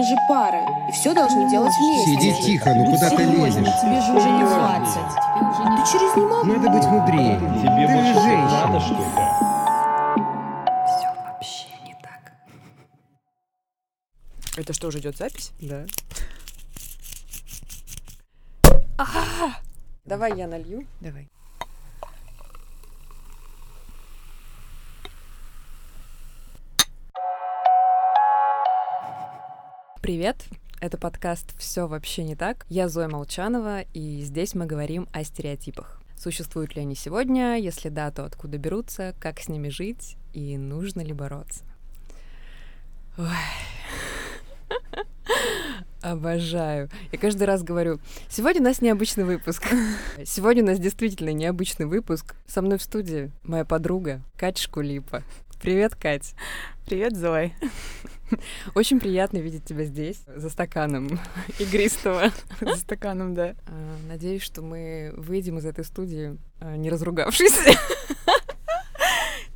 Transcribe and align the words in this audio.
мы 0.00 0.06
же 0.06 0.16
пара, 0.26 0.88
и 0.88 0.92
все 0.92 1.12
должны 1.12 1.48
делать 1.50 1.72
вместе. 1.78 2.10
Сиди 2.12 2.42
тихо, 2.42 2.72
ну 2.74 2.86
куда 2.86 3.10
ты 3.10 3.22
лезешь? 3.22 3.80
Тебе 3.82 4.00
же 4.00 4.12
уже 4.12 4.30
не 4.30 4.44
20. 4.44 4.94
Ты 4.96 5.92
через 5.92 6.16
не 6.16 6.22
могу. 6.22 6.46
Надо 6.46 6.70
быть 6.70 6.86
мудрее. 6.86 7.38
Тебе 7.38 7.86
Ты 7.86 7.92
больше 7.92 8.14
же 8.14 8.20
женщина. 8.22 8.66
надо, 8.66 8.80
что 8.80 8.94
ли? 8.94 9.04
Все 10.86 11.08
вообще 11.22 11.66
не 11.84 11.94
так. 12.00 12.32
Это 14.56 14.72
что, 14.72 14.88
уже 14.88 15.00
идет 15.00 15.18
запись? 15.18 15.52
Да. 15.60 15.84
Давай 20.06 20.34
я 20.34 20.46
налью. 20.46 20.86
Давай. 21.00 21.28
Привет! 30.02 30.46
Это 30.80 30.96
подкаст 30.96 31.54
«Все 31.58 31.86
вообще 31.86 32.24
не 32.24 32.34
так». 32.34 32.64
Я 32.70 32.88
Зоя 32.88 33.06
Молчанова, 33.06 33.82
и 33.92 34.22
здесь 34.22 34.54
мы 34.54 34.64
говорим 34.64 35.06
о 35.12 35.22
стереотипах. 35.24 36.00
Существуют 36.16 36.74
ли 36.74 36.80
они 36.80 36.94
сегодня? 36.94 37.58
Если 37.58 37.90
да, 37.90 38.10
то 38.10 38.24
откуда 38.24 38.56
берутся? 38.56 39.14
Как 39.20 39.40
с 39.40 39.48
ними 39.48 39.68
жить? 39.68 40.16
И 40.32 40.56
нужно 40.56 41.02
ли 41.02 41.12
бороться? 41.12 41.64
Ой. 43.18 43.26
Обожаю. 46.00 46.88
Я 47.12 47.18
каждый 47.18 47.44
раз 47.44 47.62
говорю, 47.62 48.00
сегодня 48.30 48.62
у 48.62 48.64
нас 48.64 48.80
необычный 48.80 49.24
выпуск. 49.24 49.68
Сегодня 50.24 50.62
у 50.62 50.66
нас 50.66 50.78
действительно 50.78 51.34
необычный 51.34 51.84
выпуск. 51.84 52.36
Со 52.46 52.62
мной 52.62 52.78
в 52.78 52.82
студии 52.82 53.30
моя 53.42 53.66
подруга 53.66 54.22
Катя 54.38 54.62
Шкулипа. 54.62 55.22
Привет, 55.60 55.94
Кать. 55.94 56.34
Привет, 56.86 57.14
Зой. 57.14 57.52
Очень 58.74 58.98
приятно 58.98 59.36
видеть 59.36 59.66
тебя 59.66 59.84
здесь, 59.84 60.22
за 60.34 60.48
стаканом 60.48 61.20
игристого. 61.58 62.30
За 62.62 62.76
стаканом, 62.76 63.34
да. 63.34 63.54
А, 63.66 63.96
Надеюсь, 64.08 64.40
что 64.40 64.62
мы 64.62 65.12
выйдем 65.18 65.58
из 65.58 65.66
этой 65.66 65.84
студии, 65.84 66.38
а, 66.60 66.76
не 66.76 66.88
разругавшись. 66.88 67.58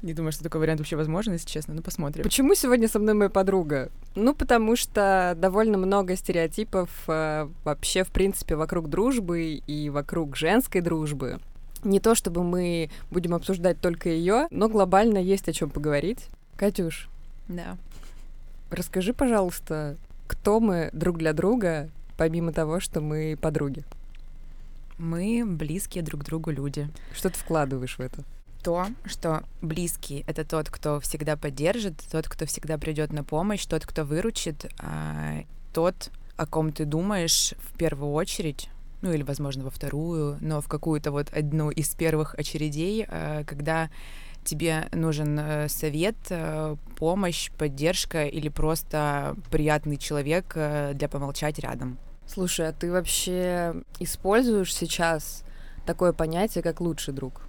Не 0.03 0.13
думаю, 0.13 0.33
что 0.33 0.45
такой 0.45 0.61
вариант 0.61 0.81
вообще 0.81 0.97
возможен, 0.97 1.33
если 1.33 1.49
честно. 1.49 1.73
Ну, 1.73 1.81
посмотрим. 1.81 2.23
Почему 2.23 2.55
сегодня 2.55 2.87
со 2.87 2.99
мной 2.99 3.15
моя 3.15 3.31
подруга? 3.31 3.91
Ну, 4.15 4.35
потому 4.35 4.77
что 4.77 5.33
довольно 5.39 5.79
много 5.79 6.17
стереотипов 6.17 6.91
а, 7.07 7.51
вообще, 7.65 8.05
в 8.05 8.09
принципе, 8.09 8.57
вокруг 8.57 8.91
дружбы 8.91 9.63
и 9.67 9.89
вокруг 9.89 10.37
женской 10.37 10.83
дружбы. 10.83 11.41
Не 11.85 12.01
то 12.01 12.15
чтобы 12.15 12.43
мы 12.43 12.91
будем 13.11 13.35
обсуждать 13.35 13.81
только 13.81 14.09
ее, 14.09 14.47
но 14.51 14.69
глобально 14.69 15.19
есть 15.19 15.49
о 15.49 15.53
чем 15.53 15.71
поговорить. 15.71 16.27
Катюш, 16.57 17.09
Да. 17.49 17.77
расскажи, 18.71 19.13
пожалуйста, 19.13 19.97
кто 20.27 20.61
мы 20.61 20.91
друг 20.93 21.19
для 21.19 21.33
друга, 21.33 21.91
помимо 22.17 22.53
того, 22.53 22.81
что 22.81 23.01
мы 23.01 23.37
подруги? 23.41 23.85
Мы 24.99 25.45
близкие 25.45 26.03
друг 26.05 26.25
другу 26.25 26.51
люди. 26.51 26.89
Что 27.13 27.29
ты 27.29 27.37
вкладываешь 27.37 27.99
в 27.99 28.01
это? 28.01 28.23
То, 28.63 28.87
что 29.05 29.43
близкий— 29.61 30.25
это 30.27 30.45
тот, 30.45 30.71
кто 30.71 31.01
всегда 31.01 31.37
поддержит, 31.37 31.95
тот, 32.11 32.29
кто 32.29 32.47
всегда 32.47 32.79
придет 32.79 33.13
на 33.13 33.23
помощь, 33.25 33.67
тот, 33.67 33.85
кто 33.85 34.05
выручит, 34.05 34.73
а 34.79 35.43
тот, 35.75 36.11
о 36.37 36.47
ком 36.47 36.73
ты 36.73 36.87
думаешь 36.87 37.53
в 37.59 37.77
первую 37.77 38.13
очередь, 38.13 38.71
ну 39.05 39.13
или, 39.13 39.23
возможно, 39.23 39.65
во 39.65 39.71
вторую, 39.71 40.39
но 40.41 40.63
в 40.63 40.67
какую-то 40.67 41.13
вот 41.13 41.29
одну 41.31 41.71
из 41.71 41.95
первых 41.95 42.35
очередей, 42.35 43.05
а, 43.07 43.45
когда 43.45 43.91
тебе 44.45 44.89
нужен 44.93 45.39
э, 45.39 45.69
совет, 45.69 46.17
э, 46.31 46.77
помощь, 46.99 47.51
поддержка 47.51 48.25
или 48.25 48.49
просто 48.49 49.37
приятный 49.51 49.97
человек 49.97 50.53
э, 50.55 50.93
для 50.95 51.09
помолчать 51.09 51.59
рядом. 51.59 51.99
Слушай, 52.27 52.69
а 52.69 52.73
ты 52.73 52.91
вообще 52.91 53.75
используешь 54.01 54.75
сейчас 54.75 55.45
такое 55.87 56.13
понятие, 56.13 56.63
как 56.63 56.81
лучший 56.81 57.15
друг? 57.15 57.43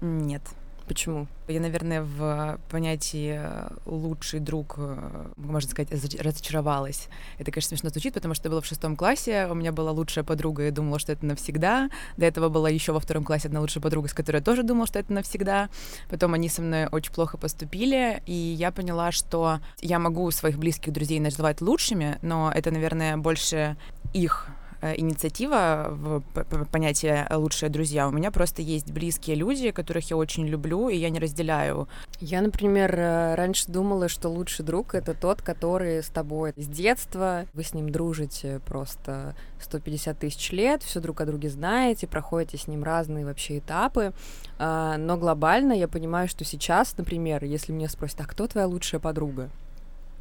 Нет. 0.00 0.42
Почему? 0.90 1.28
Я, 1.46 1.60
наверное, 1.60 2.02
в 2.02 2.58
понятии 2.68 3.38
э, 3.40 3.68
лучший 3.86 4.40
друг, 4.40 4.74
э, 4.76 5.28
можно 5.36 5.70
сказать, 5.70 5.92
разоч- 5.92 6.20
разочаровалась. 6.20 7.06
Это, 7.38 7.52
конечно, 7.52 7.68
смешно 7.68 7.90
звучит, 7.90 8.12
потому 8.12 8.34
что 8.34 8.42
это 8.42 8.50
было 8.50 8.60
в 8.60 8.66
шестом 8.66 8.96
классе, 8.96 9.46
у 9.48 9.54
меня 9.54 9.70
была 9.70 9.92
лучшая 9.92 10.24
подруга, 10.24 10.66
и 10.66 10.72
думала, 10.72 10.98
что 10.98 11.12
это 11.12 11.24
навсегда. 11.24 11.90
До 12.16 12.26
этого 12.26 12.48
была 12.48 12.68
еще 12.68 12.90
во 12.90 12.98
втором 12.98 13.22
классе 13.22 13.46
одна 13.46 13.60
лучшая 13.60 13.80
подруга, 13.80 14.08
с 14.08 14.14
которой 14.14 14.38
я 14.38 14.42
тоже 14.42 14.64
думала, 14.64 14.88
что 14.88 14.98
это 14.98 15.12
навсегда. 15.12 15.68
Потом 16.08 16.34
они 16.34 16.48
со 16.48 16.60
мной 16.60 16.88
очень 16.88 17.12
плохо 17.12 17.38
поступили, 17.38 18.20
и 18.26 18.32
я 18.32 18.72
поняла, 18.72 19.12
что 19.12 19.60
я 19.80 20.00
могу 20.00 20.28
своих 20.32 20.58
близких 20.58 20.92
друзей 20.92 21.20
называть 21.20 21.60
лучшими, 21.60 22.18
но 22.20 22.50
это, 22.52 22.72
наверное, 22.72 23.16
больше 23.16 23.76
их 24.12 24.48
инициатива 24.82 25.88
в 25.90 26.22
понятие 26.70 27.26
лучшие 27.30 27.70
друзья. 27.70 28.08
У 28.08 28.10
меня 28.10 28.30
просто 28.30 28.62
есть 28.62 28.90
близкие 28.92 29.36
люди, 29.36 29.70
которых 29.70 30.10
я 30.10 30.16
очень 30.16 30.46
люблю, 30.46 30.88
и 30.88 30.96
я 30.96 31.10
не 31.10 31.18
разделяю 31.18 31.88
Я, 32.20 32.40
например, 32.42 32.94
э, 32.94 33.34
раньше 33.34 33.70
думала, 33.70 34.08
что 34.08 34.28
лучший 34.28 34.64
друг— 34.64 34.94
это 34.96 35.14
тот, 35.14 35.42
который 35.42 36.02
с 36.02 36.08
тобой 36.08 36.52
с 36.56 36.66
детства, 36.66 37.46
вы 37.52 37.62
с 37.62 37.74
ним 37.74 37.90
дружите 37.90 38.60
просто 38.66 39.34
150 39.60 40.18
тысяч 40.18 40.52
лет, 40.52 40.82
все 40.82 41.00
друг 41.00 41.20
о 41.20 41.26
друге 41.26 41.50
знаете, 41.50 42.06
проходите 42.06 42.58
с 42.58 42.66
ним 42.66 42.84
разные 42.84 43.24
вообще 43.24 43.58
этапы, 43.58 44.12
А, 44.58 44.96
но 44.98 45.16
глобально 45.16 45.72
я 45.72 45.88
понимаю, 45.88 46.28
что 46.28 46.44
сейчас, 46.44 46.96
например, 46.96 47.44
если 47.44 47.72
меня 47.72 47.88
спросят, 47.88 48.20
а 48.20 48.24
кто 48.24 48.46
твоя 48.46 48.66
лучшая 48.66 49.00
подруга? 49.00 49.48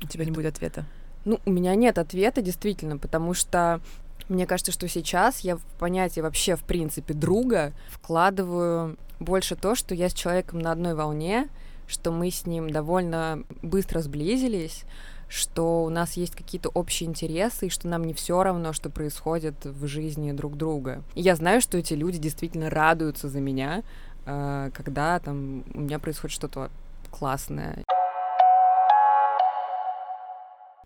У 0.02 0.08
тебя 0.08 0.26
не 0.26 0.32
будет 0.32 0.56
ответа. 0.56 0.86
Ну, 1.26 1.40
у 1.46 1.52
меня 1.52 1.76
нет 1.76 1.98
ответа, 1.98 2.42
действительно, 2.42 2.98
потому 2.98 3.34
что 3.34 3.82
мне 4.30 4.46
кажется, 4.46 4.72
что 4.72 4.88
сейчас 4.88 5.40
я 5.42 5.58
в 5.58 5.62
понятие 5.80 6.24
вообще, 6.24 6.56
в 6.56 6.64
принципе, 6.64 7.14
друга 7.14 7.74
вкладываю 7.90 8.98
больше 9.20 9.56
то, 9.56 9.76
что 9.76 9.96
я 9.96 10.10
с 10.10 10.14
человеком 10.14 10.60
на 10.60 10.72
одной 10.72 10.94
волне, 10.94 11.50
что 11.88 12.12
мы 12.12 12.30
с 12.30 12.46
ним 12.46 12.70
довольно 12.70 13.44
быстро 13.64 14.02
сблизились, 14.02 14.86
что 15.28 15.84
у 15.84 15.90
нас 15.90 16.14
есть 16.14 16.36
какие-то 16.36 16.70
общие 16.70 17.10
интересы, 17.10 17.68
и 17.68 17.70
что 17.70 17.88
нам 17.88 18.04
не 18.04 18.14
все 18.14 18.42
равно, 18.42 18.74
что 18.74 18.90
происходит 18.90 19.66
в 19.66 19.88
жизни 19.88 20.32
друг 20.32 20.58
друга. 20.58 21.04
И 21.16 21.22
я 21.22 21.36
знаю, 21.36 21.62
что 21.62 21.78
эти 21.78 21.94
люди 21.94 22.18
действительно 22.18 22.70
радуются 22.70 23.30
за 23.30 23.40
меня, 23.40 23.84
э, 24.26 24.72
когда 24.74 25.20
там 25.20 25.64
у 25.74 25.82
меня 25.82 26.00
происходит 26.00 26.36
что-то 26.36 26.70
классное. 27.12 27.84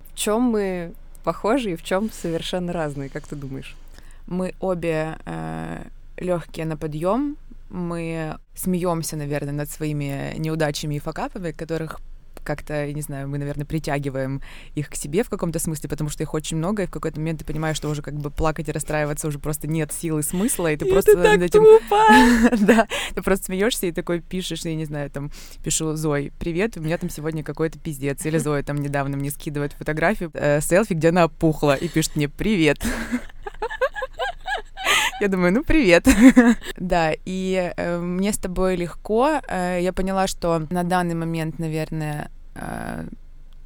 В 0.10 0.16
чем 0.16 0.44
мы 0.44 0.94
похожи 1.24 1.72
и 1.72 1.76
в 1.76 1.84
чем 1.84 2.12
совершенно 2.12 2.74
разные, 2.74 3.10
как 3.10 3.28
ты 3.28 3.36
думаешь? 3.36 3.76
Мы 4.28 4.54
обе 4.60 5.18
легкие 6.18 6.66
на 6.66 6.78
подъем. 6.78 7.38
Мы 7.70 8.38
смеемся, 8.56 9.16
наверное, 9.18 9.54
над 9.54 9.70
своими 9.70 10.36
неудачами 10.38 10.96
и 10.96 11.00
факапами, 11.00 11.52
которых 11.52 12.00
как-то, 12.44 12.86
я 12.86 12.94
не 12.94 13.02
знаю, 13.02 13.28
мы, 13.28 13.38
наверное, 13.38 13.66
притягиваем 13.66 14.42
их 14.76 14.90
к 14.90 14.96
себе 14.96 15.24
в 15.24 15.30
каком-то 15.30 15.60
смысле, 15.60 15.90
потому 15.90 16.10
что 16.10 16.24
их 16.24 16.34
очень 16.34 16.58
много, 16.58 16.84
и 16.84 16.86
в 16.86 16.92
какой-то 16.92 17.20
момент 17.20 17.40
ты 17.40 17.46
понимаешь, 17.46 17.78
что 17.78 17.90
уже 17.90 18.02
как 18.02 18.16
бы 18.16 18.30
плакать 18.30 18.70
и 18.70 18.72
расстраиваться 18.72 19.28
уже 19.28 19.40
просто 19.40 19.68
нет 19.68 19.92
силы 19.92 20.20
и 20.20 20.24
смысла, 20.24 20.72
и 20.72 20.78
ты 20.78 20.86
просто 20.86 21.18
над 21.18 21.42
этим... 21.42 21.64
Да, 22.66 22.88
ты 23.14 23.22
просто 23.22 23.46
смеешься 23.46 23.88
и 23.88 23.92
такой 23.92 24.22
пишешь, 24.22 24.62
я 24.62 24.76
не 24.76 24.86
знаю, 24.86 25.10
там, 25.10 25.32
пишу 25.64 25.96
Зой, 25.96 26.32
привет, 26.40 26.78
у 26.78 26.82
меня 26.82 26.98
там 26.98 27.10
сегодня 27.10 27.44
какой-то 27.44 27.80
пиздец, 27.80 28.26
или 28.26 28.38
Зоя 28.38 28.64
там 28.64 28.78
недавно 28.78 29.18
мне 29.18 29.32
скидывает 29.32 29.74
фотографию, 29.74 30.32
э, 30.34 30.62
селфи, 30.62 30.94
где 30.94 31.10
она 31.10 31.24
опухла, 31.24 31.76
и 31.76 31.88
пишет 31.88 32.16
мне 32.16 32.30
привет. 32.30 32.80
Я 35.22 35.28
думаю, 35.28 35.54
ну 35.54 35.64
привет. 35.64 36.08
да, 36.78 37.12
и 37.26 37.74
э, 37.76 38.00
мне 38.00 38.34
с 38.34 38.38
тобой 38.38 38.76
легко. 38.76 39.42
Э, 39.48 39.80
я 39.82 39.94
поняла, 39.94 40.28
что 40.28 40.68
на 40.70 40.84
данный 40.84 41.16
момент, 41.16 41.60
наверное, 41.60 42.30
э, 42.56 43.06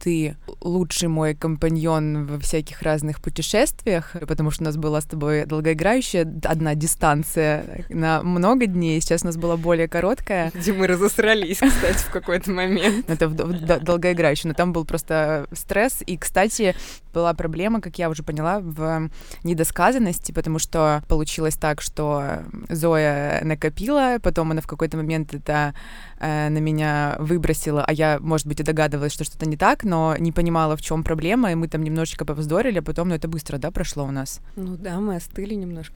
ты 0.08 0.38
лучший 0.62 1.10
мой 1.10 1.36
компаньон 1.36 2.28
во 2.28 2.40
всяких 2.40 2.82
разных 2.82 3.20
путешествиях, 3.22 4.16
потому 4.26 4.52
что 4.52 4.64
у 4.64 4.66
нас 4.66 4.78
была 4.78 5.02
с 5.02 5.06
тобой 5.06 5.46
долгоиграющая 5.46 6.22
одна 6.46 6.76
дистанция 6.76 7.86
на 7.90 8.24
много 8.24 8.68
дней, 8.68 9.02
сейчас 9.02 9.24
у 9.24 9.26
нас 9.26 9.36
была 9.36 9.58
более 9.58 9.90
короткая. 9.90 10.52
Где 10.56 10.72
мы 10.72 10.88
разосрались, 10.88 11.58
кстати, 11.58 11.98
в 11.98 12.10
какой-то 12.10 12.52
момент. 12.52 13.10
Это 13.10 13.28
в, 13.28 13.34
в, 13.34 14.46
но 14.46 14.54
там 14.54 14.72
был 14.72 14.86
просто 14.86 15.46
стресс. 15.52 16.02
И, 16.06 16.16
кстати, 16.16 16.74
была 17.14 17.34
проблема, 17.34 17.82
как 17.82 18.00
я 18.00 18.10
уже 18.10 18.24
поняла, 18.24 18.62
в 18.62 19.10
недосказанности, 19.44 20.32
потому 20.32 20.58
что 20.58 21.04
получилось 21.10 21.56
так, 21.56 21.82
что 21.82 22.44
Зоя 22.70 23.42
накопила, 23.44 24.20
потом 24.22 24.52
она 24.52 24.62
в 24.62 24.68
какой-то 24.68 24.96
момент 24.96 25.34
это 25.34 25.74
э, 26.20 26.50
на 26.50 26.58
меня 26.58 27.16
выбросила, 27.20 27.84
а 27.84 27.94
я, 27.94 28.20
может 28.20 28.48
быть, 28.48 28.60
и 28.60 28.64
догадывалась, 28.64 29.14
что 29.14 29.24
что-то 29.24 29.48
не 29.48 29.58
так, 29.58 29.84
но 29.84 30.16
не 30.18 30.32
понимала, 30.32 30.76
в 30.76 30.82
чем 30.82 31.04
проблема, 31.04 31.52
и 31.52 31.56
мы 31.56 31.68
там 31.68 31.84
немножечко 31.84 32.26
повздорили, 32.26 32.80
а 32.80 32.84
потом, 32.84 33.10
ну, 33.10 33.16
это 33.16 33.28
быстро, 33.28 33.58
да, 33.58 33.72
прошло 33.72 34.06
у 34.06 34.12
нас? 34.12 34.42
Ну 34.56 34.76
да, 34.78 35.00
мы 35.00 35.16
остыли 35.16 35.54
немножко. 35.54 35.96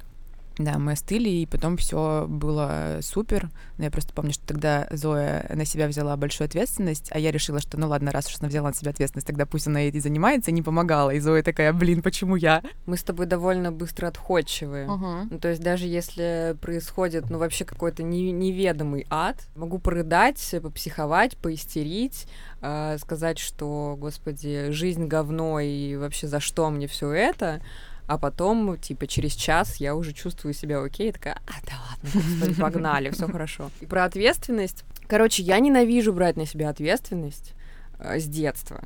Да, 0.57 0.77
мы 0.77 0.94
остыли, 0.94 1.30
и 1.30 1.45
потом 1.45 1.77
все 1.77 2.25
было 2.27 3.00
супер. 3.01 3.50
Но 3.77 3.86
я 3.86 3.92
просто 3.92 4.13
помню, 4.13 4.33
что 4.33 4.45
тогда 4.45 4.88
Зоя 4.92 5.50
на 5.53 5.65
себя 5.65 5.88
взяла 5.88 6.15
большую 6.18 6.45
ответственность, 6.45 7.09
а 7.12 7.19
я 7.19 7.31
решила, 7.31 7.59
что 7.59 7.80
ну 7.80 7.88
ладно, 7.88 8.12
раз 8.12 8.27
уж 8.27 8.38
она 8.39 8.50
взяла 8.50 8.69
на 8.69 8.75
себя 8.75 8.92
ответственность, 8.92 9.27
тогда 9.27 9.45
пусть 9.45 9.68
она 9.68 9.83
и 9.83 10.00
занимается, 10.00 10.51
не 10.51 10.62
помогала. 10.62 11.12
И 11.12 11.19
Зоя 11.19 11.42
такая, 11.44 11.74
блин, 11.74 12.01
почему 12.01 12.36
я? 12.36 12.62
Мы 12.86 12.98
с 12.98 13.03
тобой 13.03 13.25
довольно 13.25 13.71
быстро 13.71 14.07
отходчивые. 14.07 14.89
Угу. 14.89 15.07
Ну, 15.31 15.39
то 15.39 15.50
есть 15.50 15.62
даже 15.62 15.88
если 15.88 16.56
происходит, 16.62 17.30
ну, 17.30 17.38
вообще 17.38 17.65
какой-то 17.65 18.03
не- 18.03 18.31
неведомый 18.31 19.06
ад, 19.09 19.48
могу 19.56 19.80
порыдать, 19.80 20.56
попсиховать, 20.62 21.38
поистерить, 21.38 22.27
э, 22.62 22.98
сказать, 23.00 23.39
что, 23.39 23.95
господи, 23.98 24.71
жизнь 24.71 25.07
говно, 25.07 25.59
и 25.59 25.95
вообще 25.95 26.27
за 26.27 26.39
что 26.39 26.69
мне 26.69 26.88
все 26.88 27.12
это, 27.12 27.62
а 28.11 28.17
потом, 28.17 28.77
типа, 28.77 29.07
через 29.07 29.33
час 29.35 29.77
я 29.77 29.95
уже 29.95 30.11
чувствую 30.11 30.53
себя 30.53 30.81
окей, 30.83 31.09
и 31.09 31.11
такая, 31.13 31.39
а, 31.47 31.53
да 31.65 31.73
ладно, 31.89 32.09
господи, 32.13 32.61
погнали, 32.61 33.09
все 33.09 33.25
хорошо. 33.25 33.71
И 33.79 33.85
про 33.85 34.03
ответственность. 34.03 34.83
Короче, 35.07 35.43
я 35.43 35.57
ненавижу 35.59 36.11
брать 36.11 36.35
на 36.35 36.45
себя 36.45 36.67
ответственность 36.69 37.53
э, 37.99 38.19
с 38.19 38.25
детства. 38.25 38.83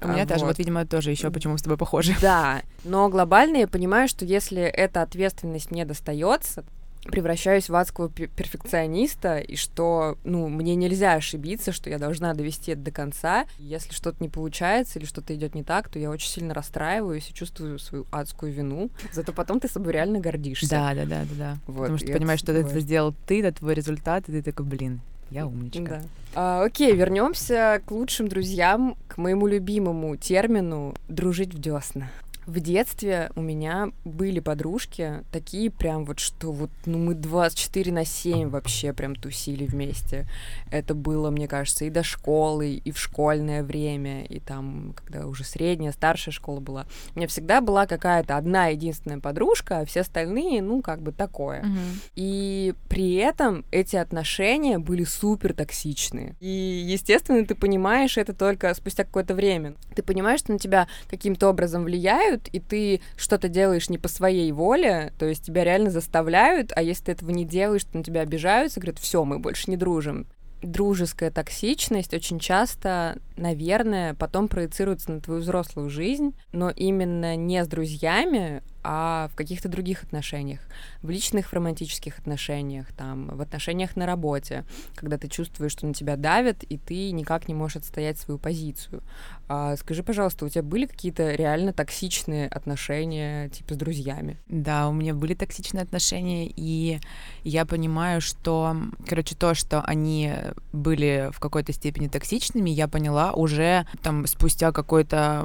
У 0.00 0.08
меня 0.08 0.22
А, 0.22 0.26
тоже, 0.26 0.40
вот. 0.40 0.52
вот, 0.52 0.58
видимо, 0.58 0.86
тоже 0.86 1.10
еще 1.10 1.30
почему 1.30 1.58
с 1.58 1.62
тобой 1.62 1.76
похожи. 1.76 2.14
Да, 2.22 2.62
но 2.84 3.10
глобально 3.10 3.58
я 3.58 3.68
понимаю, 3.68 4.08
что 4.08 4.24
если 4.24 4.62
эта 4.62 5.02
ответственность 5.02 5.70
мне 5.70 5.84
достается, 5.84 6.64
превращаюсь 7.06 7.68
в 7.68 7.74
адского 7.74 8.08
пе- 8.08 8.26
перфекциониста, 8.26 9.38
и 9.38 9.56
что, 9.56 10.18
ну, 10.24 10.48
мне 10.48 10.74
нельзя 10.74 11.14
ошибиться, 11.14 11.72
что 11.72 11.90
я 11.90 11.98
должна 11.98 12.34
довести 12.34 12.72
это 12.72 12.82
до 12.82 12.90
конца. 12.90 13.46
Если 13.58 13.92
что-то 13.92 14.22
не 14.22 14.28
получается 14.28 14.98
или 14.98 15.06
что-то 15.06 15.34
идет 15.34 15.54
не 15.54 15.62
так, 15.62 15.88
то 15.88 15.98
я 15.98 16.10
очень 16.10 16.28
сильно 16.30 16.54
расстраиваюсь 16.54 17.28
и 17.30 17.34
чувствую 17.34 17.78
свою 17.78 18.06
адскую 18.10 18.52
вину. 18.52 18.90
Зато 19.12 19.32
потом 19.32 19.60
ты 19.60 19.68
собой 19.68 19.92
реально 19.92 20.20
гордишься. 20.20 20.68
Да, 20.68 20.94
да, 20.94 21.04
да, 21.04 21.22
да, 21.24 21.34
да. 21.38 21.58
Вот, 21.66 21.82
Потому 21.82 21.98
что 21.98 22.12
понимаешь, 22.12 22.40
что 22.40 22.52
это 22.52 22.80
сделал 22.80 23.14
ты, 23.26 23.42
это 23.42 23.58
твой 23.58 23.74
результат, 23.74 24.28
и 24.28 24.32
ты 24.32 24.42
такой, 24.42 24.66
блин, 24.66 25.00
я 25.30 25.46
умничка. 25.46 25.82
Да. 25.82 26.02
А, 26.34 26.64
окей, 26.64 26.94
вернемся 26.94 27.80
к 27.84 27.90
лучшим 27.90 28.28
друзьям, 28.28 28.96
к 29.08 29.16
моему 29.16 29.46
любимому 29.46 30.16
термину 30.16 30.94
дружить 31.08 31.54
в 31.54 31.58
десна. 31.58 32.10
В 32.46 32.60
детстве 32.60 33.30
у 33.34 33.40
меня 33.40 33.90
были 34.04 34.38
подружки, 34.38 35.24
такие 35.32 35.68
прям 35.68 36.04
вот, 36.04 36.20
что 36.20 36.52
вот, 36.52 36.70
ну, 36.84 36.98
мы 36.98 37.14
24 37.14 37.92
на 37.92 38.04
7 38.04 38.50
вообще 38.50 38.92
прям 38.92 39.16
тусили 39.16 39.66
вместе. 39.66 40.28
Это 40.70 40.94
было, 40.94 41.30
мне 41.30 41.48
кажется, 41.48 41.84
и 41.84 41.90
до 41.90 42.04
школы, 42.04 42.74
и 42.74 42.92
в 42.92 42.98
школьное 42.98 43.64
время, 43.64 44.24
и 44.24 44.38
там, 44.38 44.94
когда 44.94 45.26
уже 45.26 45.42
средняя, 45.42 45.90
старшая 45.90 46.32
школа 46.32 46.60
была. 46.60 46.86
У 47.14 47.18
меня 47.18 47.26
всегда 47.26 47.60
была 47.60 47.86
какая-то 47.86 48.36
одна 48.36 48.68
единственная 48.68 49.18
подружка, 49.18 49.80
а 49.80 49.84
все 49.84 50.02
остальные, 50.02 50.62
ну, 50.62 50.82
как 50.82 51.02
бы 51.02 51.10
такое. 51.10 51.64
Мгм. 51.64 52.00
И 52.14 52.74
при 52.88 53.14
этом 53.14 53.64
эти 53.72 53.96
отношения 53.96 54.78
были 54.78 55.02
супер 55.02 55.52
токсичные. 55.52 56.36
И, 56.38 56.48
естественно, 56.48 57.44
ты 57.44 57.56
понимаешь 57.56 58.16
это 58.16 58.32
только 58.32 58.72
спустя 58.74 59.02
какое-то 59.02 59.34
время. 59.34 59.74
Ты 59.96 60.04
понимаешь, 60.04 60.40
что 60.40 60.52
на 60.52 60.60
тебя 60.60 60.86
каким-то 61.08 61.48
образом 61.48 61.82
влияют, 61.82 62.35
и 62.52 62.60
ты 62.60 63.00
что-то 63.16 63.48
делаешь 63.48 63.88
не 63.88 63.98
по 63.98 64.08
своей 64.08 64.50
воле, 64.52 65.12
то 65.18 65.26
есть 65.26 65.44
тебя 65.44 65.64
реально 65.64 65.90
заставляют, 65.90 66.72
а 66.74 66.82
если 66.82 67.04
ты 67.04 67.12
этого 67.12 67.30
не 67.30 67.44
делаешь, 67.44 67.84
то 67.84 67.98
на 67.98 68.04
тебя 68.04 68.20
обижаются, 68.22 68.80
говорят, 68.80 68.98
все, 68.98 69.24
мы 69.24 69.38
больше 69.38 69.70
не 69.70 69.76
дружим. 69.76 70.26
Дружеская 70.62 71.30
токсичность 71.30 72.14
очень 72.14 72.38
часто, 72.38 73.18
наверное, 73.36 74.14
потом 74.14 74.48
проецируется 74.48 75.12
на 75.12 75.20
твою 75.20 75.40
взрослую 75.40 75.90
жизнь, 75.90 76.34
но 76.52 76.70
именно 76.70 77.36
не 77.36 77.62
с 77.62 77.68
друзьями, 77.68 78.62
а 78.88 79.28
в 79.32 79.34
каких-то 79.34 79.68
других 79.68 80.04
отношениях, 80.04 80.60
в 81.02 81.10
личных, 81.10 81.48
в 81.48 81.52
романтических 81.52 82.20
отношениях, 82.20 82.92
там, 82.92 83.26
в 83.26 83.40
отношениях 83.40 83.96
на 83.96 84.06
работе, 84.06 84.64
когда 84.94 85.18
ты 85.18 85.26
чувствуешь, 85.26 85.72
что 85.72 85.86
на 85.86 85.92
тебя 85.92 86.14
давят, 86.16 86.62
и 86.62 86.78
ты 86.78 87.10
никак 87.10 87.48
не 87.48 87.54
можешь 87.54 87.78
отстоять 87.78 88.16
свою 88.16 88.38
позицию. 88.38 89.02
А, 89.48 89.76
скажи, 89.76 90.04
пожалуйста, 90.04 90.44
у 90.44 90.48
тебя 90.48 90.62
были 90.62 90.86
какие-то 90.86 91.34
реально 91.34 91.72
токсичные 91.72 92.46
отношения, 92.46 93.48
типа, 93.48 93.74
с 93.74 93.76
друзьями? 93.76 94.38
Да, 94.46 94.88
у 94.88 94.92
меня 94.92 95.14
были 95.14 95.34
токсичные 95.34 95.82
отношения, 95.82 96.48
и 96.54 97.00
я 97.42 97.66
понимаю, 97.66 98.20
что, 98.20 98.76
короче, 99.08 99.34
то, 99.34 99.54
что 99.54 99.80
они 99.82 100.32
были 100.72 101.30
в 101.32 101.40
какой-то 101.40 101.72
степени 101.72 102.06
токсичными, 102.06 102.70
я 102.70 102.86
поняла 102.86 103.32
уже 103.32 103.84
там 104.02 104.28
спустя 104.28 104.70
какой-то 104.70 105.44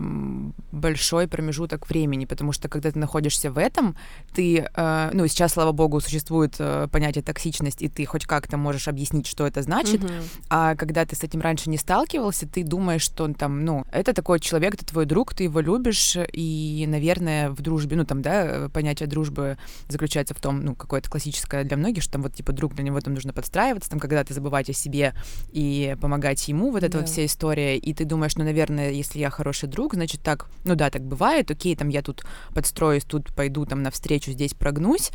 большой 0.71 1.27
промежуток 1.27 1.89
времени, 1.89 2.25
потому 2.25 2.51
что 2.51 2.69
когда 2.69 2.91
ты 2.91 2.99
находишься 3.31 3.51
в 3.51 3.57
этом, 3.57 3.95
ты, 4.33 4.65
э, 4.75 5.09
ну, 5.13 5.27
сейчас, 5.27 5.53
слава 5.53 5.71
богу, 5.73 5.99
существует 5.99 6.55
э, 6.59 6.87
понятие 6.91 7.21
токсичность, 7.23 7.81
и 7.81 7.89
ты 7.89 8.05
хоть 8.05 8.25
как-то 8.25 8.57
можешь 8.57 8.87
объяснить, 8.87 9.27
что 9.27 9.45
это 9.45 9.61
значит, 9.61 10.01
Мгм. 10.01 10.11
а 10.49 10.75
когда 10.75 11.05
ты 11.05 11.15
с 11.15 11.23
этим 11.23 11.41
раньше 11.41 11.69
не 11.69 11.77
сталкивался, 11.77 12.47
ты 12.47 12.63
думаешь, 12.63 13.01
что 13.01 13.25
он 13.25 13.33
там, 13.33 13.65
ну, 13.65 13.83
это 13.91 14.13
такой 14.13 14.39
человек, 14.39 14.75
это 14.75 14.85
твой 14.85 15.05
друг, 15.05 15.33
ты 15.33 15.43
его 15.43 15.59
любишь, 15.61 16.17
и, 16.33 16.85
наверное, 16.87 17.49
в 17.49 17.61
дружбе, 17.61 17.97
ну, 17.97 18.05
там, 18.05 18.21
да, 18.21 18.69
понятие 18.73 19.07
дружбы 19.07 19.57
заключается 19.89 20.33
в 20.33 20.39
том, 20.39 20.61
ну, 20.63 20.75
какое-то 20.75 21.09
классическое 21.09 21.63
для 21.65 21.75
многих, 21.77 22.03
что 22.03 22.13
там 22.13 22.21
вот, 22.21 22.33
типа, 22.33 22.53
друг, 22.53 22.73
для 22.75 22.83
него 22.83 22.99
там 23.01 23.13
нужно 23.13 23.33
подстраиваться, 23.33 23.89
там, 23.89 23.99
когда-то 23.99 24.33
забывать 24.33 24.69
о 24.69 24.73
себе 24.73 25.13
и 25.51 25.95
помогать 25.99 26.47
ему, 26.47 26.71
вот 26.71 26.83
эта 26.83 26.97
вот 26.97 27.07
Да. 27.07 27.11
вся 27.11 27.25
история, 27.25 27.77
и 27.77 27.93
ты 27.93 28.05
думаешь, 28.05 28.35
ну, 28.37 28.45
наверное, 28.45 28.91
если 28.91 29.19
я 29.19 29.29
хороший 29.29 29.67
друг, 29.67 29.93
значит, 29.95 30.21
так, 30.21 30.47
ну, 30.63 30.75
да, 30.75 30.89
так 30.89 31.01
бывает, 31.03 31.51
окей, 31.51 31.75
там, 31.75 31.89
я 31.89 32.01
тут 32.01 32.23
подстроюсь, 32.53 33.03
тут 33.11 33.33
пойду 33.35 33.65
там 33.65 33.83
навстречу, 33.83 34.31
здесь 34.31 34.53
прогнусь, 34.53 35.11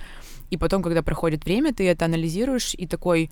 и 0.50 0.56
потом, 0.56 0.82
когда 0.82 1.02
проходит 1.02 1.44
время, 1.44 1.72
ты 1.72 1.88
это 1.88 2.04
анализируешь 2.04 2.74
и 2.74 2.86
такой, 2.86 3.30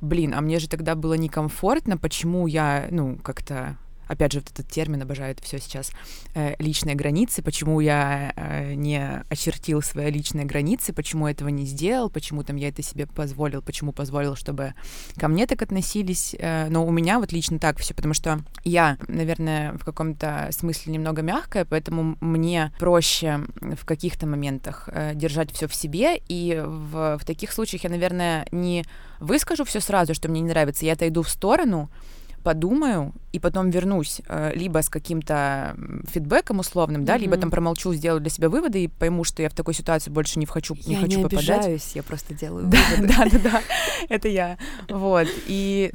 блин, 0.00 0.34
а 0.34 0.40
мне 0.40 0.58
же 0.58 0.68
тогда 0.68 0.94
было 0.94 1.14
некомфортно, 1.14 1.96
почему 1.96 2.46
я, 2.46 2.88
ну, 2.90 3.16
как-то 3.22 3.78
опять 4.10 4.32
же, 4.32 4.40
вот 4.40 4.50
этот 4.50 4.68
термин, 4.68 5.02
обожаю 5.02 5.32
это 5.32 5.42
все 5.42 5.58
сейчас, 5.58 5.92
э, 6.34 6.54
личные 6.58 6.96
границы, 6.96 7.42
почему 7.42 7.80
я 7.80 8.32
э, 8.34 8.74
не 8.74 9.22
очертил 9.28 9.82
свои 9.82 10.10
личные 10.10 10.44
границы, 10.44 10.92
почему 10.92 11.28
этого 11.28 11.48
не 11.48 11.64
сделал, 11.64 12.10
почему 12.10 12.42
там 12.42 12.56
я 12.56 12.68
это 12.68 12.82
себе 12.82 13.06
позволил, 13.06 13.62
почему 13.62 13.92
позволил, 13.92 14.34
чтобы 14.34 14.74
ко 15.16 15.28
мне 15.28 15.46
так 15.46 15.62
относились. 15.62 16.34
Э, 16.38 16.68
но 16.68 16.84
у 16.84 16.90
меня 16.90 17.20
вот 17.20 17.32
лично 17.32 17.58
так 17.60 17.78
все, 17.78 17.94
потому 17.94 18.14
что 18.14 18.40
я, 18.64 18.98
наверное, 19.06 19.74
в 19.74 19.84
каком-то 19.84 20.48
смысле 20.50 20.92
немного 20.92 21.22
мягкая, 21.22 21.64
поэтому 21.64 22.16
мне 22.20 22.72
проще 22.80 23.40
в 23.60 23.84
каких-то 23.84 24.26
моментах 24.26 24.88
э, 24.92 25.14
держать 25.14 25.52
все 25.52 25.68
в 25.68 25.74
себе, 25.74 26.20
и 26.28 26.60
в, 26.64 27.18
в 27.18 27.24
таких 27.24 27.52
случаях 27.52 27.84
я, 27.84 27.90
наверное, 27.90 28.46
не 28.50 28.84
выскажу 29.20 29.64
все 29.64 29.80
сразу, 29.80 30.14
что 30.14 30.28
мне 30.28 30.40
не 30.40 30.48
нравится, 30.48 30.84
я 30.84 30.94
отойду 30.94 31.22
в 31.22 31.28
сторону, 31.28 31.90
подумаю 32.42 33.12
и 33.32 33.38
потом 33.38 33.70
вернусь 33.70 34.20
э, 34.28 34.52
либо 34.54 34.82
с 34.82 34.88
каким-то 34.88 35.76
фидбэком 36.10 36.58
условным, 36.60 37.04
да, 37.04 37.16
либо 37.16 37.32
Мгм. 37.34 37.40
там 37.42 37.50
промолчу, 37.50 37.92
сделаю 37.94 38.20
для 38.20 38.30
себя 38.30 38.48
выводы 38.48 38.84
и 38.84 38.88
пойму, 38.88 39.24
что 39.24 39.42
я 39.42 39.48
в 39.48 39.54
такой 39.54 39.74
ситуации 39.74 40.10
больше 40.10 40.38
не 40.38 40.46
хочу, 40.46 40.74
не 40.86 40.94
я 40.94 41.00
хочу 41.00 41.18
не 41.18 41.22
попадать. 41.24 41.48
обижаюсь, 41.50 41.92
я 41.94 42.02
просто 42.02 42.34
делаю 42.34 42.66
Да, 42.66 42.78
выводы. 42.96 43.14
да, 43.16 43.24
да, 43.30 43.38
да, 43.50 43.62
это 44.08 44.28
я. 44.28 44.56
Вот. 44.88 45.28
И 45.46 45.92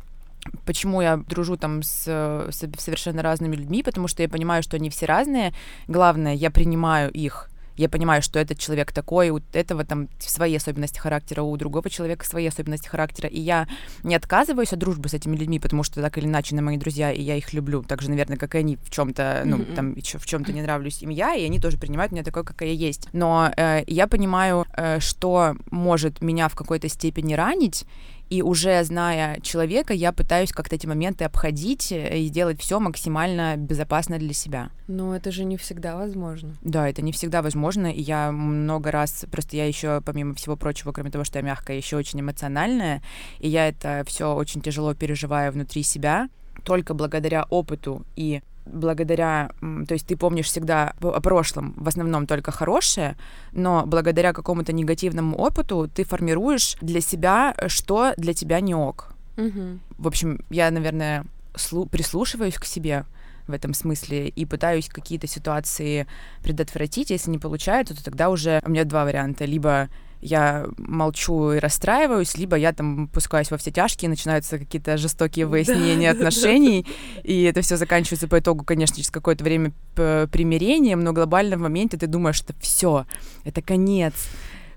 почему 0.66 1.02
я 1.02 1.18
дружу 1.18 1.58
там 1.58 1.82
с, 1.84 2.04
э, 2.08 2.50
с 2.52 2.68
совершенно 2.82 3.22
разными 3.24 3.56
людьми, 3.56 3.82
потому 3.84 4.08
что 4.08 4.22
я 4.22 4.30
понимаю, 4.30 4.62
что 4.64 4.78
они 4.78 4.90
все 4.90 5.06
разные. 5.08 5.54
Главное, 5.88 6.34
я 6.36 6.52
принимаю 6.52 7.12
их. 7.12 7.50
Я 7.78 7.90
понимаю, 7.90 8.22
что 8.22 8.40
этот 8.40 8.58
человек 8.60 8.92
такой, 8.92 9.30
у 9.30 9.40
этого 9.54 9.84
там 9.84 10.10
свои 10.20 10.56
особенности 10.56 10.98
характера, 11.00 11.42
у 11.42 11.56
другого 11.58 11.90
человека 11.90 12.26
свои 12.26 12.48
особенности 12.48 12.88
характера. 12.88 13.28
И 13.30 13.40
я 13.40 13.68
не 14.04 14.16
отказываюсь 14.16 14.74
от 14.74 14.80
дружбы 14.80 15.10
с 15.10 15.14
этими 15.14 15.36
людьми, 15.36 15.60
потому 15.60 15.84
что 15.84 16.02
так 16.02 16.18
или 16.18 16.26
иначе 16.26 16.56
они 16.56 16.62
мои 16.62 16.78
друзья, 16.78 17.12
и 17.12 17.22
я 17.22 17.36
их 17.36 17.54
люблю. 17.54 17.84
Так 17.84 18.02
же, 18.02 18.10
наверное, 18.10 18.38
как 18.38 18.56
и 18.56 18.60
они 18.60 18.78
в 18.78 18.90
чем-то, 18.90 19.44
ну, 19.46 19.58
Мгм. 19.58 19.76
там, 19.76 19.96
в 19.96 20.26
чем-то 20.26 20.54
не 20.54 20.62
нравлюсь 20.62 21.02
им 21.02 21.10
я, 21.10 21.36
и 21.36 21.46
они 21.46 21.60
тоже 21.60 21.78
принимают 21.78 22.12
меня 22.12 22.24
такой, 22.24 22.44
какая 22.44 22.70
я 22.70 22.76
есть. 22.76 23.08
Но 23.14 23.52
э, 23.56 23.84
я 23.88 24.08
понимаю, 24.08 24.66
э, 24.76 25.00
что 25.00 25.56
может 25.72 26.22
меня 26.22 26.48
в 26.48 26.56
какой-то 26.56 26.88
степени 26.90 27.34
ранить, 27.34 27.86
и 28.30 28.42
уже 28.42 28.84
зная 28.84 29.40
человека, 29.42 29.94
я 29.94 30.12
пытаюсь 30.12 30.52
как-то 30.52 30.76
эти 30.76 30.88
моменты 30.88 31.26
обходить 31.26 31.92
э, 31.92 32.20
и 32.20 32.28
сделать 32.28 32.60
все 32.60 32.80
максимально 32.80 33.56
безопасно 33.58 34.18
для 34.18 34.34
себя. 34.34 34.70
Но 34.88 35.16
это 35.16 35.32
же 35.32 35.46
не 35.46 35.58
всегда 35.58 35.96
возможно. 35.96 36.56
Да, 36.62 36.90
это 36.90 37.02
не 37.02 37.12
всегда 37.12 37.42
возможно, 37.42 37.88
и 37.88 38.02
я 38.02 38.32
много 38.32 38.92
раз, 38.92 39.26
просто 39.32 39.58
я 39.58 39.66
еще, 39.68 40.02
помимо 40.02 40.36
всего 40.36 40.56
прочего, 40.56 40.92
кроме 40.92 41.12
того, 41.12 41.24
что 41.24 41.40
я 41.40 41.46
мягкая, 41.46 41.78
еще 41.78 41.98
очень 41.98 42.22
эмоциональная, 42.22 43.02
и 43.40 43.50
я 43.50 43.68
это 43.68 44.04
все 44.08 44.34
очень 44.34 44.62
тяжело 44.62 44.94
переживаю 44.94 45.52
внутри 45.52 45.84
себя, 45.84 46.30
только 46.64 46.94
благодаря 46.94 47.46
опыту 47.50 48.06
и 48.16 48.42
благодаря, 48.66 49.52
то 49.62 49.94
есть 49.94 50.08
ты 50.08 50.18
помнишь 50.18 50.48
всегда 50.48 50.94
о 51.02 51.22
прошлом, 51.22 51.74
в 51.78 51.88
основном 51.88 52.28
только 52.28 52.52
хорошее, 52.52 53.16
но 53.52 53.84
благодаря 53.86 54.34
какому-то 54.34 54.74
негативному 54.74 55.38
опыту 55.38 55.90
ты 55.94 56.04
формируешь 56.04 56.76
для 56.82 57.02
себя, 57.02 57.56
что 57.68 58.14
для 58.18 58.34
тебя 58.34 58.60
не 58.60 58.76
ок. 58.76 59.14
Мгм. 59.38 59.82
В 59.98 60.08
общем, 60.08 60.40
я, 60.50 60.72
наверное, 60.72 61.26
слу- 61.54 61.88
прислушиваюсь 61.88 62.56
к 62.56 62.66
себе 62.66 63.06
в 63.48 63.52
этом 63.52 63.74
смысле 63.74 64.28
и 64.28 64.46
пытаюсь 64.46 64.90
какие-то 64.90 65.28
ситуации 65.28 66.08
предотвратить. 66.42 67.12
Если 67.12 67.30
не 67.30 67.38
получается, 67.38 67.96
то 67.96 68.04
тогда 68.04 68.30
уже 68.30 68.62
у 68.66 68.70
меня 68.70 68.86
два 68.86 69.06
варианта. 69.06 69.46
Либо 69.46 69.90
я 70.22 70.66
молчу 70.78 71.52
и 71.52 71.60
расстраиваюсь, 71.60 72.38
либо 72.38 72.56
я 72.56 72.74
там 72.74 73.08
пускаюсь 73.08 73.52
во 73.52 73.58
все 73.58 73.72
тяжкие, 73.72 74.10
начинаются 74.10 74.58
какие-то 74.58 74.98
жестокие 74.98 75.46
выяснения 75.46 76.12
отношений, 76.12 76.86
и 77.24 77.44
это 77.44 77.62
все 77.62 77.78
заканчивается 77.78 78.28
по 78.28 78.40
итогу, 78.40 78.64
конечно, 78.64 78.96
через 78.96 79.12
какое-то 79.12 79.44
время 79.44 79.72
примирением, 79.96 81.04
но 81.04 81.14
глобально 81.14 81.58
в 81.58 81.62
моменте 81.62 81.98
ты 81.98 82.08
думаешь, 82.08 82.36
что 82.36 82.54
все, 82.60 83.06
это 83.44 83.62
конец, 83.62 84.14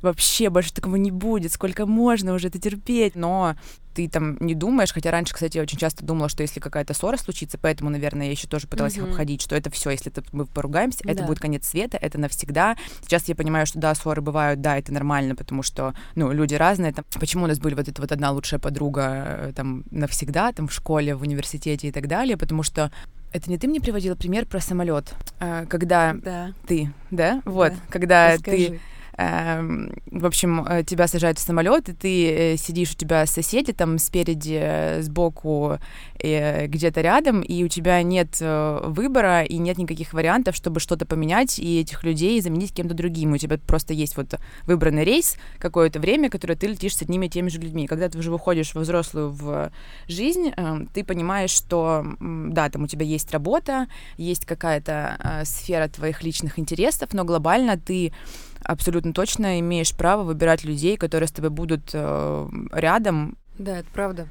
вообще 0.03 0.51
больше 0.51 0.73
такого 0.73 0.97
не 0.97 1.11
будет, 1.11 1.53
сколько 1.53 1.87
можно 1.87 2.35
уже 2.35 2.49
это 2.49 2.59
терпеть, 2.59 3.15
но 3.15 3.55
ты 3.99 4.09
там 4.09 4.37
не 4.39 4.55
думаешь, 4.55 4.93
хотя 4.93 5.11
раньше, 5.11 5.35
кстати, 5.35 5.57
я 5.57 5.63
очень 5.65 5.77
часто 5.77 6.05
думала, 6.05 6.29
что 6.29 6.43
если 6.43 6.61
какая-то 6.61 6.95
ссора 6.95 7.17
случится, 7.17 7.59
поэтому, 7.59 7.91
наверное, 7.91 8.27
я 8.27 8.33
еще 8.33 8.47
тоже 8.47 8.69
пыталась 8.69 8.95
mm-hmm. 8.95 9.03
их 9.03 9.11
обходить, 9.11 9.43
что 9.43 9.57
это 9.57 9.71
все, 9.71 9.91
если 9.91 10.13
это, 10.13 10.23
мы 10.31 10.47
поругаемся, 10.47 11.01
да. 11.03 11.11
это 11.11 11.25
будет 11.25 11.41
конец 11.41 11.67
света, 11.67 11.99
это 12.01 12.17
навсегда. 12.17 12.77
Сейчас 13.03 13.29
я 13.29 13.35
понимаю, 13.35 13.67
что 13.67 13.81
да, 13.81 13.93
ссоры 13.97 14.23
бывают, 14.23 14.61
да, 14.61 14.79
это 14.79 14.93
нормально, 14.93 15.35
потому 15.35 15.65
что, 15.65 15.95
ну, 16.15 16.31
люди 16.31 16.55
разные. 16.55 16.93
Там, 16.93 17.05
почему 17.19 17.45
у 17.45 17.47
нас 17.49 17.59
были 17.59 17.75
вот 17.75 17.89
эта 17.89 18.01
вот 18.01 18.13
одна 18.13 18.31
лучшая 18.31 18.61
подруга 18.61 19.25
э, 19.27 19.53
там 19.57 19.83
навсегда, 19.91 20.53
там 20.53 20.69
в 20.69 20.73
школе, 20.73 21.17
в 21.17 21.23
университете 21.23 21.89
и 21.89 21.91
так 21.91 22.07
далее, 22.07 22.37
потому 22.37 22.63
что 22.63 22.93
это 23.33 23.51
не 23.51 23.59
ты 23.59 23.67
мне 23.67 23.81
приводила 23.81 24.15
пример 24.15 24.47
про 24.47 24.61
самолет, 24.61 25.13
э, 25.41 25.67
когда 25.69 26.15
да. 26.15 26.53
ты, 26.69 26.93
да, 27.11 27.43
вот, 27.45 27.73
да. 27.73 27.79
когда 27.91 28.35
Расскажи. 28.35 28.69
ты 28.69 28.81
в 29.19 30.27
общем, 30.27 30.65
э, 30.65 30.85
тебя 30.85 31.09
сажают 31.09 31.39
в 31.39 31.43
самолет, 31.43 31.89
и 31.89 31.93
ты 31.93 32.31
э, 32.31 32.57
сидишь, 32.57 32.93
у 32.93 32.95
тебя 32.95 33.27
соседи 33.27 33.73
там 33.73 33.99
спереди, 33.99 34.59
э, 34.61 35.03
сбоку, 35.03 35.79
где-то 36.21 37.01
рядом, 37.01 37.43
и 37.43 37.63
у 37.63 37.69
тебя 37.69 38.03
нет 38.03 38.41
выбора 38.41 39.45
и 39.45 39.57
нет 39.59 39.79
никаких 39.79 40.13
вариантов, 40.13 40.57
чтобы 40.57 40.81
что-то 40.81 41.07
поменять 41.07 41.61
и 41.61 41.81
этих 41.81 42.03
людей 42.03 42.41
заменить 42.41 42.75
кем-то 42.75 42.93
другим. 42.93 43.35
У 43.35 43.37
тебя 43.37 43.57
просто 43.57 43.95
есть 43.95 44.17
вот 44.17 44.35
выбранный 44.67 45.05
рейс 45.05 45.37
какое-то 45.61 46.01
время, 46.01 46.29
которое 46.29 46.57
ты 46.57 46.67
летишь 46.67 46.97
с 46.97 47.03
одними 47.03 47.27
и 47.27 47.29
теми 47.29 47.51
же 47.51 47.61
людьми. 47.61 47.87
Когда 47.87 48.09
ты 48.09 48.19
уже 48.19 48.33
выходишь 48.33 48.75
во 48.75 48.81
взрослую 48.81 49.31
в 49.31 49.71
жизнь, 50.09 50.53
ты 50.93 51.05
понимаешь, 51.05 51.51
что 51.51 52.05
да, 52.19 52.69
там 52.69 52.83
у 52.83 52.89
тебя 52.89 53.07
есть 53.07 53.31
работа, 53.31 53.87
есть 54.17 54.45
какая-то 54.45 55.43
сфера 55.45 55.87
твоих 55.87 56.25
личных 56.25 56.59
интересов, 56.59 57.13
но 57.13 57.23
глобально 57.23 57.79
ты 57.79 58.13
абсолютно 58.63 59.13
точно 59.13 59.61
имеешь 59.61 59.95
право 59.95 60.23
выбирать 60.23 60.65
людей, 60.65 60.97
которые 60.97 61.29
с 61.29 61.33
тобой 61.33 61.51
будут 61.51 61.91
э, 61.93 62.49
рядом. 62.73 63.37
Да, 63.59 63.79
это 63.79 63.89
правда. 63.93 64.29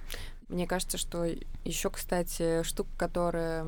Мне 0.50 0.66
кажется, 0.66 0.98
что 0.98 1.26
еще, 1.66 1.90
кстати, 1.90 2.64
штука, 2.64 2.90
которая 2.98 3.66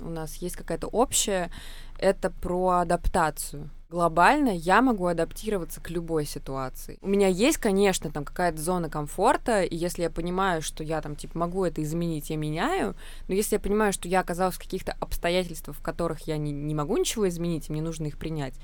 у 0.00 0.08
нас 0.08 0.36
есть 0.36 0.56
какая-то 0.56 0.86
общая, 0.86 1.50
это 1.98 2.30
про 2.30 2.70
адаптацию. 2.80 3.68
Глобально 3.90 4.48
я 4.48 4.80
могу 4.82 5.06
адаптироваться 5.06 5.80
к 5.80 5.90
любой 5.90 6.24
ситуации. 6.24 6.98
У 7.02 7.08
меня 7.08 7.28
есть, 7.28 7.58
конечно, 7.58 8.10
там 8.10 8.24
какая-то 8.24 8.60
зона 8.60 8.88
комфорта, 8.88 9.62
и 9.62 9.76
если 9.76 10.02
я 10.02 10.10
понимаю, 10.10 10.62
что 10.62 10.82
я 10.82 11.00
там, 11.02 11.14
типа, 11.14 11.38
могу 11.38 11.64
это 11.64 11.82
изменить, 11.82 12.30
я 12.30 12.36
меняю, 12.36 12.96
но 13.28 13.34
если 13.34 13.56
я 13.56 13.60
понимаю, 13.60 13.92
что 13.92 14.08
я 14.08 14.20
оказалась 14.20 14.56
в 14.56 14.60
каких-то 14.60 14.96
обстоятельствах, 14.98 15.76
в 15.76 15.82
которых 15.82 16.26
я 16.26 16.36
не, 16.36 16.50
не 16.50 16.74
могу 16.74 16.96
ничего 16.96 17.28
изменить, 17.28 17.68
и 17.68 17.72
мне 17.72 17.82
нужно 17.82 18.06
их 18.06 18.18
принять, 18.18 18.54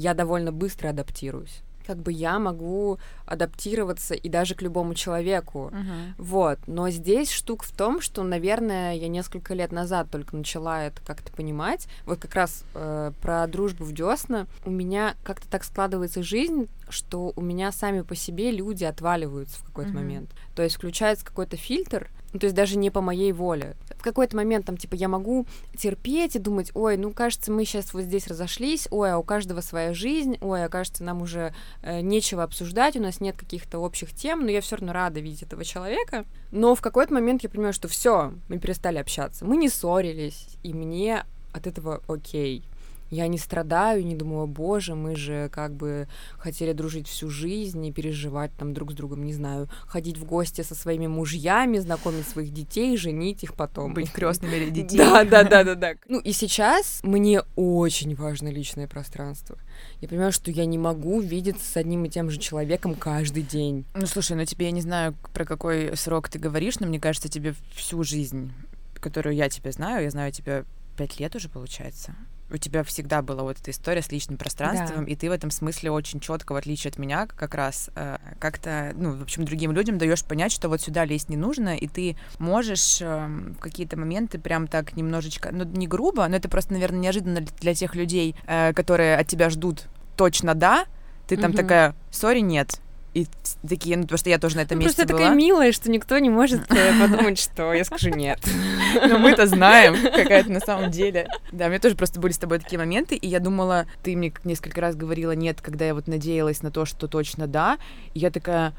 я 0.00 0.14
довольно 0.14 0.50
быстро 0.50 0.88
адаптируюсь 0.88 1.62
как 1.86 1.98
бы 1.98 2.12
я 2.12 2.38
могу 2.38 3.00
адаптироваться 3.26 4.14
и 4.14 4.28
даже 4.28 4.54
к 4.54 4.62
любому 4.62 4.94
человеку. 4.94 5.72
Uh-huh. 5.72 6.14
Вот. 6.18 6.60
Но 6.68 6.88
здесь 6.90 7.32
штука 7.32 7.64
в 7.66 7.72
том, 7.72 8.00
что, 8.00 8.22
наверное, 8.22 8.94
я 8.94 9.08
несколько 9.08 9.54
лет 9.54 9.72
назад 9.72 10.08
только 10.08 10.36
начала 10.36 10.84
это 10.84 11.00
как-то 11.04 11.32
понимать. 11.32 11.88
Вот 12.06 12.20
как 12.20 12.32
раз 12.36 12.64
э, 12.74 13.10
про 13.20 13.44
дружбу 13.48 13.84
в 13.84 13.92
десна. 13.92 14.46
У 14.64 14.70
меня 14.70 15.16
как-то 15.24 15.48
так 15.48 15.64
складывается 15.64 16.22
жизнь, 16.22 16.68
что 16.90 17.32
у 17.34 17.40
меня 17.40 17.72
сами 17.72 18.02
по 18.02 18.14
себе 18.14 18.52
люди 18.52 18.84
отваливаются 18.84 19.58
в 19.58 19.64
какой-то 19.64 19.90
uh-huh. 19.90 19.94
момент. 19.94 20.30
То 20.54 20.62
есть 20.62 20.76
включается 20.76 21.26
какой-то 21.26 21.56
фильтр, 21.56 22.08
ну, 22.32 22.38
то 22.38 22.46
есть 22.46 22.56
даже 22.56 22.76
не 22.76 22.90
по 22.90 23.00
моей 23.00 23.32
воле. 23.32 23.76
В 23.96 24.02
какой-то 24.02 24.36
момент 24.36 24.66
там, 24.66 24.76
типа, 24.76 24.94
я 24.94 25.08
могу 25.08 25.46
терпеть 25.76 26.36
и 26.36 26.38
думать, 26.38 26.70
ой, 26.74 26.96
ну, 26.96 27.12
кажется, 27.12 27.52
мы 27.52 27.64
сейчас 27.64 27.92
вот 27.92 28.02
здесь 28.02 28.26
разошлись, 28.26 28.88
ой, 28.90 29.12
а 29.12 29.18
у 29.18 29.22
каждого 29.22 29.60
своя 29.60 29.92
жизнь, 29.92 30.38
ой, 30.40 30.64
а 30.64 30.68
кажется, 30.68 31.04
нам 31.04 31.22
уже 31.22 31.54
э, 31.82 32.00
нечего 32.00 32.42
обсуждать, 32.42 32.96
у 32.96 33.02
нас 33.02 33.20
нет 33.20 33.36
каких-то 33.36 33.78
общих 33.78 34.14
тем, 34.14 34.44
но 34.44 34.50
я 34.50 34.60
все 34.60 34.76
равно 34.76 34.92
рада 34.92 35.20
видеть 35.20 35.42
этого 35.42 35.64
человека. 35.64 36.24
Но 36.50 36.74
в 36.74 36.80
какой-то 36.80 37.12
момент 37.12 37.42
я 37.42 37.50
понимаю, 37.50 37.72
что 37.72 37.88
все, 37.88 38.32
мы 38.48 38.58
перестали 38.58 38.98
общаться, 38.98 39.44
мы 39.44 39.56
не 39.56 39.68
ссорились, 39.68 40.46
и 40.62 40.72
мне 40.72 41.24
от 41.52 41.66
этого 41.66 42.00
окей 42.08 42.64
я 43.10 43.26
не 43.26 43.38
страдаю, 43.38 44.04
не 44.04 44.14
думаю, 44.14 44.46
боже, 44.46 44.94
мы 44.94 45.16
же 45.16 45.48
как 45.52 45.74
бы 45.74 46.08
хотели 46.38 46.72
дружить 46.72 47.08
всю 47.08 47.28
жизнь 47.28 47.84
и 47.84 47.92
переживать 47.92 48.52
там 48.56 48.72
друг 48.72 48.92
с 48.92 48.94
другом, 48.94 49.24
не 49.24 49.32
знаю, 49.32 49.68
ходить 49.86 50.16
в 50.16 50.24
гости 50.24 50.62
со 50.62 50.74
своими 50.74 51.08
мужьями, 51.08 51.78
знакомить 51.78 52.28
своих 52.28 52.52
детей, 52.52 52.96
женить 52.96 53.42
их 53.42 53.54
потом. 53.54 53.94
Быть 53.94 54.12
крестными 54.12 54.70
детей. 54.70 54.98
Да, 54.98 55.24
да, 55.24 55.42
да, 55.42 55.64
да, 55.64 55.74
да. 55.74 55.94
Ну 56.08 56.20
и 56.20 56.32
сейчас 56.32 57.00
мне 57.02 57.42
очень 57.56 58.14
важно 58.14 58.48
личное 58.48 58.86
пространство. 58.86 59.58
Я 60.00 60.08
понимаю, 60.08 60.32
что 60.32 60.50
я 60.50 60.64
не 60.64 60.78
могу 60.78 61.20
видеться 61.20 61.64
с 61.64 61.76
одним 61.76 62.04
и 62.04 62.08
тем 62.08 62.30
же 62.30 62.38
человеком 62.38 62.94
каждый 62.94 63.42
день. 63.42 63.84
Ну 63.94 64.06
слушай, 64.06 64.36
ну 64.36 64.44
тебе 64.44 64.66
я 64.66 64.72
не 64.72 64.82
знаю, 64.82 65.16
про 65.34 65.44
какой 65.44 65.96
срок 65.96 66.28
ты 66.28 66.38
говоришь, 66.38 66.78
но 66.78 66.86
мне 66.86 67.00
кажется, 67.00 67.28
тебе 67.28 67.54
всю 67.74 68.04
жизнь, 68.04 68.52
которую 69.00 69.34
я 69.34 69.48
тебя 69.48 69.72
знаю, 69.72 70.04
я 70.04 70.10
знаю 70.10 70.30
тебя 70.30 70.64
пять 70.96 71.18
лет 71.18 71.34
уже, 71.34 71.48
получается 71.48 72.14
у 72.52 72.56
тебя 72.56 72.82
всегда 72.84 73.22
была 73.22 73.42
вот 73.42 73.58
эта 73.60 73.70
история 73.70 74.02
с 74.02 74.10
личным 74.10 74.36
пространством, 74.36 75.04
да. 75.04 75.10
и 75.10 75.16
ты 75.16 75.28
в 75.28 75.32
этом 75.32 75.50
смысле 75.50 75.90
очень 75.90 76.20
четко, 76.20 76.52
в 76.52 76.56
отличие 76.56 76.90
от 76.90 76.98
меня, 76.98 77.26
как 77.26 77.54
раз 77.54 77.90
э, 77.94 78.18
как-то, 78.38 78.92
ну, 78.96 79.16
в 79.16 79.22
общем, 79.22 79.44
другим 79.44 79.72
людям 79.72 79.98
даешь 79.98 80.24
понять, 80.24 80.52
что 80.52 80.68
вот 80.68 80.80
сюда 80.80 81.04
лезть 81.04 81.28
не 81.28 81.36
нужно, 81.36 81.76
и 81.76 81.86
ты 81.86 82.16
можешь 82.38 83.00
э, 83.00 83.26
в 83.26 83.58
какие-то 83.58 83.98
моменты 83.98 84.38
прям 84.38 84.66
так 84.66 84.96
немножечко, 84.96 85.50
ну, 85.52 85.64
не 85.64 85.86
грубо, 85.86 86.26
но 86.26 86.36
это 86.36 86.48
просто, 86.48 86.72
наверное, 86.72 87.00
неожиданно 87.00 87.40
для 87.40 87.74
тех 87.74 87.94
людей, 87.94 88.36
э, 88.46 88.72
которые 88.72 89.16
от 89.16 89.26
тебя 89.26 89.50
ждут 89.50 89.88
точно 90.16 90.54
да, 90.54 90.84
ты 91.26 91.36
там 91.36 91.52
угу. 91.52 91.58
такая, 91.58 91.94
сори, 92.10 92.40
нет, 92.40 92.80
и 93.14 93.26
такие, 93.68 93.96
ну, 93.96 94.02
потому 94.04 94.18
что 94.18 94.30
я 94.30 94.38
тоже 94.38 94.56
на 94.56 94.60
этом 94.60 94.78
ну, 94.78 94.84
месте 94.84 94.98
просто 94.98 95.12
была. 95.14 95.24
такая 95.24 95.36
милая, 95.36 95.72
что 95.72 95.90
никто 95.90 96.18
не 96.18 96.30
может 96.30 96.70
э, 96.70 97.00
подумать, 97.00 97.38
что 97.38 97.72
я 97.72 97.84
скажу 97.84 98.10
нет. 98.10 98.38
Но 99.08 99.18
мы-то 99.18 99.46
знаем, 99.46 99.96
какая 100.02 100.44
то 100.44 100.52
на 100.52 100.60
самом 100.60 100.90
деле. 100.90 101.28
Да, 101.50 101.66
у 101.66 101.68
меня 101.68 101.80
тоже 101.80 101.96
просто 101.96 102.20
были 102.20 102.32
с 102.32 102.38
тобой 102.38 102.60
такие 102.60 102.78
моменты, 102.78 103.16
и 103.16 103.26
я 103.26 103.40
думала, 103.40 103.86
ты 104.02 104.16
мне 104.16 104.32
несколько 104.44 104.80
раз 104.80 104.94
говорила 104.94 105.32
нет, 105.32 105.60
когда 105.60 105.86
я 105.86 105.94
вот 105.94 106.06
надеялась 106.06 106.62
на 106.62 106.70
то, 106.70 106.84
что 106.84 107.08
точно 107.08 107.46
да, 107.46 107.78
и 108.14 108.20
я 108.20 108.30
такая, 108.30 108.74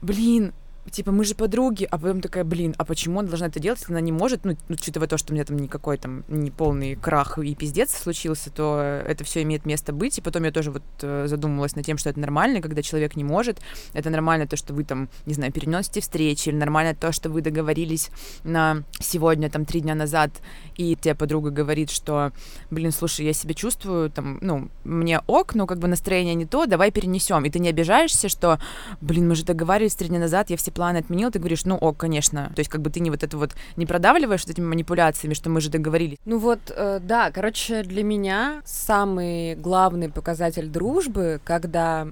блин, 0.00 0.54
типа, 0.90 1.12
мы 1.12 1.24
же 1.24 1.34
подруги, 1.34 1.86
а 1.90 1.98
потом 1.98 2.20
такая, 2.20 2.44
блин, 2.44 2.74
а 2.78 2.84
почему 2.84 3.20
она 3.20 3.28
должна 3.28 3.48
это 3.48 3.60
делать, 3.60 3.80
если 3.80 3.92
она 3.92 4.00
не 4.00 4.12
может, 4.12 4.44
ну, 4.44 4.56
учитывая 4.68 5.08
то, 5.08 5.18
что 5.18 5.32
у 5.32 5.34
меня 5.34 5.44
там 5.44 5.56
никакой 5.58 5.98
там 5.98 6.24
не 6.28 6.50
полный 6.50 6.94
крах 6.94 7.38
и 7.38 7.54
пиздец 7.54 7.94
случился, 7.94 8.50
то 8.50 9.02
это 9.06 9.24
все 9.24 9.42
имеет 9.42 9.66
место 9.66 9.92
быть, 9.92 10.18
и 10.18 10.20
потом 10.20 10.44
я 10.44 10.52
тоже 10.52 10.70
вот 10.70 10.82
э, 11.02 11.26
задумывалась 11.26 11.76
над 11.76 11.84
тем, 11.84 11.98
что 11.98 12.10
это 12.10 12.20
нормально, 12.20 12.60
когда 12.60 12.82
человек 12.82 13.16
не 13.16 13.24
может, 13.24 13.60
это 13.92 14.10
нормально 14.10 14.46
то, 14.46 14.56
что 14.56 14.74
вы 14.74 14.84
там, 14.84 15.08
не 15.26 15.34
знаю, 15.34 15.52
переносите 15.52 16.00
встречи, 16.00 16.48
или 16.48 16.56
нормально 16.56 16.94
то, 16.94 17.12
что 17.12 17.30
вы 17.30 17.42
договорились 17.42 18.10
на 18.44 18.84
сегодня, 19.00 19.50
там, 19.50 19.64
три 19.64 19.80
дня 19.80 19.94
назад, 19.94 20.30
и 20.76 20.94
тебе 20.96 21.14
подруга 21.14 21.50
говорит, 21.50 21.90
что, 21.90 22.32
блин, 22.70 22.92
слушай, 22.92 23.26
я 23.26 23.32
себя 23.32 23.54
чувствую, 23.54 24.10
там, 24.10 24.38
ну, 24.40 24.68
мне 24.84 25.20
ок, 25.26 25.54
но 25.54 25.66
как 25.66 25.78
бы 25.78 25.88
настроение 25.88 26.34
не 26.34 26.46
то, 26.46 26.66
давай 26.66 26.90
перенесем, 26.90 27.44
и 27.44 27.50
ты 27.50 27.58
не 27.58 27.68
обижаешься, 27.68 28.28
что, 28.28 28.60
блин, 29.00 29.28
мы 29.28 29.34
же 29.34 29.44
договаривались 29.44 29.94
три 29.94 30.08
дня 30.08 30.20
назад, 30.20 30.50
я 30.50 30.56
все 30.56 30.70
планы 30.76 30.98
отменил, 30.98 31.30
ты 31.30 31.38
говоришь, 31.38 31.64
ну, 31.64 31.76
о, 31.76 31.92
конечно. 31.92 32.52
То 32.54 32.60
есть 32.60 32.70
как 32.70 32.82
бы 32.82 32.90
ты 32.90 33.00
не 33.00 33.10
вот 33.10 33.22
это 33.22 33.36
вот 33.36 33.54
не 33.76 33.86
продавливаешь 33.86 34.42
вот 34.42 34.50
этими 34.50 34.66
манипуляциями, 34.66 35.34
что 35.34 35.50
мы 35.50 35.60
же 35.60 35.70
договорились. 35.70 36.18
Ну 36.24 36.38
вот, 36.38 36.60
э, 36.68 37.00
да, 37.02 37.30
короче, 37.32 37.82
для 37.82 38.04
меня 38.04 38.62
самый 38.64 39.56
главный 39.56 40.10
показатель 40.10 40.68
дружбы, 40.68 41.40
когда 41.44 42.06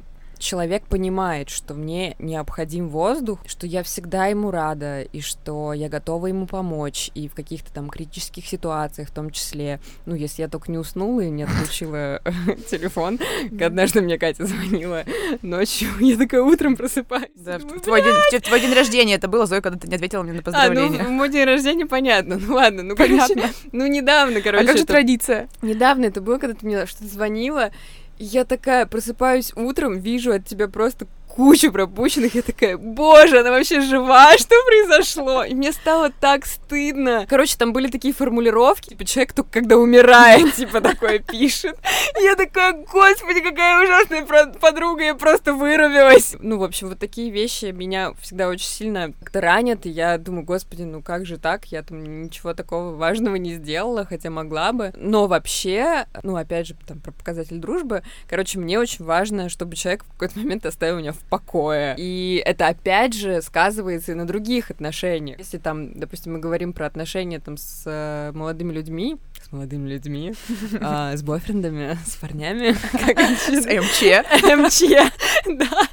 человек 0.44 0.84
понимает, 0.84 1.48
что 1.48 1.74
мне 1.74 2.14
необходим 2.18 2.88
воздух, 2.88 3.40
что 3.46 3.66
я 3.66 3.82
всегда 3.82 4.26
ему 4.26 4.50
рада, 4.50 5.02
и 5.02 5.20
что 5.20 5.72
я 5.72 5.88
готова 5.88 6.26
ему 6.26 6.46
помочь, 6.46 7.10
и 7.14 7.28
в 7.28 7.34
каких-то 7.34 7.72
там 7.72 7.88
критических 7.88 8.46
ситуациях 8.46 9.08
в 9.08 9.12
том 9.12 9.30
числе, 9.30 9.80
ну, 10.06 10.14
если 10.14 10.42
я 10.42 10.48
только 10.48 10.70
не 10.70 10.78
уснула 10.78 11.22
и 11.22 11.30
не 11.30 11.44
отключила 11.44 12.20
телефон, 12.70 13.18
однажды 13.58 14.02
мне 14.02 14.18
Катя 14.18 14.46
звонила 14.46 15.04
ночью, 15.42 15.88
я 16.00 16.16
такая 16.16 16.42
утром 16.42 16.76
просыпаюсь. 16.76 17.24
Да, 17.34 17.58
день, 18.02 18.40
твой 18.42 18.60
день 18.60 18.74
рождения 18.74 19.14
это 19.14 19.28
было, 19.28 19.46
Зоя, 19.46 19.62
когда 19.62 19.78
ты 19.78 19.88
не 19.88 19.94
ответила 19.94 20.22
мне 20.22 20.34
на 20.34 20.42
поздравление. 20.42 21.00
А, 21.00 21.04
ну, 21.04 21.10
мой 21.10 21.30
день 21.30 21.44
рождения, 21.44 21.86
понятно, 21.86 22.38
ну 22.38 22.54
ладно, 22.54 22.82
ну, 22.82 22.96
понятно. 22.96 23.50
ну, 23.72 23.86
недавно, 23.86 24.42
короче. 24.42 24.64
А 24.64 24.66
как 24.66 24.76
же 24.76 24.84
традиция? 24.84 25.48
Недавно 25.62 26.04
это 26.04 26.20
было, 26.20 26.36
когда 26.36 26.54
ты 26.54 26.66
мне 26.66 26.84
что-то 26.84 27.08
звонила, 27.08 27.70
я 28.18 28.44
такая 28.44 28.86
просыпаюсь 28.86 29.52
утром, 29.56 29.98
вижу 29.98 30.32
от 30.32 30.46
тебя 30.46 30.68
просто 30.68 31.06
кучу 31.34 31.72
пропущенных. 31.72 32.34
Я 32.36 32.42
такая, 32.42 32.76
боже, 32.76 33.40
она 33.40 33.50
вообще 33.50 33.80
жива? 33.80 34.32
Что 34.38 34.54
произошло? 34.66 35.42
И 35.42 35.54
мне 35.54 35.72
стало 35.72 36.10
так 36.10 36.46
стыдно. 36.46 37.26
Короче, 37.28 37.56
там 37.58 37.72
были 37.72 37.88
такие 37.88 38.14
формулировки, 38.14 38.90
типа, 38.90 39.04
человек 39.04 39.32
только 39.32 39.50
когда 39.50 39.76
умирает, 39.76 40.54
типа, 40.56 40.80
такое 40.80 41.18
пишет. 41.18 41.76
Я 42.22 42.36
такая, 42.36 42.72
господи, 42.72 43.40
какая 43.40 43.82
ужасная 43.82 44.24
подруга, 44.60 45.02
я 45.02 45.14
просто 45.14 45.54
вырубилась. 45.54 46.36
Ну, 46.38 46.58
в 46.58 46.62
общем, 46.62 46.88
вот 46.88 47.00
такие 47.00 47.30
вещи 47.30 47.66
меня 47.66 48.12
всегда 48.20 48.48
очень 48.48 48.68
сильно 48.68 49.12
как-то 49.18 49.40
ранят, 49.40 49.86
и 49.86 49.90
я 49.90 50.18
думаю, 50.18 50.44
господи, 50.44 50.82
ну 50.82 51.02
как 51.02 51.26
же 51.26 51.38
так? 51.38 51.64
Я 51.66 51.82
там 51.82 52.24
ничего 52.24 52.54
такого 52.54 52.94
важного 52.94 53.34
не 53.36 53.54
сделала, 53.54 54.04
хотя 54.04 54.30
могла 54.30 54.72
бы. 54.72 54.92
Но 54.96 55.26
вообще, 55.26 56.06
ну, 56.22 56.36
опять 56.36 56.68
же, 56.68 56.76
там, 56.86 57.00
про 57.00 57.10
показатель 57.10 57.58
дружбы, 57.58 58.02
короче, 58.28 58.60
мне 58.60 58.78
очень 58.78 59.04
важно, 59.04 59.48
чтобы 59.48 59.74
человек 59.74 60.04
в 60.04 60.12
какой-то 60.12 60.38
момент 60.38 60.64
оставил 60.66 60.98
меня 60.98 61.12
в 61.12 61.23
покое. 61.28 61.94
И 61.98 62.42
это, 62.44 62.68
опять 62.68 63.14
же, 63.14 63.42
сказывается 63.42 64.12
и 64.12 64.14
на 64.14 64.26
других 64.26 64.70
отношениях. 64.70 65.38
Если 65.38 65.58
там, 65.58 65.98
допустим, 65.98 66.34
мы 66.34 66.38
говорим 66.38 66.72
про 66.72 66.86
отношения 66.86 67.40
там 67.40 67.56
с 67.56 67.82
э, 67.86 68.32
молодыми 68.34 68.72
людьми, 68.72 69.16
с 69.42 69.52
молодыми 69.52 69.88
людьми, 69.88 70.34
а, 70.80 71.16
с 71.16 71.22
бойфрендами, 71.22 71.98
с 72.06 72.16
парнями, 72.16 72.72
с 72.72 73.66
МЧ. 73.66 74.24
МЧ, 74.42 75.12
да. 75.58 75.88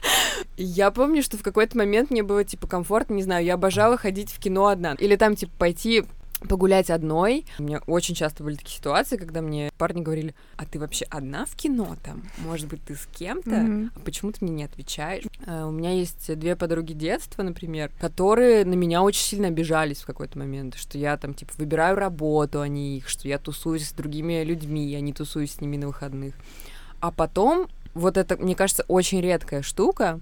Я 0.57 0.91
помню, 0.91 1.23
что 1.23 1.37
в 1.37 1.43
какой-то 1.43 1.77
момент 1.77 2.11
мне 2.11 2.23
было, 2.23 2.43
типа, 2.43 2.67
комфортно, 2.67 3.15
не 3.15 3.23
знаю, 3.23 3.43
я 3.45 3.55
обожала 3.55 3.97
ходить 3.97 4.31
в 4.31 4.39
кино 4.39 4.67
одна. 4.67 4.93
Или 4.93 5.15
там, 5.15 5.35
типа, 5.35 5.51
пойти 5.57 6.03
погулять 6.47 6.89
одной. 6.89 7.45
У 7.59 7.63
меня 7.63 7.81
очень 7.87 8.15
часто 8.15 8.43
были 8.43 8.55
такие 8.55 8.77
ситуации, 8.77 9.17
когда 9.17 9.41
мне 9.41 9.71
парни 9.77 10.01
говорили, 10.01 10.35
а 10.57 10.65
ты 10.65 10.79
вообще 10.79 11.05
одна 11.05 11.45
в 11.45 11.55
кино 11.55 11.95
там? 12.03 12.23
Может 12.39 12.67
быть, 12.67 12.83
ты 12.83 12.95
с 12.95 13.07
кем-то? 13.07 13.49
Mm-hmm. 13.49 13.89
А 13.95 13.99
почему 13.99 14.31
ты 14.31 14.43
мне 14.45 14.53
не 14.53 14.63
отвечаешь? 14.63 15.23
Uh, 15.45 15.67
у 15.67 15.71
меня 15.71 15.91
есть 15.91 16.33
две 16.37 16.55
подруги 16.55 16.93
детства, 16.93 17.43
например, 17.43 17.91
которые 17.99 18.65
на 18.65 18.73
меня 18.73 19.01
очень 19.03 19.23
сильно 19.23 19.47
обижались 19.47 20.01
в 20.01 20.05
какой-то 20.05 20.37
момент, 20.37 20.75
что 20.75 20.97
я 20.97 21.17
там, 21.17 21.33
типа, 21.33 21.53
выбираю 21.57 21.95
работу, 21.95 22.61
а 22.61 22.67
не 22.67 22.97
их, 22.97 23.07
что 23.07 23.27
я 23.27 23.37
тусуюсь 23.37 23.89
с 23.89 23.93
другими 23.93 24.43
людьми, 24.43 24.87
я 24.87 25.01
не 25.01 25.13
тусуюсь 25.13 25.53
с 25.53 25.61
ними 25.61 25.77
на 25.77 25.87
выходных. 25.87 26.35
А 26.99 27.11
потом, 27.11 27.67
вот 27.93 28.17
это, 28.17 28.37
мне 28.37 28.55
кажется, 28.55 28.83
очень 28.87 29.21
редкая 29.21 29.61
штука, 29.61 30.19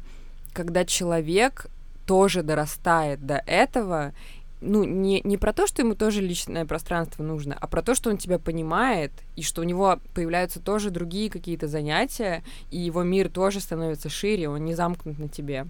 когда 0.53 0.85
человек 0.85 1.67
тоже 2.05 2.41
дорастает 2.41 3.23
до 3.23 3.35
этого 3.45 4.13
ну, 4.61 4.83
не, 4.83 5.21
не 5.23 5.37
про 5.37 5.53
то, 5.53 5.67
что 5.67 5.81
ему 5.81 5.95
тоже 5.95 6.21
личное 6.21 6.65
пространство 6.65 7.23
нужно, 7.23 7.57
а 7.59 7.67
про 7.67 7.81
то, 7.81 7.95
что 7.95 8.09
он 8.09 8.17
тебя 8.17 8.39
понимает, 8.39 9.11
и 9.35 9.41
что 9.41 9.61
у 9.61 9.63
него 9.63 9.99
появляются 10.13 10.59
тоже 10.59 10.89
другие 10.89 11.29
какие-то 11.29 11.67
занятия, 11.67 12.43
и 12.71 12.77
его 12.77 13.03
мир 13.03 13.29
тоже 13.29 13.59
становится 13.59 14.09
шире, 14.09 14.49
он 14.49 14.65
не 14.65 14.75
замкнут 14.75 15.19
на 15.19 15.29
тебе. 15.29 15.67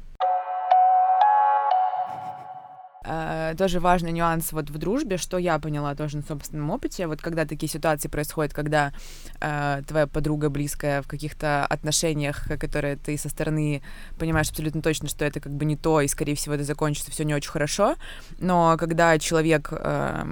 Э, 3.05 3.55
тоже 3.57 3.79
важный 3.79 4.11
нюанс 4.11 4.51
вот 4.51 4.69
в 4.69 4.77
дружбе, 4.77 5.15
что 5.15 5.37
я 5.37 5.57
поняла 5.57 5.95
тоже 5.95 6.17
на 6.17 6.23
собственном 6.23 6.69
опыте, 6.69 7.07
вот 7.07 7.21
когда 7.21 7.45
такие 7.45 7.69
ситуации 7.69 8.09
происходят, 8.09 8.53
когда 8.53 8.91
э, 9.39 9.81
твоя 9.87 10.05
подруга 10.05 10.49
близкая 10.49 11.01
в 11.01 11.07
каких-то 11.07 11.65
отношениях, 11.65 12.45
которые 12.59 12.97
ты 12.97 13.17
со 13.17 13.29
стороны 13.29 13.81
понимаешь 14.17 14.49
абсолютно 14.49 14.81
точно, 14.81 15.07
что 15.07 15.23
это 15.23 15.39
как 15.39 15.53
бы 15.53 15.63
не 15.63 15.77
то, 15.77 16.01
и, 16.01 16.09
скорее 16.09 16.35
всего, 16.35 16.55
это 16.55 16.65
закончится 16.65 17.11
все 17.11 17.23
не 17.23 17.33
очень 17.33 17.51
хорошо, 17.51 17.95
но 18.39 18.75
когда 18.77 19.17
человек 19.17 19.69
э, 19.71 20.25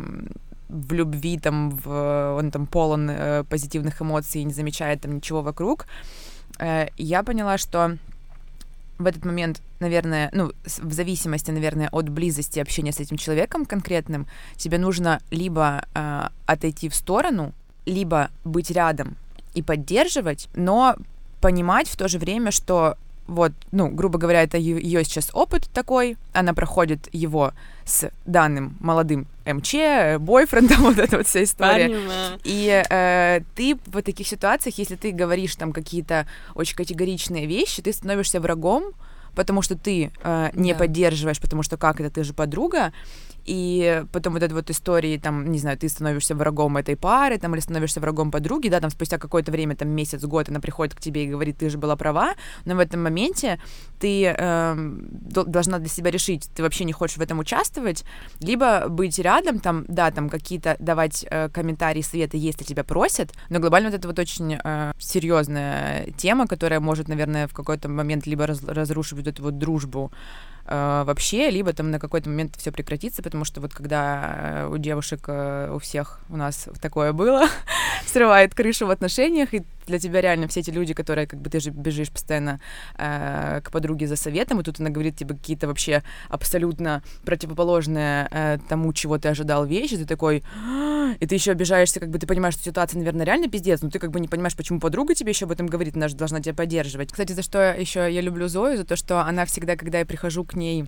в 0.67 0.91
любви, 0.91 1.39
там, 1.39 1.69
в, 1.69 2.35
он 2.37 2.51
там 2.51 2.67
полон 2.67 3.09
э, 3.09 3.43
позитивных 3.45 4.01
эмоций 4.01 4.41
и 4.41 4.43
не 4.43 4.53
замечает 4.53 5.01
там 5.01 5.15
ничего 5.15 5.41
вокруг, 5.41 5.87
э, 6.59 6.87
я 6.97 7.23
поняла, 7.23 7.57
что 7.57 7.97
в 8.97 9.05
этот 9.05 9.25
момент, 9.25 9.61
наверное, 9.79 10.29
ну, 10.33 10.51
в 10.65 10.93
зависимости, 10.93 11.51
наверное, 11.51 11.89
от 11.91 12.09
близости 12.09 12.59
общения 12.59 12.91
с 12.91 12.99
этим 12.99 13.17
человеком 13.17 13.65
конкретным, 13.65 14.27
тебе 14.55 14.77
нужно 14.77 15.19
либо 15.31 15.85
э, 15.93 16.29
отойти 16.45 16.89
в 16.89 16.95
сторону, 16.95 17.53
либо 17.85 18.29
быть 18.43 18.71
рядом 18.71 19.17
и 19.53 19.61
поддерживать, 19.61 20.49
но 20.55 20.95
понимать 21.41 21.87
в 21.87 21.97
то 21.97 22.07
же 22.07 22.19
время, 22.19 22.51
что 22.51 22.97
вот, 23.27 23.51
ну, 23.71 23.89
грубо 23.89 24.17
говоря, 24.17 24.43
это 24.43 24.57
ее 24.57 25.03
сейчас 25.03 25.29
опыт 25.33 25.69
такой, 25.73 26.17
она 26.33 26.53
проходит 26.53 27.09
его 27.13 27.53
с 27.85 28.09
данным 28.25 28.77
молодым 28.79 29.27
МЧ, 29.45 30.19
бойфрендом, 30.19 30.77
вот 30.81 30.97
эта 30.97 31.17
вот 31.17 31.27
вся 31.27 31.43
история. 31.43 31.91
А. 32.09 32.37
И 32.43 32.83
э, 32.89 33.41
ты 33.55 33.77
в 33.85 34.01
таких 34.01 34.27
ситуациях, 34.27 34.77
если 34.77 34.95
ты 34.95 35.11
говоришь 35.11 35.55
там 35.55 35.71
какие-то 35.71 36.27
очень 36.55 36.75
категоричные 36.75 37.45
вещи, 37.45 37.81
ты 37.81 37.93
становишься 37.93 38.39
врагом, 38.39 38.93
потому 39.35 39.61
что 39.61 39.75
ты 39.75 40.11
э, 40.23 40.49
не 40.53 40.73
да. 40.73 40.79
поддерживаешь, 40.79 41.39
потому 41.39 41.63
что 41.63 41.77
как 41.77 42.01
это, 42.01 42.09
ты 42.09 42.23
же 42.23 42.33
подруга, 42.33 42.91
и 43.47 44.03
потом 44.11 44.33
вот 44.33 44.43
эта 44.43 44.53
вот 44.53 44.69
история, 44.69 45.17
там, 45.17 45.49
не 45.51 45.57
знаю, 45.57 45.77
ты 45.77 45.87
становишься 45.87 46.35
врагом 46.35 46.75
этой 46.77 46.97
пары, 46.97 47.37
там, 47.37 47.53
или 47.55 47.61
становишься 47.61 48.01
врагом 48.01 48.29
подруги, 48.29 48.67
да, 48.67 48.81
там, 48.81 48.89
спустя 48.89 49.17
какое-то 49.17 49.51
время, 49.51 49.75
там, 49.75 49.87
месяц, 49.87 50.23
год, 50.23 50.49
она 50.49 50.59
приходит 50.59 50.93
к 50.93 50.99
тебе 50.99 51.23
и 51.23 51.27
говорит, 51.27 51.57
ты 51.57 51.69
же 51.69 51.77
была 51.77 51.95
права, 51.95 52.33
но 52.65 52.75
в 52.75 52.79
этом 52.79 53.01
моменте 53.01 53.59
ты 53.99 54.25
э, 54.25 54.75
должна 54.75 55.79
для 55.79 55.87
себя 55.87 56.11
решить, 56.11 56.49
ты 56.55 56.61
вообще 56.61 56.83
не 56.83 56.91
хочешь 56.91 57.17
в 57.17 57.21
этом 57.21 57.39
участвовать, 57.39 58.03
либо 58.41 58.89
быть 58.89 59.17
рядом, 59.17 59.59
там, 59.59 59.85
да, 59.87 60.11
там, 60.11 60.29
какие-то 60.29 60.75
давать 60.79 61.25
э, 61.29 61.47
комментарии, 61.49 62.01
советы, 62.01 62.37
если 62.37 62.65
тебя 62.65 62.83
просят, 62.83 63.33
но 63.49 63.59
глобально 63.59 63.89
вот 63.89 63.97
это 63.97 64.07
вот 64.09 64.19
очень 64.19 64.59
э, 64.61 64.91
серьезная 64.99 66.11
тема, 66.17 66.47
которая 66.47 66.81
может, 66.81 67.07
наверное, 67.07 67.47
в 67.47 67.53
какой-то 67.53 67.87
момент 67.87 68.27
либо 68.27 68.45
раз, 68.45 68.61
разрушить 68.63 69.17
вот 69.17 69.27
эту 69.27 69.43
вот 69.43 69.57
дружбу, 69.57 70.11
э, 70.67 71.03
вообще, 71.05 71.49
либо 71.49 71.73
там 71.73 71.91
на 71.91 71.99
какой-то 71.99 72.29
момент 72.29 72.55
все 72.57 72.71
прекратится, 72.71 73.23
потому 73.23 73.45
что 73.45 73.61
вот 73.61 73.73
когда 73.73 74.63
э, 74.63 74.67
у 74.67 74.77
девушек, 74.77 75.25
э, 75.27 75.71
у 75.73 75.79
всех 75.79 76.19
у 76.29 76.37
нас 76.37 76.69
такое 76.81 77.13
было, 77.13 77.47
срывает 78.05 78.53
крышу 78.53 78.85
в 78.85 78.91
отношениях, 78.91 79.53
и 79.53 79.63
для 79.87 79.99
тебя 79.99 80.21
реально 80.21 80.47
все 80.47 80.59
эти 80.59 80.69
люди, 80.69 80.93
которые, 80.93 81.27
как 81.27 81.41
бы, 81.41 81.49
ты 81.49 81.59
же 81.59 81.71
бежишь 81.71 82.11
постоянно 82.11 82.59
э, 82.97 83.61
к 83.63 83.71
подруге 83.71 84.07
за 84.07 84.15
советом, 84.15 84.59
и 84.59 84.63
тут 84.63 84.79
она 84.79 84.89
говорит 84.89 85.15
тебе 85.15 85.35
какие-то 85.35 85.67
вообще 85.67 86.03
абсолютно 86.29 87.01
противоположные 87.25 88.27
э, 88.31 88.57
тому, 88.69 88.93
чего 88.93 89.17
ты 89.17 89.29
ожидал 89.29 89.65
вещи, 89.65 89.97
ты 89.97 90.05
такой, 90.05 90.43
и 91.19 91.25
ты 91.25 91.35
еще 91.35 91.51
обижаешься, 91.51 91.99
как 91.99 92.09
бы 92.09 92.19
ты 92.19 92.27
понимаешь, 92.27 92.53
что 92.55 92.63
ситуация, 92.63 92.99
наверное, 92.99 93.25
реально 93.25 93.49
пиздец, 93.49 93.81
но 93.81 93.89
ты 93.89 93.99
как 93.99 94.11
бы 94.11 94.19
не 94.19 94.27
понимаешь, 94.27 94.55
почему 94.55 94.79
подруга 94.79 95.15
тебе 95.15 95.31
еще 95.31 95.45
об 95.45 95.51
этом 95.51 95.67
говорит, 95.67 95.95
она 95.95 96.07
же 96.07 96.15
должна 96.15 96.41
тебя 96.41 96.53
поддерживать. 96.53 97.11
Кстати, 97.11 97.31
за 97.31 97.41
что 97.41 97.73
еще 97.73 98.11
я 98.11 98.21
люблю 98.21 98.47
Зою, 98.47 98.77
за 98.77 98.85
то, 98.85 98.95
что 98.95 99.21
она 99.21 99.45
всегда, 99.45 99.75
когда 99.75 99.99
я 99.99 100.05
прихожу 100.05 100.43
к 100.43 100.55
ней 100.55 100.85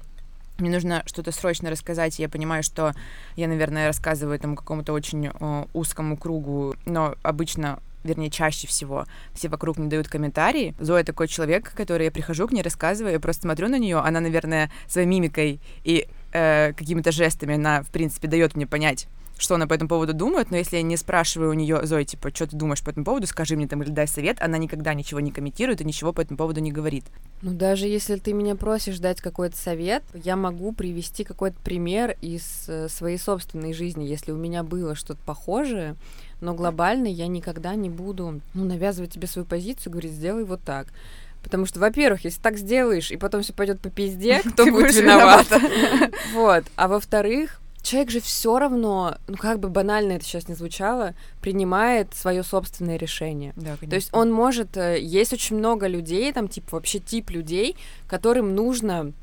мне 0.59 0.71
нужно 0.71 1.03
что-то 1.05 1.31
срочно 1.31 1.69
рассказать, 1.69 2.19
я 2.19 2.29
понимаю, 2.29 2.63
что 2.63 2.93
я, 3.35 3.47
наверное, 3.47 3.87
рассказываю 3.87 4.35
этому 4.35 4.55
какому-то 4.55 4.93
очень 4.93 5.27
э, 5.27 5.65
узкому 5.73 6.17
кругу, 6.17 6.75
но 6.85 7.15
обычно 7.23 7.79
вернее, 8.03 8.29
чаще 8.29 8.67
всего 8.67 9.05
все 9.33 9.49
вокруг 9.49 9.77
мне 9.77 9.89
дают 9.89 10.07
комментарии. 10.07 10.75
Зоя 10.79 11.03
такой 11.03 11.27
человек, 11.27 11.73
который 11.73 12.05
я 12.05 12.11
прихожу 12.11 12.47
к 12.47 12.51
ней, 12.51 12.61
рассказываю, 12.61 13.13
я 13.13 13.19
просто 13.19 13.43
смотрю 13.43 13.67
на 13.67 13.77
нее, 13.77 13.97
она, 13.97 14.19
наверное, 14.19 14.71
своей 14.87 15.07
мимикой 15.07 15.59
и 15.83 16.07
э, 16.31 16.73
какими-то 16.73 17.11
жестами, 17.11 17.55
она, 17.55 17.83
в 17.83 17.87
принципе, 17.87 18.27
дает 18.27 18.55
мне 18.55 18.67
понять, 18.67 19.07
что 19.39 19.55
она 19.55 19.67
по 19.67 19.73
этому 19.73 19.87
поводу 19.87 20.13
думает, 20.13 20.51
но 20.51 20.57
если 20.57 20.77
я 20.77 20.81
не 20.83 20.97
спрашиваю 20.97 21.51
у 21.51 21.53
нее, 21.53 21.85
Зоя, 21.85 22.03
типа, 22.03 22.29
что 22.33 22.47
ты 22.47 22.55
думаешь 22.55 22.83
по 22.83 22.89
этому 22.89 23.05
поводу, 23.05 23.25
скажи 23.25 23.55
мне 23.55 23.67
там 23.67 23.81
или 23.81 23.89
дай 23.89 24.07
совет, 24.07 24.41
она 24.41 24.57
никогда 24.57 24.93
ничего 24.93 25.19
не 25.19 25.31
комментирует 25.31 25.81
и 25.81 25.85
ничего 25.85 26.13
по 26.13 26.21
этому 26.21 26.37
поводу 26.37 26.59
не 26.59 26.71
говорит. 26.71 27.05
Ну, 27.41 27.53
даже 27.53 27.87
если 27.87 28.17
ты 28.17 28.33
меня 28.33 28.55
просишь 28.55 28.99
дать 28.99 29.21
какой-то 29.21 29.57
совет, 29.57 30.03
я 30.13 30.35
могу 30.35 30.73
привести 30.73 31.23
какой-то 31.23 31.57
пример 31.63 32.17
из 32.21 32.65
э, 32.67 32.89
своей 32.89 33.17
собственной 33.17 33.73
жизни, 33.73 34.03
если 34.03 34.31
у 34.33 34.37
меня 34.37 34.63
было 34.63 34.93
что-то 34.93 35.21
похожее, 35.25 35.95
но 36.41 36.53
глобально 36.53 37.07
я 37.07 37.27
никогда 37.27 37.75
не 37.75 37.89
буду 37.89 38.41
ну, 38.53 38.65
навязывать 38.65 39.11
тебе 39.11 39.27
свою 39.27 39.45
позицию, 39.45 39.91
говорить, 39.91 40.13
сделай 40.13 40.43
вот 40.43 40.61
так. 40.63 40.87
Потому 41.43 41.65
что, 41.65 41.79
во-первых, 41.79 42.25
если 42.25 42.41
так 42.41 42.57
сделаешь, 42.57 43.11
и 43.11 43.17
потом 43.17 43.41
все 43.41 43.53
пойдет 43.53 43.79
по 43.79 43.89
пизде, 43.89 44.41
кто 44.53 44.65
будет 44.65 44.95
виноват? 44.95 45.47
Вот. 46.33 46.65
А 46.75 46.87
во-вторых, 46.87 47.61
человек 47.81 48.11
же 48.11 48.19
все 48.19 48.59
равно, 48.59 49.17
ну 49.27 49.37
как 49.37 49.59
бы 49.59 49.69
банально 49.69 50.13
это 50.13 50.25
сейчас 50.25 50.47
не 50.47 50.55
звучало, 50.55 51.15
принимает 51.41 52.13
свое 52.13 52.43
собственное 52.43 52.97
решение. 52.97 53.53
Да, 53.55 53.77
То 53.77 53.95
есть 53.95 54.09
он 54.13 54.31
может, 54.31 54.77
э, 54.77 54.99
есть 55.01 55.33
очень 55.33 55.57
много 55.57 55.87
людей, 55.87 56.31
там 56.33 56.47
типа 56.47 56.75
вообще 56.75 56.99
тип 56.99 57.29
людей, 57.31 57.75
которым 58.07 58.53
нужно 58.53 59.13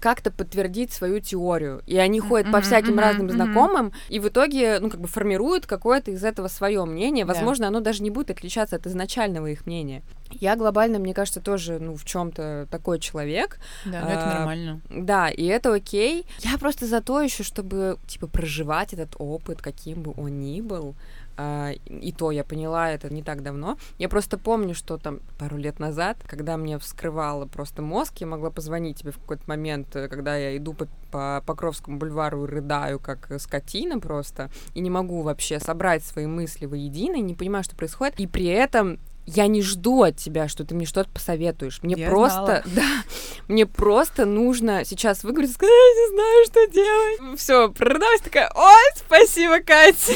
как-то 0.00 0.30
подтвердить 0.30 0.92
свою 0.92 1.20
теорию. 1.20 1.82
И 1.86 1.96
они 1.96 2.20
ходят 2.20 2.48
mm-hmm, 2.48 2.52
по 2.52 2.60
всяким 2.60 2.98
mm-hmm, 2.98 3.02
разным 3.02 3.26
mm-hmm. 3.26 3.32
знакомым, 3.32 3.92
и 4.08 4.20
в 4.20 4.28
итоге, 4.28 4.78
ну, 4.80 4.90
как 4.90 5.00
бы 5.00 5.08
формируют 5.08 5.66
какое-то 5.66 6.10
из 6.10 6.22
этого 6.24 6.48
свое 6.48 6.84
мнение. 6.84 7.24
Возможно, 7.24 7.64
yeah. 7.64 7.68
оно 7.68 7.80
даже 7.80 8.02
не 8.02 8.10
будет 8.10 8.30
отличаться 8.30 8.76
от 8.76 8.86
изначального 8.86 9.46
их 9.46 9.66
мнения. 9.66 10.02
Я 10.30 10.56
глобально, 10.56 10.98
мне 10.98 11.14
кажется, 11.14 11.40
тоже, 11.40 11.78
ну, 11.78 11.96
в 11.96 12.04
чем-то 12.04 12.66
такой 12.70 12.98
человек. 12.98 13.58
Да, 13.84 14.00
ну 14.00 14.08
это 14.08 14.30
А, 14.30 14.34
нормально. 14.34 14.80
Да, 14.90 15.30
и 15.30 15.44
это 15.44 15.72
окей. 15.72 16.26
Я 16.40 16.58
просто 16.58 16.86
за 16.86 17.00
то 17.00 17.20
еще, 17.20 17.42
чтобы, 17.42 17.98
типа, 18.06 18.26
проживать 18.26 18.92
этот 18.92 19.14
опыт, 19.18 19.62
каким 19.62 20.02
бы 20.02 20.12
он 20.16 20.40
ни 20.40 20.60
был. 20.60 20.94
А, 21.36 21.72
и 21.86 22.12
то 22.12 22.30
я 22.30 22.44
поняла 22.44 22.90
это 22.90 23.12
не 23.12 23.22
так 23.22 23.42
давно. 23.42 23.76
Я 23.98 24.08
просто 24.08 24.38
помню, 24.38 24.74
что 24.74 24.98
там 24.98 25.20
пару 25.38 25.56
лет 25.56 25.78
назад, 25.78 26.18
когда 26.26 26.56
мне 26.56 26.78
вскрывало 26.78 27.46
просто 27.46 27.82
мозг, 27.82 28.18
я 28.18 28.26
могла 28.26 28.50
позвонить 28.50 28.98
тебе 28.98 29.10
в 29.10 29.18
какой-то 29.18 29.42
момент, 29.46 29.94
э, 29.96 30.08
когда 30.08 30.36
я 30.36 30.56
иду 30.56 30.74
по, 30.74 30.86
по 31.10 31.42
Покровскому 31.44 31.98
бульвару 31.98 32.44
и 32.44 32.48
рыдаю, 32.48 33.00
как 33.00 33.30
э, 33.30 33.38
скотина 33.38 33.98
просто, 33.98 34.50
и 34.74 34.80
не 34.80 34.90
могу 34.90 35.22
вообще 35.22 35.58
собрать 35.58 36.04
свои 36.04 36.26
мысли 36.26 36.66
воедино, 36.66 37.16
и 37.16 37.22
не 37.22 37.34
понимаю, 37.34 37.64
что 37.64 37.74
происходит. 37.74 38.20
И 38.20 38.26
при 38.26 38.46
этом 38.46 39.00
я 39.26 39.46
не 39.46 39.62
жду 39.62 40.02
от 40.02 40.16
тебя, 40.16 40.48
что 40.48 40.64
ты 40.64 40.74
мне 40.74 40.86
что-то 40.86 41.10
посоветуешь. 41.10 41.80
Мне 41.82 41.94
Я 41.96 42.08
просто, 42.08 42.62
да, 42.74 43.02
мне 43.48 43.66
просто 43.66 44.26
нужно 44.26 44.84
сейчас 44.84 45.24
выговорить 45.24 45.50
и 45.50 45.54
сказать, 45.54 45.72
я 45.72 46.02
не 46.02 46.14
знаю, 46.14 46.44
что 46.46 46.66
делать. 46.66 47.38
Все, 47.38 47.68
прорыдалась 47.70 48.20
такая, 48.20 48.50
ой, 48.54 48.90
спасибо, 48.96 49.60
Катя. 49.60 50.12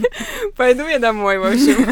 Пойду 0.56 0.86
я 0.86 0.98
домой, 0.98 1.38
в 1.38 1.44
общем. 1.44 1.82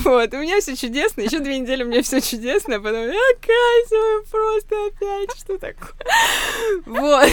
Вот, 0.10 0.32
у 0.34 0.38
меня 0.38 0.60
все 0.60 0.76
чудесно, 0.76 1.22
еще 1.22 1.40
две 1.40 1.58
недели 1.58 1.82
у 1.82 1.86
меня 1.86 2.02
все 2.02 2.20
чудесно, 2.20 2.76
а 2.76 2.80
потом, 2.80 3.06
я 3.06 3.34
Катя, 3.40 4.30
просто 4.30 4.86
опять, 4.86 5.38
что 5.38 5.58
такое? 5.58 5.94
Вот. 6.86 7.28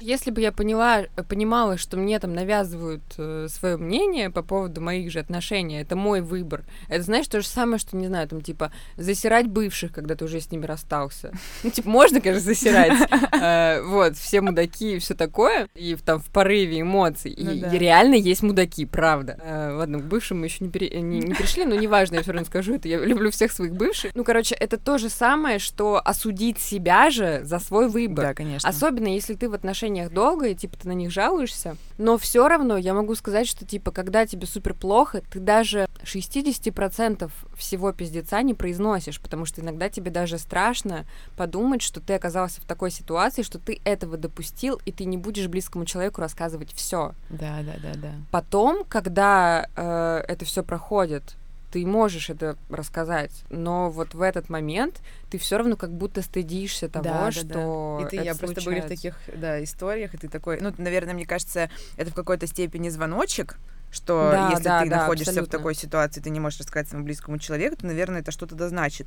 Если 0.00 0.30
бы 0.30 0.40
я 0.40 0.52
поняла, 0.52 1.04
понимала, 1.28 1.78
что 1.78 1.96
мне 1.96 2.18
там 2.18 2.34
навязывают 2.34 3.02
свое 3.50 3.76
мнение 3.76 4.30
по 4.30 4.42
поводу 4.42 4.80
моих 4.80 5.10
же 5.10 5.20
отношений, 5.20 5.80
это 5.80 5.96
мой 5.96 6.20
выбор. 6.20 6.64
Это, 6.88 7.02
знаешь, 7.02 7.26
то 7.26 7.40
же 7.40 7.45
самое, 7.48 7.78
что, 7.78 7.96
не 7.96 8.06
знаю, 8.06 8.28
там, 8.28 8.40
типа, 8.40 8.72
засирать 8.96 9.46
бывших, 9.46 9.92
когда 9.92 10.14
ты 10.14 10.24
уже 10.24 10.40
с 10.40 10.50
ними 10.50 10.66
расстался. 10.66 11.32
Ну, 11.62 11.70
типа, 11.70 11.88
можно, 11.88 12.20
конечно, 12.20 12.44
засирать. 12.44 12.92
Э, 13.32 13.82
Вот, 13.82 14.16
все 14.16 14.40
мудаки 14.40 14.96
и 14.96 14.98
все 14.98 15.14
такое. 15.14 15.68
И 15.74 15.94
там 15.96 16.20
в 16.20 16.26
порыве 16.26 16.80
эмоций. 16.80 17.34
Ну 17.38 17.50
И 17.50 17.78
реально 17.78 18.14
есть 18.14 18.42
мудаки, 18.42 18.84
правда. 18.86 19.38
Э, 19.42 19.72
Ладно, 19.72 19.98
к 19.98 20.04
бывшим 20.04 20.40
мы 20.40 20.46
еще 20.46 20.64
не 20.64 20.70
пришли, 20.70 21.64
но 21.64 21.74
неважно, 21.74 22.16
я 22.16 22.22
все 22.22 22.32
равно 22.32 22.46
скажу 22.46 22.74
это. 22.74 22.88
Я 22.88 22.98
люблю 22.98 23.30
всех 23.30 23.52
своих 23.52 23.74
бывших. 23.74 24.14
Ну, 24.14 24.24
короче, 24.24 24.54
это 24.54 24.78
то 24.78 24.98
же 24.98 25.08
самое, 25.08 25.58
что 25.58 26.00
осудить 26.04 26.58
себя 26.58 27.10
же 27.10 27.40
за 27.44 27.58
свой 27.58 27.88
выбор. 27.88 28.26
Да, 28.26 28.34
конечно. 28.34 28.68
Особенно 28.68 29.08
если 29.08 29.34
ты 29.34 29.48
в 29.48 29.54
отношениях 29.54 30.12
долго, 30.12 30.48
и 30.48 30.54
типа 30.54 30.76
ты 30.76 30.88
на 30.88 30.92
них 30.92 31.10
жалуешься. 31.10 31.76
Но 31.98 32.18
все 32.18 32.46
равно 32.48 32.76
я 32.76 32.94
могу 32.94 33.14
сказать, 33.14 33.46
что 33.48 33.64
типа, 33.64 33.90
когда 33.90 34.26
тебе 34.26 34.46
супер 34.46 34.74
плохо, 34.74 35.22
ты 35.30 35.40
даже 35.40 35.86
60% 36.04 37.30
всего 37.56 37.92
пиздеца 37.92 38.42
не 38.42 38.54
произносишь, 38.54 39.20
потому 39.20 39.44
что 39.44 39.60
иногда 39.60 39.88
тебе 39.88 40.10
даже 40.10 40.38
страшно 40.38 41.06
подумать, 41.36 41.82
что 41.82 42.00
ты 42.00 42.14
оказался 42.14 42.60
в 42.60 42.64
такой 42.64 42.90
ситуации, 42.90 43.42
что 43.42 43.58
ты 43.58 43.80
этого 43.84 44.16
допустил, 44.16 44.80
и 44.84 44.92
ты 44.92 45.04
не 45.04 45.16
будешь 45.16 45.48
близкому 45.48 45.84
человеку 45.84 46.20
рассказывать 46.20 46.72
все. 46.72 47.12
Да, 47.30 47.60
да, 47.62 47.74
да, 47.82 47.92
да. 47.94 48.12
Потом, 48.30 48.84
когда 48.88 49.68
э, 49.74 50.24
это 50.28 50.44
все 50.44 50.62
проходит, 50.62 51.36
ты 51.72 51.84
можешь 51.84 52.30
это 52.30 52.56
рассказать, 52.70 53.32
но 53.50 53.90
вот 53.90 54.14
в 54.14 54.22
этот 54.22 54.48
момент 54.48 55.00
ты 55.30 55.36
все 55.36 55.58
равно 55.58 55.76
как 55.76 55.90
будто 55.92 56.22
стыдишься 56.22 56.88
того, 56.88 57.04
Да, 57.04 57.24
да, 57.26 57.32
что 57.32 57.98
да. 58.00 58.06
И 58.06 58.10
ты, 58.10 58.16
это 58.16 58.24
я 58.24 58.34
просто 58.34 58.62
были 58.62 58.80
в 58.80 58.84
случается. 58.84 58.88
таких, 58.88 59.14
да, 59.36 59.62
историях, 59.62 60.14
и 60.14 60.16
ты 60.16 60.28
такой, 60.28 60.60
ну, 60.60 60.72
наверное, 60.78 61.12
мне 61.12 61.26
кажется, 61.26 61.68
это 61.96 62.10
в 62.12 62.14
какой-то 62.14 62.46
степени 62.46 62.88
звоночек, 62.88 63.58
что 63.90 64.30
Да, 64.32 64.50
если 64.50 64.64
да, 64.64 64.82
ты 64.82 64.90
да, 64.90 64.96
находишься 64.98 65.30
абсолютно. 65.30 65.58
в 65.58 65.58
такой 65.58 65.74
ситуации, 65.74 66.20
ты 66.20 66.30
не 66.30 66.40
можешь 66.40 66.60
рассказать 66.60 66.88
своему 66.88 67.04
близкому 67.06 67.38
человеку, 67.38 67.76
то, 67.76 67.86
наверное, 67.86 68.20
это 68.20 68.30
что-то 68.30 68.54
да 68.54 68.68
значит. 68.68 69.06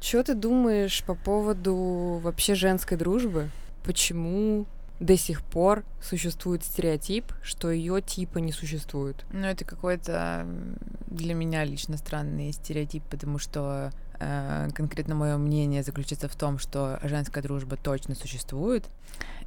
Что 0.00 0.22
ты 0.22 0.34
думаешь 0.34 1.02
по 1.04 1.14
поводу 1.14 2.20
вообще 2.22 2.54
женской 2.54 2.96
дружбы? 2.96 3.50
Почему 3.84 4.66
до 5.00 5.16
сих 5.16 5.42
пор 5.42 5.84
существует 6.02 6.64
стереотип, 6.64 7.24
что 7.42 7.70
ее 7.70 8.00
типа 8.00 8.38
не 8.38 8.52
существует? 8.52 9.24
Ну, 9.32 9.46
это 9.46 9.64
какой-то 9.64 10.46
для 11.06 11.34
меня 11.34 11.64
лично 11.64 11.96
странный 11.96 12.52
стереотип, 12.52 13.02
потому 13.10 13.38
что 13.38 13.90
конкретно 14.18 15.14
мое 15.14 15.36
мнение 15.36 15.82
заключается 15.82 16.28
в 16.28 16.36
том, 16.36 16.58
что 16.58 16.98
женская 17.02 17.42
дружба 17.42 17.76
точно 17.76 18.14
существует. 18.14 18.84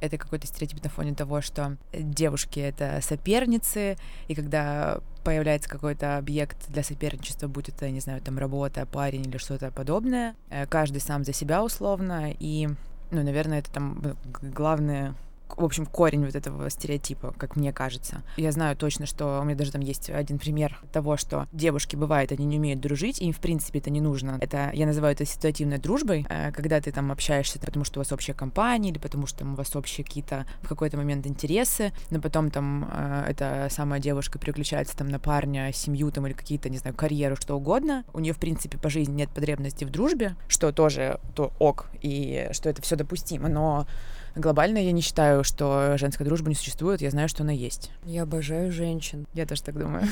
Это 0.00 0.18
какой-то 0.18 0.46
стереотип 0.46 0.82
на 0.82 0.90
фоне 0.90 1.14
того, 1.14 1.40
что 1.40 1.76
девушки— 1.92 2.60
это 2.60 3.00
соперницы, 3.02 3.96
и 4.28 4.34
когда 4.34 5.00
появляется 5.24 5.68
какой-то 5.68 6.16
объект 6.16 6.56
для 6.68 6.82
соперничества, 6.82 7.48
будь 7.48 7.68
это, 7.68 7.90
не 7.90 8.00
знаю, 8.00 8.20
там 8.20 8.38
работа, 8.38 8.86
парень 8.86 9.26
или 9.26 9.36
что-то 9.36 9.70
подобное, 9.70 10.34
э, 10.48 10.66
каждый 10.66 11.00
сам 11.00 11.24
за 11.24 11.32
себя 11.32 11.62
условно, 11.62 12.32
и, 12.38 12.68
ну, 13.10 13.22
наверное, 13.22 13.58
это 13.58 13.70
там 13.70 14.00
э, 14.02 14.14
главное 14.42 15.14
в 15.56 15.64
общем, 15.64 15.86
корень 15.86 16.24
вот 16.24 16.34
этого 16.34 16.68
стереотипа, 16.70 17.34
как 17.36 17.56
мне 17.56 17.72
кажется. 17.72 18.22
Я 18.36 18.52
знаю 18.52 18.76
точно, 18.76 19.06
что 19.06 19.40
у 19.40 19.44
меня 19.44 19.56
даже 19.56 19.72
там 19.72 19.80
есть 19.80 20.10
один 20.10 20.38
пример 20.38 20.78
того, 20.92 21.16
что 21.16 21.46
девушки, 21.52 21.96
бывает, 21.96 22.32
они 22.32 22.44
не 22.46 22.58
умеют 22.58 22.80
дружить, 22.80 23.20
им, 23.20 23.32
в 23.32 23.38
принципе, 23.38 23.78
это 23.78 23.90
не 23.90 24.00
нужно. 24.00 24.38
Это, 24.40 24.70
я 24.72 24.86
называю 24.86 25.14
это 25.14 25.24
ситуативной 25.24 25.78
дружбой, 25.78 26.26
э, 26.28 26.52
когда 26.52 26.80
ты 26.80 26.92
там 26.92 27.12
общаешься, 27.12 27.58
потому 27.58 27.84
что 27.84 27.98
у 27.98 28.02
вас 28.02 28.12
общая 28.12 28.34
компания, 28.34 28.90
или 28.90 28.98
потому 28.98 29.26
что 29.26 29.40
там 29.40 29.52
у 29.52 29.56
вас 29.56 29.74
общие 29.76 30.04
какие-то 30.04 30.46
в 30.62 30.68
какой-то 30.68 30.96
момент 30.96 31.26
интересы, 31.26 31.92
но 32.10 32.20
потом 32.20 32.50
там 32.50 32.90
э, 32.92 33.24
эта 33.28 33.68
самая 33.70 34.00
девушка 34.00 34.38
переключается 34.38 34.96
там 34.96 35.08
на 35.08 35.18
парня, 35.18 35.72
семью 35.72 36.10
там 36.10 36.26
или 36.26 36.34
какие-то, 36.34 36.68
не 36.68 36.78
знаю, 36.78 36.96
карьеру, 36.96 37.36
что 37.36 37.56
угодно. 37.56 38.04
У 38.12 38.20
нее, 38.20 38.32
в 38.32 38.38
принципе, 38.38 38.78
по 38.78 38.90
жизни 38.90 39.14
нет 39.14 39.30
потребности 39.30 39.84
в 39.84 39.90
дружбе, 39.90 40.36
что 40.48 40.72
тоже 40.72 41.20
то 41.34 41.52
ок, 41.58 41.88
и 42.00 42.48
что 42.52 42.68
это 42.68 42.82
все 42.82 42.96
допустимо, 42.96 43.48
но 43.48 43.86
Глобально 44.34 44.78
я 44.78 44.92
не 44.92 45.00
считаю, 45.00 45.44
что 45.44 45.96
женская 45.96 46.24
дружба 46.24 46.48
не 46.48 46.54
существует. 46.54 47.00
Я 47.00 47.10
знаю, 47.10 47.28
что 47.28 47.42
она 47.42 47.52
есть. 47.52 47.90
Я 48.04 48.22
обожаю 48.22 48.72
женщин. 48.72 49.26
Я 49.34 49.46
тоже 49.46 49.62
так 49.62 49.78
думаю. 49.78 50.04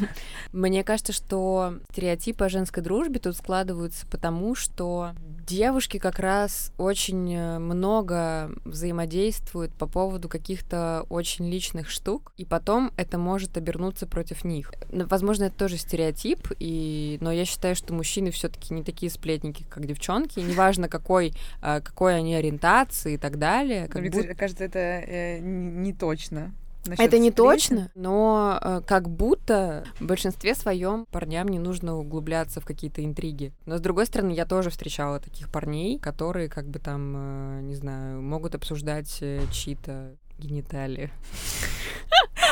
Мне 0.52 0.84
кажется, 0.84 1.12
что 1.12 1.74
стереотипы 1.90 2.44
о 2.44 2.48
женской 2.48 2.82
дружбе 2.82 3.18
тут 3.18 3.36
складываются 3.36 4.06
потому, 4.06 4.54
что 4.54 5.12
девушки 5.46 5.98
как 5.98 6.18
раз 6.18 6.72
очень 6.78 7.34
э, 7.34 7.58
много 7.58 8.52
взаимодействуют 8.64 9.72
по 9.74 9.86
поводу 9.86 10.28
каких-то 10.28 11.04
очень 11.08 11.48
личных 11.48 11.90
штук, 11.90 12.32
и 12.36 12.44
потом 12.44 12.92
это 12.96 13.18
может 13.18 13.56
обернуться 13.56 14.06
против 14.06 14.44
них. 14.44 14.72
Возможно, 14.90 15.44
это 15.44 15.56
тоже 15.56 15.76
стереотип, 15.76 16.48
и... 16.58 17.18
но 17.20 17.32
я 17.32 17.44
считаю, 17.44 17.74
что 17.74 17.92
мужчины 17.94 18.30
все 18.30 18.48
таки 18.48 18.74
не 18.74 18.82
такие 18.82 19.10
сплетники, 19.10 19.64
как 19.68 19.86
девчонки, 19.86 20.40
неважно, 20.40 20.88
какой, 20.88 21.34
э, 21.62 21.80
какой 21.80 22.16
они 22.16 22.34
ориентации 22.34 23.14
и 23.14 23.18
так 23.18 23.38
далее. 23.38 23.61
Как 23.88 24.02
будто- 24.10 24.34
кажется, 24.34 24.64
это 24.64 24.78
э, 24.78 25.38
не 25.40 25.92
точно. 25.92 26.54
это 26.98 27.18
не 27.18 27.30
точно, 27.30 27.90
но 27.94 28.58
э, 28.60 28.80
как 28.86 29.08
будто 29.08 29.84
в 30.00 30.04
большинстве 30.06 30.54
своем 30.56 31.06
парням 31.12 31.46
не 31.46 31.60
нужно 31.60 31.96
углубляться 31.96 32.60
в 32.60 32.64
какие-то 32.64 33.04
интриги. 33.04 33.52
Но 33.66 33.78
с 33.78 33.80
другой 33.80 34.06
стороны, 34.06 34.32
я 34.32 34.46
тоже 34.46 34.70
встречала 34.70 35.20
таких 35.20 35.48
парней, 35.48 35.98
которые 36.00 36.48
как 36.48 36.66
бы 36.66 36.80
там, 36.80 37.14
э, 37.16 37.60
не 37.62 37.76
знаю, 37.76 38.20
могут 38.20 38.54
обсуждать 38.56 39.18
э, 39.20 39.42
чьи-то 39.52 40.16
гениталии. 40.42 41.10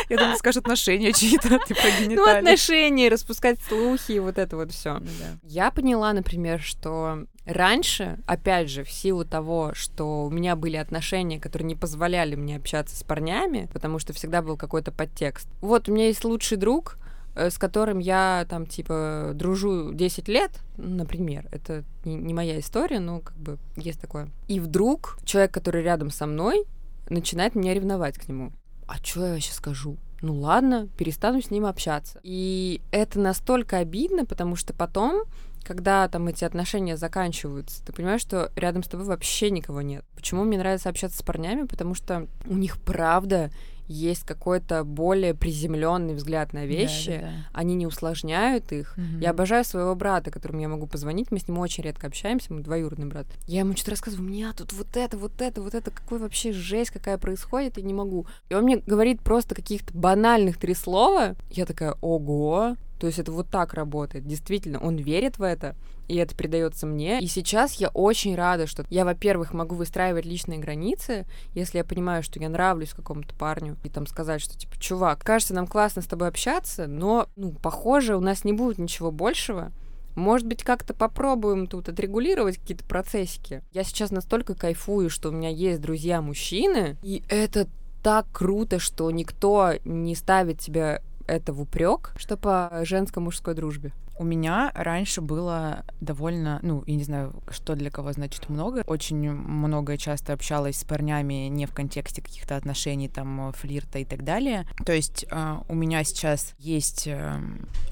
Я 0.08 0.16
думаю, 0.16 0.36
скажешь 0.36 0.58
отношения 0.58 1.12
чьи-то, 1.12 1.48
ты 1.68 1.74
про 1.74 1.84
Ну, 2.00 2.04
гениталии. 2.04 2.38
отношения, 2.38 3.08
распускать 3.08 3.60
слухи 3.68 4.12
и 4.12 4.18
вот 4.18 4.38
это 4.38 4.56
вот 4.56 4.72
все. 4.72 4.94
Ну 4.94 5.06
да. 5.20 5.38
Я 5.42 5.70
поняла, 5.70 6.12
например, 6.12 6.60
что 6.60 7.26
раньше, 7.44 8.18
опять 8.26 8.70
же, 8.70 8.82
в 8.82 8.90
силу 8.90 9.24
того, 9.24 9.72
что 9.74 10.24
у 10.26 10.30
меня 10.30 10.56
были 10.56 10.76
отношения, 10.76 11.38
которые 11.38 11.66
не 11.68 11.74
позволяли 11.76 12.34
мне 12.34 12.56
общаться 12.56 12.96
с 12.96 13.02
парнями, 13.04 13.68
потому 13.72 13.98
что 13.98 14.12
всегда 14.12 14.42
был 14.42 14.56
какой-то 14.56 14.90
подтекст. 14.90 15.48
Вот 15.60 15.88
у 15.88 15.92
меня 15.92 16.06
есть 16.06 16.24
лучший 16.24 16.56
друг, 16.56 16.96
э, 17.36 17.50
с 17.50 17.58
которым 17.58 17.98
я 18.00 18.46
там 18.48 18.66
типа 18.66 19.32
дружу 19.34 19.92
10 19.92 20.26
лет, 20.28 20.50
например. 20.76 21.46
Это 21.52 21.84
не, 22.04 22.16
не 22.16 22.34
моя 22.34 22.58
история, 22.58 22.98
но 22.98 23.20
как 23.20 23.36
бы 23.36 23.58
есть 23.76 24.00
такое. 24.00 24.28
И 24.48 24.58
вдруг 24.58 25.18
человек, 25.24 25.52
который 25.52 25.82
рядом 25.84 26.10
со 26.10 26.26
мной, 26.26 26.64
начинает 27.10 27.54
меня 27.54 27.74
ревновать 27.74 28.16
к 28.16 28.28
нему. 28.28 28.52
А 28.86 28.96
что 28.96 29.26
я 29.26 29.32
вообще 29.34 29.52
скажу? 29.52 29.98
Ну 30.22 30.34
ладно, 30.34 30.88
перестану 30.98 31.40
с 31.40 31.50
ним 31.50 31.66
общаться. 31.66 32.20
И 32.22 32.80
это 32.90 33.20
настолько 33.20 33.78
обидно, 33.78 34.26
потому 34.26 34.56
что 34.56 34.74
потом, 34.74 35.24
когда 35.64 36.08
там 36.08 36.28
эти 36.28 36.44
отношения 36.44 36.96
заканчиваются, 36.96 37.84
ты 37.84 37.92
понимаешь, 37.92 38.20
что 38.20 38.50
рядом 38.56 38.82
с 38.82 38.88
тобой 38.88 39.06
вообще 39.06 39.50
никого 39.50 39.80
нет. 39.80 40.04
Почему 40.14 40.44
мне 40.44 40.58
нравится 40.58 40.88
общаться 40.88 41.18
с 41.18 41.22
парнями? 41.22 41.66
Потому 41.66 41.94
что 41.94 42.26
у 42.46 42.54
них 42.54 42.80
правда 42.82 43.50
есть 43.90 44.22
какой-то 44.24 44.84
более 44.84 45.34
приземленный 45.34 46.14
взгляд 46.14 46.52
на 46.52 46.64
вещи, 46.64 47.10
Да, 47.10 47.16
да, 47.16 47.22
да. 47.26 47.32
они 47.52 47.74
не 47.74 47.86
усложняют 47.86 48.70
их. 48.72 48.96
Мгм. 48.96 49.18
Я 49.18 49.30
обожаю 49.30 49.64
своего 49.64 49.94
брата, 49.96 50.30
которому 50.30 50.60
я 50.60 50.68
могу 50.68 50.86
позвонить. 50.86 51.30
Мы 51.32 51.40
с 51.40 51.48
ним 51.48 51.58
очень 51.58 51.82
редко 51.82 52.06
общаемся, 52.06 52.52
мы 52.52 52.60
двоюродный 52.60 53.06
брат. 53.06 53.26
Я 53.46 53.60
ему 53.60 53.74
что-то 53.74 53.90
рассказываю, 53.92 54.26
у 54.26 54.30
меня 54.30 54.52
тут 54.52 54.72
вот 54.72 54.96
это, 54.96 55.16
вот 55.18 55.40
это, 55.42 55.60
вот 55.60 55.74
это, 55.74 55.90
какой 55.90 56.18
вообще 56.20 56.52
жесть, 56.52 56.90
какая 56.92 57.18
происходит, 57.18 57.78
и 57.78 57.82
не 57.82 57.92
могу. 57.92 58.26
И 58.48 58.54
он 58.54 58.64
мне 58.64 58.76
говорит 58.76 59.20
просто 59.22 59.54
каких-то 59.54 59.92
банальных 59.92 60.58
три 60.58 60.74
слова. 60.74 61.34
Я 61.50 61.66
такая, 61.66 61.96
ого, 62.00 62.76
То 63.00 63.06
есть 63.06 63.18
это 63.18 63.32
вот 63.32 63.48
так 63.48 63.72
работает. 63.72 64.26
Действительно, 64.26 64.78
он 64.78 64.96
верит 64.96 65.38
в 65.38 65.42
это, 65.42 65.74
и 66.06 66.16
это 66.16 66.36
передается 66.36 66.86
мне. 66.86 67.18
И 67.18 67.26
сейчас 67.28 67.72
я 67.74 67.88
очень 67.88 68.34
рада, 68.34 68.66
что 68.66 68.84
я, 68.90 69.06
во-первых, 69.06 69.54
могу 69.54 69.74
выстраивать 69.74 70.26
личные 70.26 70.58
границы, 70.58 71.24
если 71.54 71.78
я 71.78 71.84
понимаю, 71.84 72.22
что 72.22 72.38
я 72.38 72.50
нравлюсь 72.50 72.92
какому-то 72.92 73.34
парню, 73.34 73.78
и 73.84 73.88
там 73.88 74.06
сказать, 74.06 74.42
что 74.42 74.56
типа, 74.56 74.78
чувак, 74.78 75.20
кажется, 75.20 75.54
нам 75.54 75.66
классно 75.66 76.02
с 76.02 76.06
тобой 76.06 76.28
общаться, 76.28 76.86
но, 76.86 77.26
ну, 77.36 77.52
похоже, 77.52 78.16
у 78.16 78.20
нас 78.20 78.44
не 78.44 78.52
будет 78.52 78.76
ничего 78.76 79.10
большего. 79.10 79.72
Может 80.14 80.46
быть, 80.46 80.62
как-то 80.62 80.92
попробуем 80.92 81.68
тут 81.68 81.88
отрегулировать 81.88 82.58
какие-то 82.58 82.84
процессики. 82.84 83.62
Я 83.72 83.82
сейчас 83.84 84.10
настолько 84.10 84.54
кайфую, 84.54 85.08
что 85.08 85.30
у 85.30 85.32
меня 85.32 85.48
есть 85.48 85.80
друзья-мужчины, 85.80 86.98
и 87.02 87.22
это 87.30 87.66
так 88.02 88.26
круто, 88.30 88.78
что 88.78 89.10
никто 89.10 89.72
не 89.84 90.14
ставит 90.14 90.60
тебя 90.60 91.00
это 91.30 91.52
в 91.52 91.60
упрек, 91.60 92.12
что 92.16 92.36
по 92.36 92.82
женско-мужской 92.82 93.54
дружбе. 93.54 93.92
У 94.18 94.24
меня 94.24 94.70
раньше 94.74 95.22
было 95.22 95.86
довольно, 96.02 96.58
ну, 96.62 96.84
я 96.86 96.94
не 96.94 97.04
знаю, 97.04 97.42
что 97.48 97.74
для 97.74 97.90
кого 97.90 98.12
значит 98.12 98.50
много. 98.50 98.82
Очень 98.86 99.30
много 99.32 99.96
часто 99.96 100.34
общалась 100.34 100.76
с 100.76 100.84
парнями 100.84 101.48
не 101.48 101.64
в 101.64 101.72
контексте 101.72 102.20
каких-то 102.20 102.56
отношений, 102.56 103.08
там, 103.08 103.50
флирта 103.54 103.98
и 103.98 104.04
так 104.04 104.22
далее. 104.22 104.66
То 104.84 104.92
есть 104.92 105.24
э, 105.30 105.56
у 105.68 105.74
меня 105.74 106.04
сейчас 106.04 106.54
есть 106.58 107.06
э, 107.06 107.40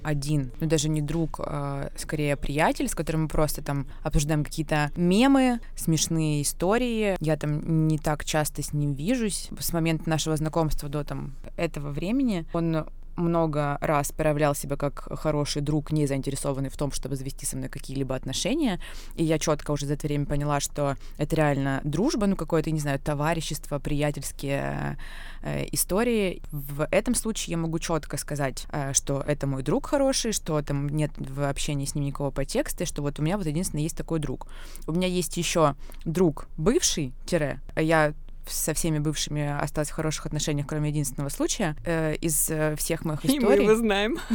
один, 0.02 0.52
ну, 0.60 0.66
даже 0.66 0.90
не 0.90 1.00
друг, 1.00 1.40
э, 1.42 1.88
скорее 1.96 2.36
приятель, 2.36 2.88
с 2.88 2.94
которым 2.94 3.22
мы 3.22 3.28
просто 3.28 3.62
там 3.62 3.86
обсуждаем 4.02 4.44
какие-то 4.44 4.90
мемы, 4.96 5.60
смешные 5.76 6.42
истории. 6.42 7.16
Я 7.20 7.38
там 7.38 7.88
не 7.88 7.98
так 7.98 8.26
часто 8.26 8.62
с 8.62 8.74
ним 8.74 8.92
вижусь. 8.92 9.48
С 9.58 9.72
момента 9.72 10.10
нашего 10.10 10.36
знакомства 10.36 10.90
до 10.90 11.04
там 11.04 11.36
этого 11.56 11.90
времени 11.90 12.44
он 12.52 12.84
много 13.18 13.78
раз 13.80 14.12
проявлял 14.12 14.54
себя 14.54 14.76
как 14.76 15.18
хороший 15.18 15.62
друг, 15.62 15.92
не 15.92 16.06
заинтересованный 16.06 16.70
в 16.70 16.76
том, 16.76 16.92
чтобы 16.92 17.16
завести 17.16 17.46
со 17.46 17.56
мной 17.56 17.68
какие-либо 17.68 18.14
отношения. 18.14 18.80
И 19.16 19.24
я 19.24 19.38
четко 19.38 19.72
уже 19.72 19.86
за 19.86 19.94
это 19.94 20.06
время 20.06 20.26
поняла, 20.26 20.60
что 20.60 20.96
это 21.18 21.36
реально 21.36 21.80
дружба, 21.84 22.26
ну 22.26 22.36
какое-то, 22.36 22.70
не 22.70 22.80
знаю, 22.80 22.98
товарищество, 22.98 23.78
приятельские 23.78 24.98
э, 25.42 25.66
истории. 25.72 26.42
В 26.50 26.86
этом 26.90 27.14
случае 27.14 27.52
я 27.52 27.58
могу 27.58 27.78
четко 27.78 28.16
сказать, 28.16 28.66
э, 28.70 28.92
что 28.92 29.22
это 29.26 29.46
мой 29.46 29.62
друг 29.62 29.86
хороший, 29.86 30.32
что 30.32 30.60
там 30.62 30.88
нет 30.88 31.10
в 31.16 31.48
общении 31.48 31.84
с 31.84 31.94
ним 31.94 32.04
никакого 32.04 32.30
подтекста, 32.30 32.84
и 32.84 32.86
что 32.86 33.02
вот 33.02 33.18
у 33.18 33.22
меня 33.22 33.36
вот 33.36 33.46
единственный 33.46 33.82
есть 33.82 33.96
такой 33.96 34.18
друг. 34.18 34.46
У 34.86 34.92
меня 34.92 35.08
есть 35.08 35.36
еще 35.36 35.74
друг 36.04 36.48
бывший, 36.56 37.12
тире, 37.26 37.60
я 37.76 38.14
со 38.50 38.74
всеми 38.74 38.98
бывшими 38.98 39.58
осталась 39.60 39.90
в 39.90 39.94
хороших 39.94 40.26
отношениях, 40.26 40.66
кроме 40.66 40.90
единственного 40.90 41.30
случая 41.30 41.76
э, 41.84 42.14
из 42.16 42.50
э, 42.50 42.76
всех 42.76 43.04
моих 43.04 43.24
историй. 43.24 43.42
И 43.42 43.44
мы 43.44 43.54
его 43.54 43.74
знаем. 43.74 44.18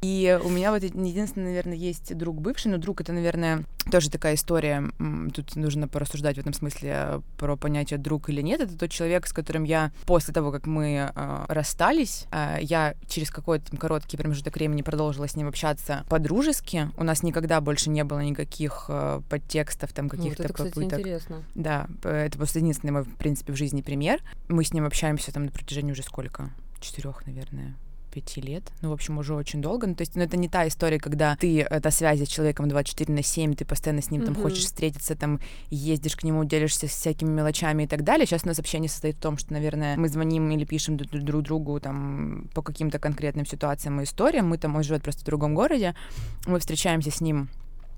И 0.00 0.38
у 0.44 0.48
меня 0.48 0.70
вот 0.70 0.82
единственный, 0.82 1.46
наверное, 1.46 1.76
есть 1.76 2.16
друг 2.16 2.40
бывший, 2.40 2.68
но 2.68 2.78
друг 2.78 3.00
это, 3.00 3.12
наверное, 3.12 3.64
тоже 3.90 4.10
такая 4.10 4.34
история. 4.34 4.90
Тут 5.34 5.56
нужно 5.56 5.88
порассуждать 5.88 6.36
в 6.36 6.40
этом 6.40 6.52
смысле 6.52 6.92
э, 6.94 7.20
про 7.36 7.56
понятие 7.56 7.98
друг 7.98 8.28
или 8.28 8.40
нет. 8.40 8.60
Это 8.60 8.78
тот 8.78 8.90
человек, 8.90 9.26
с 9.26 9.32
которым 9.32 9.64
я 9.64 9.90
после 10.06 10.32
того, 10.32 10.52
как 10.52 10.66
мы 10.66 11.10
э, 11.14 11.44
расстались, 11.48 12.26
э, 12.30 12.58
я 12.60 12.94
через 13.08 13.30
какой-то 13.30 13.76
короткий 13.76 14.16
промежуток 14.16 14.54
времени 14.56 14.82
продолжила 14.82 15.26
с 15.26 15.34
ним 15.34 15.48
общаться 15.48 16.04
по-дружески. 16.08 16.90
У 16.96 17.02
нас 17.02 17.22
никогда 17.22 17.60
больше 17.60 17.90
не 17.90 18.04
было 18.04 18.20
никаких 18.20 18.86
э, 18.88 19.20
подтекстов, 19.28 19.92
там 19.92 20.08
каких-то 20.08 20.42
вот 20.42 20.50
это, 20.50 20.54
попыток. 20.54 20.82
Кстати, 20.84 21.00
интересно. 21.00 21.42
Да, 21.54 21.88
это 22.04 22.36
просто 22.36 22.60
единственный 22.60 22.90
мой, 22.90 23.02
в 23.02 23.16
принципе, 23.16 23.52
в 23.52 23.56
жизни 23.56 23.82
пример. 23.82 24.20
Мы 24.48 24.64
с 24.64 24.72
ним 24.72 24.84
общаемся 24.84 25.32
там 25.32 25.46
на 25.46 25.50
протяжении 25.50 25.92
уже 25.92 26.02
сколько? 26.02 26.50
Четырех, 26.80 27.26
наверное, 27.26 27.74
пяти 28.08 28.40
лет. 28.40 28.64
Ну, 28.82 28.90
в 28.90 28.92
общем, 28.92 29.18
уже 29.18 29.34
очень 29.34 29.60
долго. 29.62 29.86
Ну, 29.86 29.94
то 29.94 30.02
есть, 30.02 30.16
ну, 30.16 30.22
это 30.22 30.36
не 30.36 30.48
та 30.48 30.66
история, 30.66 30.98
когда 30.98 31.36
ты 31.36 31.60
это 31.60 31.90
связи 31.90 32.24
с 32.24 32.28
человеком 32.28 32.68
24 32.68 33.12
на 33.12 33.22
7, 33.22 33.54
ты 33.54 33.64
постоянно 33.64 34.02
с 34.02 34.10
ним 34.10 34.24
там 34.24 34.34
хочешь 34.34 34.64
встретиться, 34.64 35.14
там 35.14 35.40
ездишь 35.70 36.16
к 36.16 36.22
нему, 36.22 36.44
делишься 36.44 36.86
всякими 36.86 37.30
мелочами 37.30 37.84
и 37.84 37.86
так 37.86 38.04
далее. 38.04 38.26
Сейчас 38.26 38.44
у 38.44 38.48
нас 38.48 38.58
общение 38.58 38.88
состоит 38.88 39.16
в 39.16 39.20
том, 39.20 39.38
что, 39.38 39.52
наверное, 39.52 39.96
мы 39.96 40.08
звоним 40.08 40.50
или 40.50 40.64
пишем 40.64 40.96
друг 40.96 41.42
другу 41.42 41.80
там 41.80 42.48
по 42.54 42.62
каким-то 42.62 42.98
конкретным 42.98 43.46
ситуациям 43.46 44.00
и 44.00 44.04
историям. 44.04 44.48
Мы 44.48 44.58
там, 44.58 44.76
он 44.76 44.82
живет 44.82 45.02
просто 45.02 45.22
в 45.22 45.24
другом 45.24 45.54
городе. 45.54 45.94
Мы 46.46 46.58
встречаемся 46.58 47.10
с 47.10 47.20
ним 47.20 47.48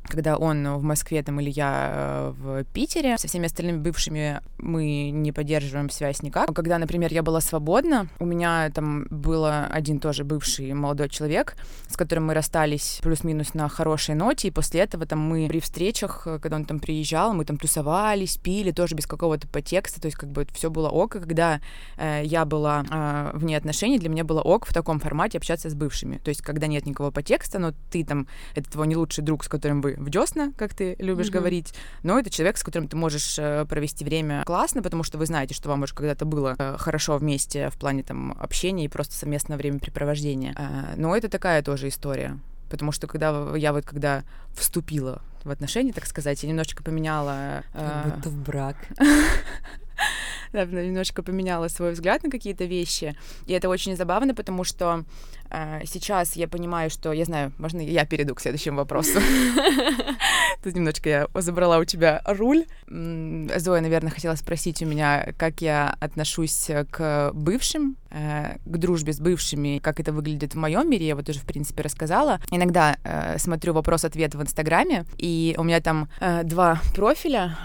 когда 0.04 0.36
он 0.36 0.76
в 0.76 0.82
Москве 0.82 1.22
там 1.22 1.40
или 1.40 1.50
я 1.50 1.90
э, 1.92 2.32
в 2.36 2.64
Питере. 2.72 3.18
Со 3.18 3.28
всеми 3.28 3.46
остальными 3.46 3.78
бывшими 3.78 4.40
мы 4.58 5.10
не 5.10 5.32
поддерживаем 5.32 5.90
связь 5.90 6.22
никак. 6.22 6.52
Когда, 6.54 6.78
например, 6.78 7.12
я 7.12 7.22
была 7.22 7.40
свободна, 7.40 8.08
у 8.18 8.24
меня 8.24 8.70
там 8.70 9.06
был 9.10 9.46
один 9.46 10.00
тоже 10.00 10.24
бывший 10.24 10.72
молодой 10.72 11.08
человек, 11.08 11.56
с 11.88 11.96
которым 11.96 12.26
мы 12.26 12.34
расстались 12.34 13.00
плюс-минус 13.02 13.54
на 13.54 13.68
хорошей 13.68 14.14
ноте, 14.14 14.48
и 14.48 14.50
после 14.50 14.80
этого 14.80 15.06
там 15.06 15.20
мы 15.20 15.48
при 15.48 15.60
встречах, 15.60 16.26
э, 16.26 16.38
когда 16.38 16.56
он 16.56 16.64
там 16.64 16.80
приезжал, 16.80 17.32
мы 17.32 17.44
там 17.44 17.56
тусовались, 17.56 18.36
пили, 18.36 18.72
тоже 18.72 18.94
без 18.94 19.06
какого-то 19.06 19.46
подтекста, 19.48 20.00
то 20.00 20.06
есть 20.06 20.16
как 20.16 20.30
бы 20.30 20.46
все 20.52 20.70
было 20.70 20.88
ок, 20.88 21.12
когда 21.12 21.60
э, 21.96 22.22
я 22.24 22.44
была 22.44 22.84
э, 22.90 23.30
вне 23.34 23.56
отношений, 23.56 23.98
для 23.98 24.08
меня 24.08 24.24
было 24.24 24.40
ок 24.40 24.66
в 24.66 24.74
таком 24.74 25.00
формате 25.00 25.38
общаться 25.38 25.70
с 25.70 25.74
бывшими, 25.74 26.18
то 26.18 26.28
есть 26.28 26.42
когда 26.42 26.66
нет 26.66 26.86
никакого 26.86 27.10
подтекста, 27.10 27.58
но 27.58 27.72
ты 27.90 28.04
там, 28.04 28.26
это 28.54 28.70
твой 28.70 28.86
не 28.86 28.96
лучший 28.96 29.22
друг, 29.24 29.44
с 29.44 29.48
которым 29.48 29.80
вы 29.80 29.89
в 29.96 30.10
десна, 30.10 30.52
как 30.56 30.74
ты 30.74 30.96
любишь 30.98 31.28
mm-hmm. 31.28 31.30
говорить, 31.32 31.74
но 32.02 32.18
это 32.18 32.30
человек, 32.30 32.56
с 32.56 32.62
которым 32.62 32.88
ты 32.88 32.96
можешь 32.96 33.38
э, 33.38 33.64
провести 33.66 34.04
время 34.04 34.42
классно, 34.44 34.82
потому 34.82 35.02
что 35.02 35.18
вы 35.18 35.26
знаете, 35.26 35.54
что 35.54 35.68
вам 35.68 35.82
уже 35.82 35.94
когда-то 35.94 36.24
было 36.24 36.54
э, 36.58 36.76
хорошо 36.78 37.18
вместе 37.18 37.70
в 37.70 37.76
плане 37.76 38.02
там 38.02 38.36
общения 38.38 38.84
и 38.84 38.88
просто 38.88 39.14
совместного 39.14 39.58
времяпрепровождения. 39.58 40.54
Э, 40.56 40.94
но 40.96 41.16
это 41.16 41.28
такая 41.28 41.62
тоже 41.62 41.88
история. 41.88 42.38
Потому 42.70 42.92
что 42.92 43.06
когда 43.06 43.56
я 43.56 43.72
вот 43.72 43.84
когда 43.84 44.22
вступила 44.54 45.22
в 45.42 45.50
отношения, 45.50 45.92
так 45.92 46.06
сказать, 46.06 46.42
я 46.42 46.48
немножечко 46.48 46.82
поменяла... 46.84 47.64
Как 47.72 48.14
будто 48.14 48.28
в 48.28 48.36
брак. 48.36 48.76
да, 50.52 50.64
немножко 50.64 51.22
поменяла 51.22 51.68
свой 51.68 51.92
взгляд 51.92 52.22
на 52.22 52.30
какие-то 52.30 52.64
вещи. 52.64 53.16
И 53.46 53.52
это 53.52 53.68
очень 53.68 53.96
забавно, 53.96 54.34
потому 54.34 54.64
что 54.64 55.04
э, 55.39 55.39
сейчас 55.84 56.36
я 56.36 56.48
понимаю, 56.48 56.90
что 56.90 57.12
я 57.12 57.24
знаю, 57.24 57.52
можно 57.58 57.80
я 57.80 58.04
перейду 58.06 58.34
к 58.34 58.40
следующему 58.40 58.78
вопросу. 58.78 59.20
Тут 60.62 60.74
немножечко 60.74 61.08
я 61.08 61.26
забрала 61.34 61.78
у 61.78 61.84
тебя 61.84 62.22
руль. 62.26 62.64
Зоя, 62.88 63.80
наверное, 63.80 64.10
хотела 64.10 64.34
спросить 64.34 64.82
у 64.82 64.86
меня, 64.86 65.32
как 65.38 65.60
я 65.62 65.96
отношусь 66.00 66.70
к 66.90 67.30
бывшим, 67.32 67.96
э, 68.10 68.56
к 68.64 68.76
дружбе 68.76 69.12
с 69.12 69.20
бывшими, 69.20 69.78
как 69.78 70.00
это 70.00 70.12
выглядит 70.12 70.54
в 70.54 70.58
моем 70.58 70.88
мире. 70.90 71.06
Я 71.06 71.16
вот 71.16 71.28
уже, 71.28 71.40
в 71.40 71.44
принципе, 71.44 71.82
рассказала. 71.82 72.40
Иногда 72.50 72.96
э, 73.04 73.38
смотрю 73.38 73.72
вопрос-ответ 73.72 74.34
в 74.34 74.42
Инстаграме, 74.42 75.04
и 75.16 75.54
у 75.58 75.62
меня 75.62 75.80
там 75.80 76.08
э, 76.20 76.42
два 76.44 76.80
профиля. 76.94 77.56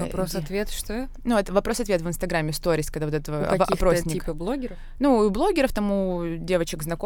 Вопрос-ответ 0.00 0.70
что? 0.70 1.08
Ну, 1.24 1.36
это 1.36 1.52
вопрос-ответ 1.52 2.02
в 2.02 2.08
Инстаграме 2.08 2.52
сторис, 2.52 2.90
когда 2.90 3.06
вот 3.06 3.14
этого 3.14 3.54
у 3.54 3.62
опросник. 3.62 4.12
типа 4.12 4.34
блогеров? 4.34 4.78
Ну, 4.98 5.18
у 5.18 5.30
блогеров, 5.30 5.72
там 5.72 5.90
у 5.90 6.36
девочек 6.38 6.82
знакомых, 6.82 7.03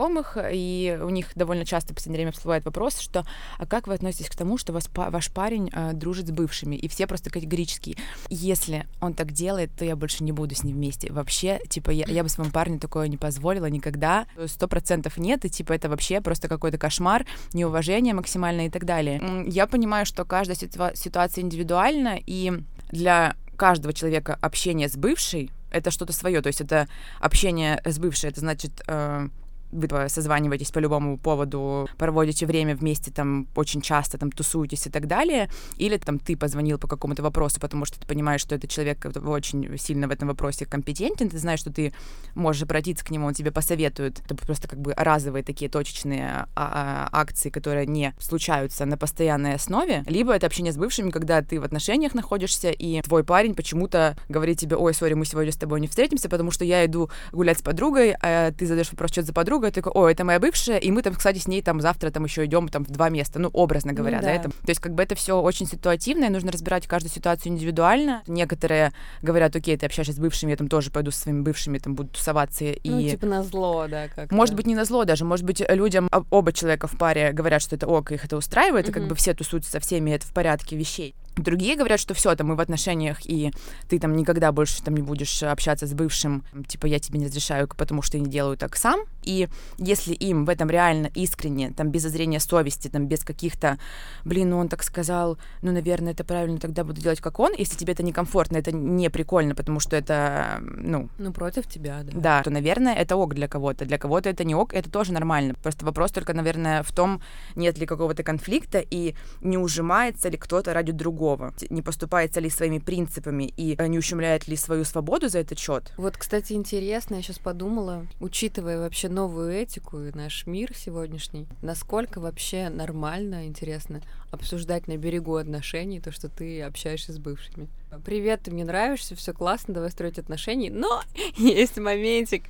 и 0.51 0.99
у 1.03 1.11
них 1.11 1.33
довольно 1.35 1.65
часто 1.65 1.93
в 1.93 1.97
последнее 1.97 2.19
время 2.19 2.33
всплывает 2.33 2.65
вопрос, 2.65 2.99
что 2.99 3.25
а 3.59 3.67
как 3.67 3.87
вы 3.87 3.95
относитесь 3.95 4.31
к 4.31 4.37
тому, 4.37 4.59
что 4.59 4.73
вас, 4.73 4.89
ваш 4.95 5.31
парень 5.33 5.71
э, 5.73 5.93
дружит 5.93 6.29
с 6.29 6.31
бывшими? 6.31 6.77
И 6.77 6.89
все 6.89 7.07
просто 7.07 7.31
категорически, 7.31 7.97
если 8.29 8.87
он 9.01 9.15
так 9.15 9.33
делает, 9.33 9.71
то 9.77 9.85
я 9.85 9.97
больше 9.97 10.25
не 10.25 10.33
буду 10.33 10.55
с 10.55 10.63
ним 10.63 10.77
вместе. 10.77 11.13
Вообще, 11.13 11.61
типа, 11.69 11.91
я, 11.91 12.07
я 12.07 12.23
бы 12.23 12.29
своему 12.29 12.53
парню 12.53 12.79
такое 12.79 13.09
не 13.09 13.17
позволила 13.17 13.67
никогда. 13.67 14.27
Сто 14.47 14.69
процентов 14.69 15.17
нет, 15.17 15.45
и 15.45 15.51
типа 15.51 15.73
это 15.73 15.89
вообще 15.89 16.21
просто 16.21 16.49
какой-то 16.49 16.79
кошмар, 16.79 17.27
неуважение 17.53 18.15
максимальное 18.15 18.67
и 18.67 18.71
так 18.71 18.85
далее. 18.85 19.45
Я 19.47 19.67
понимаю, 19.67 20.07
что 20.07 20.25
каждая 20.25 20.57
ситуа- 20.57 20.95
ситуация 20.95 21.43
индивидуальна, 21.43 22.19
и 22.25 22.53
для 22.91 23.37
каждого 23.57 23.93
человека 23.93 24.39
общение 24.41 24.89
с 24.89 24.97
бывшей 24.97 25.51
это 25.71 25.91
что-то 25.91 26.13
свое, 26.13 26.41
то 26.41 26.47
есть 26.47 26.61
это 26.61 26.89
общение 27.21 27.81
с 27.85 27.99
бывшей, 27.99 28.31
это 28.31 28.41
значит 28.41 28.83
э, 28.87 29.29
вы 29.71 30.09
созваниваетесь 30.09 30.71
по 30.71 30.79
любому 30.79 31.19
поводу, 31.19 31.89
проводите 31.97 32.47
время 32.47 32.75
вместе 32.75 33.11
там 33.11 33.47
очень 33.55 33.81
часто, 33.81 34.19
там 34.19 34.31
тусуетесь 34.31 34.87
и 34.87 34.91
так 34.91 35.07
далее, 35.07 35.51
или 35.77 35.97
там 35.97 36.19
ты 36.19 36.37
позвонил 36.37 36.79
по 36.79 36.89
какому-то 36.89 37.23
вопросу, 37.23 37.61
потому 37.61 37.85
что 37.85 38.01
ты 38.01 38.07
понимаешь, 38.07 38.41
что 38.41 38.55
этот 38.55 38.71
человек 38.71 39.07
очень 39.25 39.79
сильно 39.79 40.09
в 40.09 40.11
этом 40.11 40.29
вопросе 40.29 40.67
компетентен, 40.67 41.29
ты 41.29 41.39
знаешь, 41.39 41.61
что 41.61 41.73
ты 41.73 41.93
можешь 42.35 42.63
обратиться 42.63 43.05
к 43.05 43.11
нему, 43.11 43.27
он 43.27 43.35
тебе 43.35 43.51
посоветует. 43.51 44.21
Это 44.21 44.35
просто 44.35 44.69
как 44.69 44.81
бы 44.81 44.95
разовые 44.97 45.43
такие 45.43 45.71
точечные 45.71 46.29
а, 46.29 46.49
а, 46.55 47.09
акции, 47.13 47.51
которые 47.51 47.87
не 47.87 48.15
случаются 48.19 48.85
на 48.85 48.97
постоянной 48.97 49.55
основе, 49.55 50.05
либо 50.07 50.33
это 50.33 50.47
общение 50.47 50.73
с 50.73 50.77
бывшими, 50.77 51.11
когда 51.11 51.43
ты 51.43 51.61
в 51.61 51.65
отношениях 51.65 52.15
находишься, 52.15 52.71
и 52.71 53.01
твой 53.03 53.25
парень 53.25 53.55
почему-то 53.55 54.17
говорит 54.29 54.59
тебе, 54.59 54.77
ой, 54.77 54.95
сори, 54.95 55.15
мы 55.15 55.25
сегодня 55.25 55.53
с 55.53 55.57
тобой 55.57 55.81
не 55.81 55.89
встретимся, 55.89 56.29
потому 56.29 56.51
что 56.51 56.65
я 56.65 56.85
иду 56.85 57.11
гулять 57.33 57.59
с 57.59 57.63
подругой, 57.63 58.15
а 58.21 58.53
ты 58.53 58.67
задаешь 58.67 58.91
вопрос, 58.91 59.11
что 59.11 59.23
за 59.23 59.33
подруга, 59.33 59.58
подруга, 59.59 59.71
такой, 59.73 59.93
о, 59.93 60.09
это 60.09 60.25
моя 60.25 60.39
бывшая, 60.39 60.79
и 60.79 60.91
мы 60.91 61.03
там, 61.03 61.15
кстати, 61.15 61.39
с 61.39 61.49
ней 61.49 61.63
там 61.63 61.81
завтра 61.81 62.11
там 62.11 62.25
еще 62.25 62.45
идем 62.45 62.69
там 62.69 62.85
в 62.85 62.91
два 62.91 63.09
места, 63.09 63.39
ну, 63.39 63.49
образно 63.53 63.93
говоря, 63.93 64.19
Ну 64.19 64.23
да. 64.23 64.29
да. 64.29 64.35
это- 64.35 64.51
то 64.51 64.69
есть 64.69 64.81
как 64.81 64.95
бы 64.95 65.03
это 65.03 65.15
все 65.15 65.41
очень 65.41 65.67
ситуативно, 65.67 66.27
и 66.27 66.29
нужно 66.29 66.53
разбирать 66.53 66.87
каждую 66.87 67.13
ситуацию 67.13 67.53
индивидуально. 67.53 68.23
Некоторые 68.27 68.93
говорят, 69.23 69.55
окей, 69.57 69.77
ты 69.77 69.87
общаешься 69.87 70.13
с 70.15 70.19
бывшими, 70.19 70.51
я 70.51 70.57
там 70.57 70.69
тоже 70.69 70.91
пойду 70.91 71.11
со 71.11 71.21
своими 71.23 71.41
бывшими, 71.43 71.79
там 71.79 71.95
буду 71.95 72.11
тусоваться, 72.11 72.65
и... 72.65 72.91
Ну, 72.91 73.03
типа 73.03 73.27
на 73.27 73.43
зло, 73.43 73.87
да, 73.89 74.09
как 74.15 74.31
Может 74.31 74.55
быть, 74.55 74.67
не 74.67 74.75
на 74.75 74.85
зло 74.85 75.05
даже. 75.05 75.25
Может 75.25 75.45
быть, 75.45 75.63
людям 75.69 76.09
об- 76.11 76.27
оба 76.31 76.53
человека 76.53 76.87
в 76.87 76.97
паре 76.97 77.33
говорят, 77.33 77.63
что 77.63 77.77
это 77.77 77.87
ок, 77.87 78.13
их 78.13 78.25
это 78.25 78.37
устраивает, 78.37 78.89
и 78.89 78.93
как 78.93 79.07
бы 79.09 79.15
все 79.15 79.35
тусуются 79.35 79.71
со 79.71 79.81
всеми, 79.81 80.11
это 80.13 80.27
в 80.27 80.33
порядке 80.33 80.77
вещей. 80.77 81.15
Другие 81.39 81.77
говорят, 81.77 82.01
что 82.01 82.15
все, 82.15 82.35
там 82.35 82.49
мы 82.49 82.57
в 82.57 82.61
отношениях, 82.61 83.19
и 83.25 83.53
ты 83.89 83.99
там 83.99 84.17
никогда 84.17 84.53
больше 84.53 84.83
там 84.83 84.95
не 84.95 85.03
будешь 85.03 85.43
общаться 85.43 85.87
с 85.87 85.95
бывшим, 85.95 86.45
типа 86.67 86.87
я 86.87 86.99
тебе 86.99 87.19
не 87.19 87.27
разрешаю, 87.27 87.69
потому 87.69 88.03
что 88.03 88.17
я 88.17 88.25
не 88.25 88.31
делаю 88.31 88.57
так 88.57 88.77
сам. 88.77 89.01
И 89.23 89.49
если 89.79 90.15
им 90.15 90.45
в 90.45 90.49
этом 90.49 90.71
реально 90.71 91.11
искренне, 91.15 91.71
там 91.71 91.91
без 91.91 92.03
зазрения 92.03 92.41
совести, 92.41 92.89
там 92.89 93.07
без 93.07 93.25
каких-то, 93.25 93.79
блин, 94.25 94.51
ну 94.51 94.59
он 94.59 94.69
так 94.69 94.83
сказал, 94.83 95.39
ну, 95.63 95.73
наверное, 95.73 96.13
это 96.13 96.25
правильно, 96.25 96.59
тогда 96.59 96.83
буду 96.83 97.01
делать 97.01 97.21
как 97.21 97.39
он. 97.39 97.53
Если 97.57 97.77
тебе 97.77 97.93
это 97.93 98.03
некомфортно, 98.03 98.57
это 98.57 98.73
не 98.73 99.11
прикольно, 99.11 99.55
потому 99.55 99.81
что 99.81 99.97
это, 99.97 100.61
ну, 100.61 101.09
Ну, 101.19 101.33
против 101.33 101.67
тебя, 101.67 102.03
да. 102.05 102.13
да, 102.15 102.43
то, 102.43 102.51
наверное, 102.51 102.95
это 102.95 103.17
ок 103.17 103.35
для 103.35 103.49
кого-то. 103.49 103.85
Для 103.85 103.99
кого-то 103.99 104.29
это 104.29 104.45
не 104.45 104.55
ок, 104.55 104.73
это 104.75 104.91
тоже 104.91 105.13
нормально. 105.13 105.55
Просто 105.55 105.85
вопрос 105.85 106.11
только, 106.11 106.33
наверное, 106.33 106.83
в 106.83 106.93
том, 106.93 107.21
нет 107.55 107.79
ли 107.79 107.87
какого-то 107.87 108.23
конфликта 108.23 108.79
и 108.79 109.15
не 109.43 109.59
ужимается 109.59 110.29
ли 110.29 110.37
кто-то 110.37 110.73
ради 110.73 110.93
другого. 110.93 111.28
Не 111.71 111.83
поступается 111.83 112.41
ли 112.41 112.51
своими 112.51 112.79
принципами 112.79 113.45
и 113.57 113.75
э, 113.79 113.87
не 113.87 113.99
ущемляет 113.99 114.49
ли 114.49 114.57
свою 114.57 114.85
свободу 114.85 115.29
за 115.29 115.41
этот 115.41 115.59
счет. 115.59 115.93
Вот, 115.97 116.17
кстати, 116.17 116.53
интересно, 116.53 117.17
я 117.17 117.23
сейчас 117.23 117.39
подумала, 117.39 118.07
учитывая 118.21 118.79
вообще 118.79 119.09
новую 119.09 119.53
этику 119.53 119.99
и 120.01 120.17
наш 120.17 120.47
мир 120.47 120.73
сегодняшний, 120.75 121.47
насколько 121.63 122.21
вообще 122.21 122.69
нормально, 122.69 123.47
интересно, 123.47 124.01
обсуждать 124.31 124.87
на 124.89 124.97
берегу 124.97 125.37
отношений 125.37 126.01
то, 126.01 126.13
что 126.13 126.29
ты 126.29 126.63
общаешься 126.63 127.13
с 127.13 127.19
бывшими. 127.19 127.69
Привет, 128.05 128.43
ты 128.43 128.51
мне 128.51 128.65
нравишься, 128.65 129.17
все 129.17 129.33
классно, 129.33 129.73
давай 129.73 129.91
строить 129.91 130.19
отношения, 130.19 130.71
но 130.71 131.03
есть 131.37 131.79
моментик, 131.79 132.45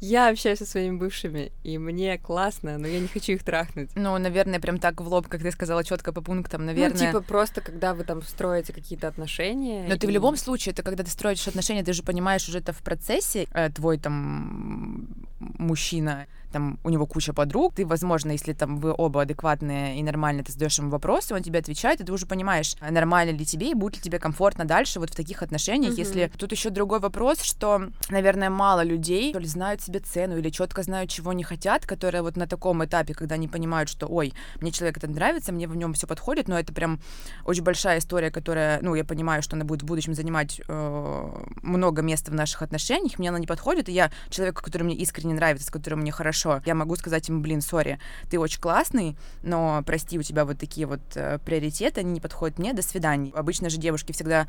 я 0.00 0.28
общаюсь 0.30 0.58
со 0.58 0.66
своими 0.66 0.96
бывшими, 0.96 1.52
и 1.62 1.78
мне 1.78 2.18
классно, 2.18 2.76
но 2.76 2.88
я 2.88 2.98
не 2.98 3.06
хочу 3.06 3.32
их 3.32 3.44
трахнуть. 3.44 3.90
Ну, 3.94 4.18
наверное, 4.18 4.58
прям 4.58 4.78
так 4.78 5.00
в 5.00 5.06
лоб, 5.06 5.28
как 5.28 5.42
ты 5.42 5.52
сказала, 5.52 5.84
четко 5.84 6.12
по 6.12 6.20
пунктам, 6.20 6.66
наверное. 6.66 6.98
Ну, 6.98 7.06
типа, 7.06 7.20
просто 7.22 7.60
когда 7.60 7.94
вы 7.94 8.02
там 8.02 8.20
строите 8.22 8.72
какие-то 8.72 9.06
отношения. 9.06 9.86
Но 9.88 9.96
ты 9.96 10.08
в 10.08 10.10
и- 10.10 10.12
любом 10.12 10.36
случае, 10.36 10.72
это 10.72 10.82
когда 10.82 11.04
ты 11.04 11.10
строишь 11.10 11.46
отношения, 11.46 11.84
ты 11.84 11.92
же 11.92 12.02
понимаешь 12.02 12.48
уже 12.48 12.58
это 12.58 12.72
в 12.72 12.82
процессе, 12.82 13.46
э, 13.52 13.70
твой 13.70 13.96
там 13.98 15.06
мужчина, 15.38 16.26
там 16.50 16.78
у 16.84 16.90
него 16.90 17.06
куча 17.06 17.32
подруг, 17.32 17.74
ты, 17.74 17.86
возможно, 17.86 18.32
если 18.32 18.52
там 18.52 18.76
вы 18.78 18.94
оба 18.96 19.22
адекватные 19.22 19.98
и 19.98 20.02
нормально, 20.02 20.42
ты 20.44 20.52
задаешь 20.52 20.78
ему 20.78 20.90
вопросы, 20.90 21.34
он 21.34 21.42
тебе 21.42 21.58
отвечает, 21.58 22.00
и 22.00 22.04
ты 22.04 22.12
уже 22.12 22.26
понимаешь, 22.26 22.76
а 22.80 22.90
нормально 22.90 23.30
ли 23.36 23.44
тебе 23.44 23.70
и 23.70 23.74
будет 23.74 23.96
ли 23.96 24.02
тебе 24.02 24.18
комфортно 24.18 24.64
дальше 24.64 25.00
вот 25.00 25.10
в 25.10 25.14
таких 25.14 25.42
отношениях, 25.42 25.92
Мгм. 25.92 25.98
если 25.98 26.32
тут 26.36 26.52
еще 26.52 26.70
другой 26.70 27.00
вопрос, 27.00 27.42
что, 27.42 27.90
наверное, 28.08 28.50
мало 28.50 28.82
людей 28.82 29.32
то 29.32 29.38
ли 29.38 29.46
знают 29.46 29.80
себе 29.82 30.00
цену 30.00 30.38
или 30.38 30.50
четко 30.50 30.82
знают, 30.82 31.10
чего 31.10 31.32
не 31.32 31.44
хотят, 31.44 31.86
которые 31.86 32.22
вот 32.22 32.36
на 32.36 32.46
таком 32.46 32.84
этапе, 32.84 33.14
когда 33.14 33.34
они 33.34 33.48
понимают, 33.48 33.88
что, 33.88 34.06
ой, 34.06 34.32
мне 34.60 34.72
человек 34.72 34.96
это 34.96 35.08
нравится, 35.08 35.52
мне 35.52 35.68
в 35.68 35.76
нем 35.76 35.92
все 35.94 36.06
подходит, 36.06 36.48
но 36.48 36.58
это 36.58 36.72
прям 36.72 37.00
очень 37.44 37.62
большая 37.62 37.98
история, 37.98 38.30
которая, 38.30 38.78
ну, 38.82 38.94
я 38.94 39.04
понимаю, 39.04 39.42
что 39.42 39.56
она 39.56 39.64
будет 39.64 39.82
в 39.82 39.86
будущем 39.86 40.14
занимать 40.14 40.60
э, 40.66 41.44
много 41.62 42.02
места 42.02 42.30
в 42.30 42.34
наших 42.34 42.62
отношениях, 42.62 43.18
мне 43.18 43.28
она 43.28 43.38
не 43.38 43.46
подходит, 43.46 43.88
и 43.88 43.92
я 43.92 44.10
человеку, 44.30 44.62
который 44.62 44.82
мне 44.84 44.94
искренне 44.96 45.34
нравится, 45.34 45.66
с 45.66 45.70
которым 45.70 46.00
мне 46.00 46.12
хорошо, 46.12 46.39
я 46.64 46.74
могу 46.74 46.96
сказать 46.96 47.28
ему, 47.28 47.40
блин, 47.40 47.60
сори, 47.60 47.98
ты 48.30 48.38
очень 48.38 48.60
классный, 48.60 49.16
но, 49.42 49.82
прости, 49.84 50.18
у 50.18 50.22
тебя 50.22 50.44
вот 50.44 50.58
такие 50.58 50.86
вот 50.86 51.00
э, 51.14 51.38
приоритеты, 51.44 52.00
они 52.00 52.12
не 52.12 52.20
подходят 52.20 52.58
мне, 52.58 52.72
до 52.72 52.82
свидания. 52.82 53.32
Обычно 53.34 53.70
же 53.70 53.78
девушки 53.78 54.12
всегда, 54.12 54.46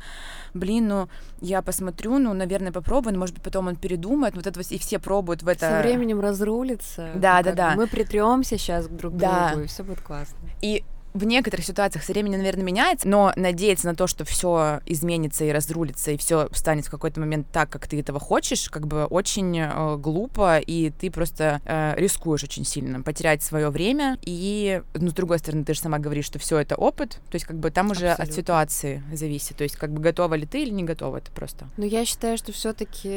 блин, 0.54 0.88
ну, 0.88 1.08
я 1.40 1.62
посмотрю, 1.62 2.18
ну, 2.18 2.32
наверное, 2.34 2.72
попробую, 2.72 3.14
но, 3.14 3.20
может 3.20 3.34
быть, 3.34 3.44
потом 3.44 3.68
он 3.68 3.76
передумает, 3.76 4.34
вот 4.34 4.46
это 4.46 4.58
вот, 4.58 4.70
и 4.70 4.78
все 4.78 4.98
пробуют 4.98 5.42
в 5.42 5.48
это. 5.48 5.68
Со 5.68 5.80
временем 5.82 6.20
разрулится. 6.20 7.10
Да, 7.14 7.42
да, 7.42 7.52
да. 7.52 7.74
Мы 7.76 7.86
притремся 7.86 8.58
сейчас 8.58 8.88
друг 8.88 9.14
к 9.14 9.16
Да. 9.16 9.50
другу, 9.50 9.64
и 9.64 9.66
все 9.66 9.82
будет 9.82 10.00
классно. 10.00 10.36
И 10.60 10.84
в 11.14 11.24
некоторых 11.24 11.64
ситуациях 11.64 12.04
со 12.04 12.12
временем, 12.12 12.38
наверное, 12.38 12.64
меняется, 12.64 13.08
но 13.08 13.32
надеяться 13.36 13.86
на 13.86 13.94
то, 13.94 14.06
что 14.06 14.24
все 14.24 14.80
изменится 14.86 15.44
и 15.44 15.50
разрулится, 15.50 16.10
и 16.10 16.16
все 16.16 16.48
станет 16.52 16.86
в 16.86 16.90
какой-то 16.90 17.20
момент 17.20 17.46
так, 17.52 17.70
как 17.70 17.86
ты 17.86 18.00
этого 18.00 18.18
хочешь, 18.18 18.68
как 18.70 18.86
бы 18.86 19.04
очень 19.04 19.58
э, 19.58 19.96
глупо, 19.96 20.58
и 20.58 20.90
ты 20.90 21.10
просто 21.10 21.60
э, 21.64 21.94
рискуешь 21.96 22.44
очень 22.44 22.64
сильно 22.64 23.02
потерять 23.02 23.42
свое 23.42 23.70
время. 23.70 24.18
И, 24.22 24.82
ну, 24.94 25.10
с 25.10 25.12
другой 25.12 25.38
стороны, 25.38 25.64
ты 25.64 25.74
же 25.74 25.80
сама 25.80 25.98
говоришь, 25.98 26.26
что 26.26 26.38
все 26.38 26.58
это 26.58 26.76
опыт, 26.76 27.20
то 27.30 27.34
есть 27.34 27.44
как 27.44 27.58
бы 27.58 27.70
там 27.70 27.90
уже 27.90 28.08
от 28.08 28.20
Абсолютно. 28.20 28.42
ситуации 28.42 29.02
зависит, 29.12 29.56
то 29.56 29.64
есть 29.64 29.76
как 29.76 29.92
бы 29.92 30.00
готова 30.00 30.34
ли 30.34 30.46
ты 30.46 30.62
или 30.62 30.70
не 30.70 30.84
готова, 30.84 31.18
это 31.18 31.30
просто. 31.30 31.66
Но 31.76 31.84
я 31.84 32.04
считаю, 32.04 32.38
что 32.38 32.52
все-таки, 32.52 33.08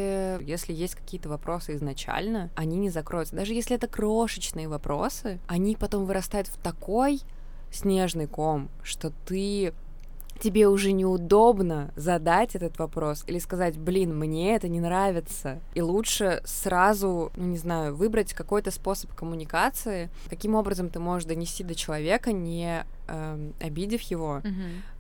если 0.44 0.74
есть 0.74 0.96
какие-то 0.96 1.30
вопросы 1.30 1.76
изначально, 1.76 2.50
они 2.56 2.78
не 2.78 2.90
закроются. 2.90 3.36
Даже 3.36 3.54
если 3.54 3.76
это 3.76 3.88
крошечные 3.88 4.68
вопросы, 4.68 5.40
они 5.48 5.76
потом 5.76 6.06
вырастают 6.06 6.48
в 6.48 6.58
такой 6.58 7.22
снежный 7.76 8.28
ком, 8.28 8.70
что 8.84 9.12
ты 9.26 9.74
тебе 10.40 10.68
уже 10.68 10.92
неудобно 10.92 11.92
задать 11.96 12.56
этот 12.56 12.78
вопрос 12.78 13.24
или 13.28 13.40
сказать, 13.40 13.78
блин, 13.78 14.18
мне 14.18 14.56
это 14.56 14.68
не 14.68 14.80
нравится. 14.80 15.60
И 15.74 15.82
лучше 15.82 16.42
сразу, 16.46 17.32
ну 17.36 17.46
не 17.46 17.58
знаю, 17.58 17.96
выбрать 17.96 18.34
какой-то 18.34 18.72
способ 18.72 19.14
коммуникации, 19.14 20.10
каким 20.30 20.56
образом 20.56 20.90
ты 20.90 21.00
можешь 21.00 21.28
донести 21.28 21.64
до 21.64 21.74
человека, 21.74 22.32
не 22.32 22.86
эм, 23.08 23.54
обидев 23.62 24.02
его, 24.02 24.42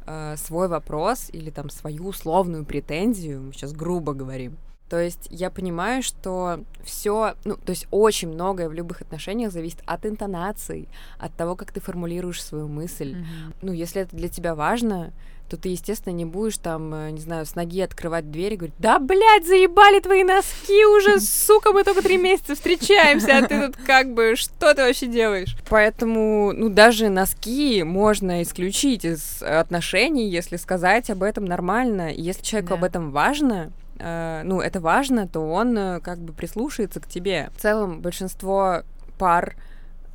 э, 0.07 0.35
свой 0.37 0.67
вопрос 0.67 1.29
или 1.31 1.49
там 1.49 1.69
свою 1.69 2.07
условную 2.07 2.65
претензию, 2.65 3.41
мы 3.41 3.53
сейчас 3.53 3.73
грубо 3.73 4.13
говорим. 4.13 4.57
То 4.89 4.99
есть 4.99 5.27
я 5.31 5.49
понимаю, 5.49 6.03
что 6.03 6.59
все, 6.83 7.33
ну, 7.43 7.55
то 7.55 7.71
есть 7.71 7.87
очень 7.89 8.29
многое 8.29 8.69
в 8.69 8.73
любых 8.73 9.01
отношениях 9.01 9.51
зависит 9.51 9.79
от 9.87 10.05
интонации, 10.05 10.87
от 11.17 11.33
того, 11.35 11.55
как 11.55 11.71
ты 11.71 11.79
формулируешь 11.81 12.43
свою 12.43 12.67
мысль. 12.67 13.17
Ну, 13.61 13.71
если 13.73 14.03
это 14.03 14.15
для 14.15 14.29
тебя 14.29 14.53
важно, 14.53 15.11
то 15.49 15.57
ты, 15.57 15.69
естественно, 15.69 16.13
не 16.13 16.25
будешь 16.25 16.57
там, 16.57 16.91
э, 16.93 17.11
не 17.11 17.19
знаю, 17.19 17.45
с 17.45 17.53
ноги 17.55 17.79
открывать 17.79 18.31
дверь 18.31 18.53
и 18.53 18.57
говорить, 18.57 18.75
да, 18.79 18.97
блядь, 18.97 19.45
заебали 19.45 19.99
твои 19.99 20.23
носки 20.23 20.85
уже, 20.85 21.19
сука, 21.19 21.71
мы 21.71 21.83
только 21.83 22.01
три 22.01 22.17
месяца 22.17 22.55
встречаемся, 22.55 23.37
а 23.37 23.41
ты 23.47 23.67
тут 23.67 23.75
как 23.85 24.11
бы, 24.13 24.35
что 24.35 24.73
ты 24.73 24.81
вообще 24.81 25.05
делаешь? 25.05 25.55
Поэтому, 25.69 26.51
ну, 26.51 26.69
даже 26.69 27.09
носки 27.09 27.83
можно 27.83 28.41
исключить 28.41 29.05
из 29.05 29.43
отношений, 29.43 30.29
если 30.29 30.57
сказать 30.57 31.09
об 31.11 31.21
этом 31.21 31.45
нормально. 31.45 32.11
И 32.11 32.21
Если 32.23 32.41
человеку 32.43 32.69
Да. 32.69 32.75
об 32.77 32.83
этом 32.83 33.11
важно, 33.11 33.71
э, 33.99 34.41
ну, 34.43 34.61
это 34.61 34.79
важно, 34.79 35.27
то 35.27 35.39
он 35.41 35.77
э, 35.77 35.99
как 36.01 36.19
бы 36.19 36.33
прислушается 36.33 36.99
к 36.99 37.07
тебе. 37.07 37.49
В 37.55 37.61
целом, 37.61 38.01
большинство 38.01 38.83
пар 39.17 39.55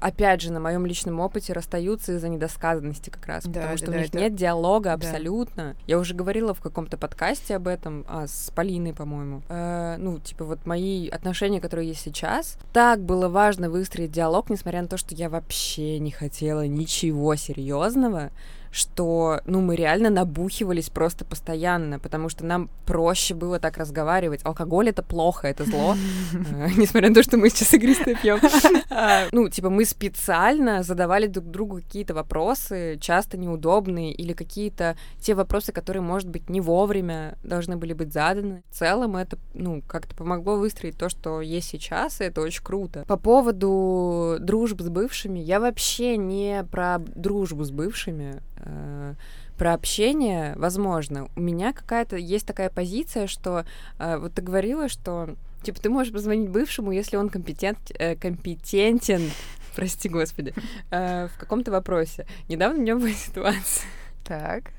опять 0.00 0.40
же, 0.40 0.52
на 0.52 0.60
моем 0.60 0.86
личном 0.86 1.20
опыте 1.20 1.52
расстаются 1.52 2.12
из-за 2.12 2.28
недосказанности 2.28 3.10
как 3.10 3.26
раз, 3.26 3.44
Да, 3.44 3.50
потому 3.52 3.70
да, 3.72 3.76
что 3.76 3.86
да, 3.86 3.92
у 3.92 3.94
них 3.96 4.06
это- 4.08 4.18
нет 4.18 4.34
диалога 4.34 4.84
да. 4.84 4.92
абсолютно. 4.94 5.76
Я 5.86 5.98
уже 5.98 6.14
говорила 6.14 6.54
в 6.54 6.60
каком-то 6.60 6.96
подкасте 6.96 7.56
об 7.56 7.68
этом, 7.68 8.04
а, 8.08 8.26
с 8.26 8.50
Полиной, 8.54 8.94
по-моему. 8.94 9.42
Э, 9.48 9.96
ну, 9.98 10.18
типа, 10.18 10.44
вот 10.44 10.66
мои 10.66 11.08
отношения, 11.08 11.60
которые 11.60 11.88
есть 11.88 12.00
сейчас, 12.00 12.56
так 12.72 13.00
было 13.00 13.28
важно 13.28 13.70
выстроить 13.70 14.10
диалог, 14.10 14.50
несмотря 14.50 14.82
на 14.82 14.88
то, 14.88 14.96
что 14.96 15.14
я 15.14 15.28
вообще 15.28 15.98
не 15.98 16.10
хотела 16.10 16.66
ничего 16.66 17.36
серьезного, 17.36 18.30
что, 18.70 19.40
ну, 19.46 19.61
мы 19.61 19.76
реально 19.76 20.11
набухивались 20.11 20.90
просто 20.90 21.24
постоянно, 21.24 21.98
потому 21.98 22.28
что 22.28 22.44
нам 22.44 22.70
проще 22.87 23.35
было 23.35 23.59
так 23.59 23.78
разговаривать. 23.78 24.40
Алкоголь— 24.44 24.88
это 24.90 25.02
плохо, 25.02 25.48
это 25.48 25.64
зло, 25.64 25.96
э, 26.33 26.68
несмотря 26.76 27.09
на 27.09 27.14
то, 27.14 27.22
что 27.22 27.37
мы 27.37 27.50
сейчас 27.50 27.74
игристое 27.74 28.14
пьем. 28.14 28.40
А, 28.92 29.28
Ну, 29.33 29.48
типа, 29.48 29.70
мы 29.70 29.85
специально 29.85 30.83
задавали 30.83 31.26
друг 31.26 31.46
другу 31.46 31.76
какие-то 31.76 32.12
вопросы, 32.12 32.98
часто 33.00 33.37
неудобные, 33.38 34.12
или 34.12 34.33
какие-то 34.33 34.96
те 35.20 35.35
вопросы, 35.35 35.72
которые, 35.72 36.02
может 36.02 36.28
быть, 36.28 36.50
не 36.50 36.61
вовремя 36.61 37.38
должны 37.42 37.76
были 37.76 37.92
быть 37.92 38.12
заданы. 38.12 38.62
В 38.70 38.74
целом 38.74 39.16
это, 39.16 39.38
ну, 39.54 39.83
как-то 39.87 40.14
помогло 40.14 40.56
выстроить 40.56 40.98
то, 40.98 41.09
что 41.09 41.40
есть 41.40 41.68
сейчас, 41.68 42.20
и 42.20 42.24
это 42.24 42.40
очень 42.40 42.64
круто. 42.64 43.04
По 43.06 43.16
поводу 43.16 44.38
дружбы 44.40 44.85
с 44.85 44.88
бывшими, 44.88 45.38
я 45.38 45.61
вообще 45.61 46.16
не 46.16 46.64
про 46.70 46.98
дружбу 46.98 47.64
с 47.64 47.70
бывшими, 47.70 48.42
э, 48.64 49.14
про 49.57 49.75
общение, 49.75 50.55
возможно. 50.57 51.29
У 51.37 51.40
меня 51.40 51.73
какая-то 51.73 52.16
есть 52.16 52.46
такая 52.46 52.70
позиция, 52.70 53.27
что 53.27 53.64
э, 53.99 54.16
вот 54.16 54.35
ты 54.35 54.42
говорила, 54.42 54.88
что 54.88 55.37
типа 55.62 55.81
ты 55.81 55.90
можешь 55.90 56.12
позвонить 56.12 56.49
бывшему, 56.49 56.92
если 56.92 57.16
он 57.16 57.29
компетент, 57.29 57.79
э, 57.99 58.16
компетентен, 58.16 59.31
прости 59.77 60.09
господи, 60.09 60.55
э, 60.90 61.29
в 61.29 61.38
каком-то 61.38 61.70
вопросе. 61.70 62.27
Недавно 62.49 62.79
у 62.79 62.83
меня 62.83 62.96
была 62.96 63.11
ситуация. 63.11 63.87
Так. 64.25 64.73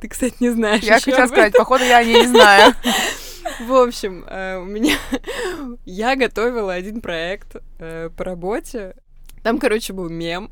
Ты, 0.00 0.08
кстати, 0.08 0.36
не 0.40 0.50
знаешь. 0.50 0.82
Я 0.82 1.00
хотела 1.00 1.26
сказать, 1.26 1.52
походу, 1.52 1.84
я 1.84 1.98
о 1.98 2.04
ней 2.04 2.22
не 2.22 2.26
знаю. 2.26 2.74
В 3.60 3.72
общем, 3.72 4.24
э, 4.28 4.58
у 4.58 4.64
меня... 4.64 4.96
Я 5.84 6.16
готовила 6.16 6.72
один 6.72 7.00
проект 7.00 7.56
э, 7.78 8.10
по 8.16 8.24
работе. 8.24 8.94
Там, 9.42 9.58
короче, 9.58 9.92
был 9.92 10.08
мем. 10.08 10.50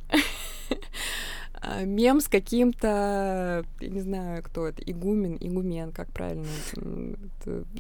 А, 1.69 1.83
мем 1.83 2.21
с 2.21 2.29
каким-то, 2.29 3.65
я 3.81 3.89
не 3.89 4.01
знаю, 4.01 4.41
кто 4.45 4.69
это, 4.69 4.83
игумен, 4.83 5.37
игумен, 5.41 5.91
как 5.91 6.09
правильно, 6.13 6.47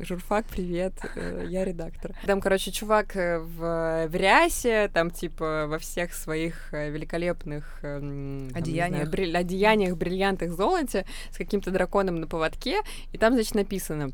журфак, 0.00 0.44
привет, 0.46 0.94
э, 1.14 1.46
я 1.48 1.64
редактор. 1.64 2.16
Там, 2.26 2.40
короче, 2.40 2.72
чувак 2.72 3.16
э, 3.16 3.38
в, 3.38 4.08
в 4.08 4.14
рясе, 4.16 4.90
там, 4.92 5.12
типа, 5.12 5.66
во 5.68 5.78
всех 5.78 6.14
своих 6.14 6.74
э, 6.74 6.90
великолепных 6.90 7.78
там, 7.80 8.48
Одеяниях. 8.54 9.08
знаю, 9.08 9.08
бриль- 9.08 9.36
одеяниях, 9.36 9.96
бриллиантах, 9.96 10.50
золоте, 10.50 11.06
с 11.30 11.36
каким-то 11.36 11.70
драконом 11.70 12.16
на 12.16 12.26
поводке, 12.26 12.80
и 13.12 13.18
там, 13.18 13.34
значит, 13.34 13.54
написано 13.54 14.10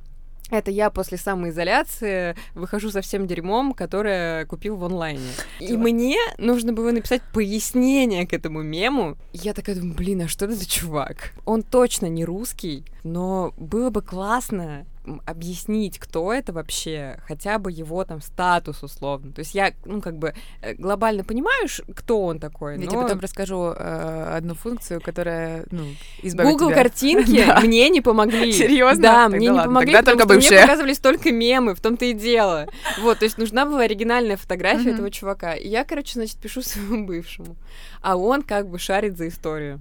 это 0.53 0.71
я 0.71 0.91
после 0.91 1.19
самоизоляции 1.19 2.37
выхожу 2.55 2.91
со 2.91 3.01
всем 3.01 3.27
дерьмом, 3.27 3.73
которое 3.73 4.45
купил 4.47 4.77
в 4.77 4.85
онлайне. 4.85 5.33
И 5.61 5.77
мне 5.77 6.19
нужно 6.39 6.73
было 6.73 6.91
написать 6.93 7.23
пояснение 7.33 8.27
к 8.27 8.33
этому 8.33 8.63
мему. 8.63 9.17
Я 9.33 9.55
такая 9.55 9.77
думаю, 9.77 9.95
блин, 9.95 10.23
а 10.23 10.29
что 10.29 10.45
это 10.45 10.55
за 10.55 10.69
чувак? 10.69 11.33
Он 11.45 11.63
точно 11.63 12.07
не 12.07 12.25
русский, 12.25 12.85
но 13.03 13.55
было 13.57 13.91
бы 13.91 14.03
классно 14.03 14.87
объяснить, 15.27 15.99
кто 15.99 16.33
это 16.33 16.53
вообще, 16.53 17.19
хотя 17.27 17.59
бы 17.59 17.73
его 17.73 18.05
там 18.05 18.21
статус 18.21 18.83
условно. 18.83 19.33
То 19.33 19.41
есть 19.41 19.55
я, 19.55 19.73
ну, 19.85 20.01
как 20.01 20.17
бы 20.17 20.35
э, 20.61 20.75
глобально 20.75 21.25
понимаю, 21.25 21.67
ш- 21.69 21.83
кто 21.95 22.23
он 22.25 22.39
такой, 22.39 22.75
Я 22.79 22.85
но... 22.85 22.91
тебе 22.91 23.01
потом 23.03 23.19
расскажу 23.21 23.75
э, 23.77 24.35
одну 24.37 24.55
функцию, 24.55 25.01
которая, 25.01 25.65
ну, 25.71 25.85
избавит 26.23 26.51
Google 26.53 26.69
тебя. 26.69 26.77
картинки 26.83 27.45
Да. 27.47 27.61
мне 27.61 27.89
не 27.89 28.01
помогли. 28.01 28.53
Серьезно? 28.53 29.03
Да, 29.03 29.23
Тогда 29.25 29.37
мне 29.37 29.49
не 29.49 29.59
помогли, 29.61 29.93
тогда 30.03 30.25
потому 30.25 30.41
что 30.41 30.53
мне 30.55 30.61
показывались 30.63 30.99
только 30.99 31.33
мемы, 31.33 31.75
в 31.75 31.81
том-то 31.81 32.05
и 32.05 32.13
дело. 32.13 32.69
Вот, 33.01 33.19
то 33.19 33.25
есть 33.25 33.39
нужна 33.39 33.67
была 33.67 33.81
оригинальная 33.83 34.37
фотография 34.37 34.91
этого 34.91 35.11
чувака. 35.11 35.55
И 35.55 35.69
я, 35.69 35.85
короче, 35.85 36.13
значит, 36.15 36.37
пишу 36.39 36.63
своему 36.63 37.07
бывшему. 37.07 37.57
А 38.03 38.17
он 38.17 38.43
как 38.43 38.69
бы 38.69 38.79
шарит 38.79 39.17
за 39.19 39.29
историю. 39.29 39.81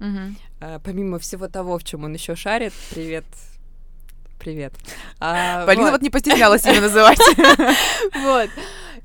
А, 0.60 0.78
помимо 0.80 1.18
всего 1.18 1.48
того, 1.48 1.78
в 1.78 1.84
чем 1.84 2.04
он 2.04 2.12
еще 2.14 2.34
шарит, 2.36 2.72
привет. 2.90 3.24
Привет. 4.42 4.74
А, 5.20 5.64
Полина 5.66 5.84
вот. 5.84 5.92
вот 5.92 6.02
не 6.02 6.10
постеснялась 6.10 6.64
имя 6.66 6.80
называть. 6.80 7.20
Вот. 8.24 8.50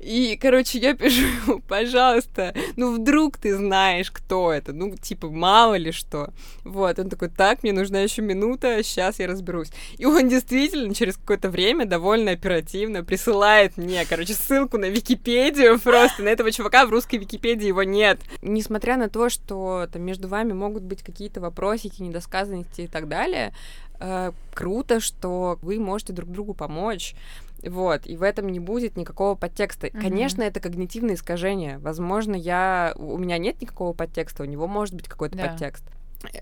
И, 0.00 0.38
короче, 0.40 0.78
я 0.78 0.94
пишу 0.94 1.60
пожалуйста, 1.68 2.54
ну 2.76 2.94
вдруг 2.94 3.36
ты 3.36 3.56
знаешь, 3.56 4.10
кто 4.10 4.52
это, 4.52 4.72
ну, 4.72 4.94
типа, 4.96 5.28
мало 5.28 5.74
ли 5.74 5.92
что. 5.92 6.30
Вот, 6.64 6.98
он 6.98 7.08
такой, 7.08 7.28
так, 7.28 7.62
мне 7.62 7.72
нужна 7.72 8.00
еще 8.00 8.22
минута, 8.22 8.82
сейчас 8.82 9.18
я 9.18 9.26
разберусь. 9.26 9.70
И 9.96 10.06
он 10.06 10.28
действительно 10.28 10.94
через 10.94 11.16
какое-то 11.16 11.50
время 11.50 11.84
довольно 11.84 12.32
оперативно 12.32 13.02
присылает 13.02 13.76
мне, 13.76 14.04
короче, 14.04 14.34
ссылку 14.34 14.78
на 14.78 14.86
Википедию 14.86 15.80
просто. 15.82 16.22
На 16.22 16.28
этого 16.28 16.52
чувака 16.52 16.86
в 16.86 16.90
русской 16.90 17.16
Википедии 17.16 17.66
его 17.66 17.82
нет. 17.82 18.20
Несмотря 18.42 18.96
на 18.96 19.08
то, 19.08 19.28
что 19.28 19.88
там 19.92 20.02
между 20.02 20.28
вами 20.28 20.52
могут 20.52 20.82
быть 20.82 21.02
какие-то 21.02 21.40
вопросики, 21.40 22.02
недосказанности 22.02 22.82
и 22.82 22.86
так 22.86 23.08
далее, 23.08 23.52
э, 24.00 24.32
круто, 24.54 25.00
что 25.00 25.58
вы 25.62 25.78
можете 25.80 26.12
друг 26.12 26.30
другу 26.30 26.54
помочь. 26.54 27.14
Вот, 27.62 28.06
и 28.06 28.16
в 28.16 28.22
этом 28.22 28.48
не 28.48 28.60
будет 28.60 28.96
никакого 28.96 29.34
подтекста. 29.34 29.88
Мгм. 29.92 30.00
Конечно, 30.00 30.42
это 30.42 30.60
когнитивное 30.60 31.14
искажение. 31.14 31.78
Возможно, 31.78 32.34
я... 32.34 32.94
у 32.96 33.18
меня 33.18 33.38
нет 33.38 33.60
никакого 33.60 33.92
подтекста, 33.92 34.42
у 34.42 34.46
него 34.46 34.66
может 34.66 34.94
быть 34.94 35.08
какой-то 35.08 35.36
Да. 35.36 35.48
подтекст. 35.48 35.84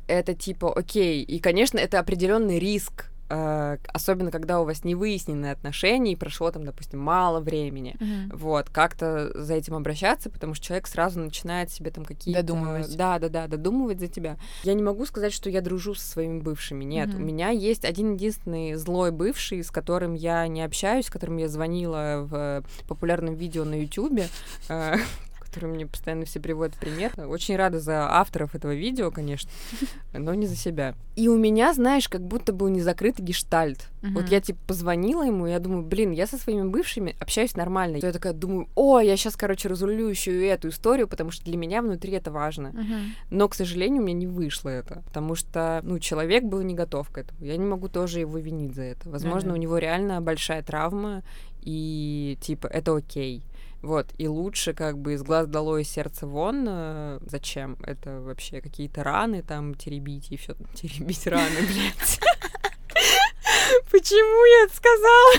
Это 0.07 0.35
типа 0.35 0.73
окей. 0.73 1.23
И, 1.23 1.39
конечно, 1.39 1.79
это 1.79 1.99
определенный 1.99 2.59
риск, 2.59 3.07
э, 3.07 3.16
особенно 3.29 4.31
когда 4.31 4.61
у 4.61 4.65
вас 4.65 4.85
не 4.85 4.95
выяснены 4.95 5.51
отношения, 5.51 6.13
и 6.13 6.17
прошло 6.17 6.51
там, 6.51 6.65
допустим, 6.65 7.01
мало 7.01 7.41
времени. 7.41 7.97
Мгм. 7.99 8.37
Вот, 8.37 8.71
как-то 8.71 9.31
за 9.35 9.55
этим 9.55 9.75
обращаться, 9.75 10.31
потому 10.31 10.55
что 10.55 10.67
человек 10.67 10.87
сразу 10.87 11.21
начинает 11.21 11.71
себе 11.71 11.91
там 11.91 12.05
какие-то... 12.05 12.43
Додумывать. 12.43 12.97
Да, 12.97 13.19
да, 13.19 13.29
да, 13.29 13.47
додумывать 13.47 14.01
за 14.01 14.09
тебя. 14.09 14.37
Я 14.63 14.75
не 14.75 14.83
могу 14.83 15.07
сказать, 15.07 15.33
что 15.33 15.51
я 15.51 15.61
дружу 15.61 15.95
со 15.95 16.07
своими 16.07 16.41
бывшими. 16.41 16.85
Нет, 16.85 17.09
Мгм. 17.09 17.23
у 17.23 17.25
меня 17.25 17.51
есть 17.51 17.85
один 17.85 18.15
единственный 18.15 18.75
злой 18.75 19.11
бывший, 19.11 19.63
с 19.63 19.71
которым 19.71 20.15
я 20.15 20.47
не 20.47 20.63
общаюсь, 20.63 21.07
с 21.07 21.11
которым 21.11 21.39
я 21.39 21.49
звонила 21.49 22.27
в 22.31 22.63
популярном 22.87 23.35
видео 23.35 23.65
на 23.65 23.81
Ютубе. 23.81 24.29
который 25.57 25.71
мне 25.71 25.87
постоянно 25.87 26.27
все 26.27 26.39
приводят 26.39 26.75
пример. 26.75 27.13
Очень 27.29 27.57
рада 27.57 27.81
за 27.81 28.11
авторов 28.11 28.55
этого 28.55 28.75
видео, 28.75 29.11
конечно, 29.11 29.51
но 30.13 30.35
не 30.35 30.47
за 30.47 30.55
себя. 30.55 30.95
И 31.15 31.29
у 31.29 31.39
меня, 31.39 31.73
знаешь, 31.73 32.11
как 32.11 32.21
будто 32.21 32.53
был 32.53 32.69
незакрытый 32.69 33.25
гештальт. 33.25 33.89
Вот 34.03 34.25
Мгм. 34.25 34.33
я, 34.33 34.41
типа, 34.43 34.59
позвонила 34.67 35.23
ему, 35.23 35.47
я 35.47 35.59
думаю, 35.59 35.83
блин, 35.83 36.11
я 36.11 36.27
со 36.27 36.37
своими 36.37 36.69
бывшими 36.69 37.17
общаюсь 37.19 37.57
нормально. 37.57 37.97
Я 37.97 38.13
такая 38.13 38.35
думаю, 38.35 38.69
о, 38.75 39.01
я 39.01 39.17
сейчас, 39.17 39.35
короче, 39.35 39.69
разрулю 39.69 40.09
еще 40.09 40.31
и 40.31 40.45
эту 40.47 40.69
историю, 40.69 41.09
потому 41.09 41.31
что 41.31 41.43
для 41.47 41.57
меня 41.57 41.81
внутри 41.81 42.13
это 42.13 42.31
важно. 42.31 42.69
Мгм. 42.69 43.15
Но, 43.31 43.49
к 43.49 43.55
сожалению, 43.55 44.03
у 44.03 44.05
меня 44.05 44.19
не 44.19 44.27
вышло 44.27 44.69
это, 44.69 45.03
потому 45.07 45.35
что, 45.37 45.81
ну, 45.85 45.99
человек 45.99 46.45
был 46.45 46.61
не 46.61 46.75
готов 46.75 47.09
к 47.09 47.17
этому. 47.17 47.43
Я 47.43 47.57
не 47.57 47.65
могу 47.65 47.89
тоже 47.89 48.21
его 48.21 48.37
винить 48.37 48.75
за 48.75 48.83
это. 48.83 49.09
Возможно, 49.09 49.49
да. 49.51 49.55
у 49.55 49.57
него 49.57 49.79
реально 49.79 50.21
большая 50.21 50.63
травма, 50.63 51.23
и, 51.63 52.37
типа, 52.43 52.67
это 52.67 52.95
окей. 52.95 53.43
Вот, 53.87 54.09
и 54.19 54.27
лучше 54.27 54.75
как 54.75 54.99
бы 54.99 55.13
из 55.13 55.23
глаз 55.23 55.47
долой, 55.47 55.83
из 55.83 55.89
сердца 55.89 56.27
вон. 56.27 56.67
э, 56.69 57.21
Зачем? 57.25 57.79
Это 57.85 58.21
вообще 58.21 58.61
какие-то 58.61 59.05
раны 59.05 59.43
там 59.43 59.77
теребить 59.77 60.27
и 60.33 60.37
все 60.37 60.55
теребить 60.75 61.25
раны, 61.29 61.61
блядь. 61.61 62.21
Почему 63.93 64.45
я 64.45 64.65
это 64.65 64.75
сказала? 64.75 65.35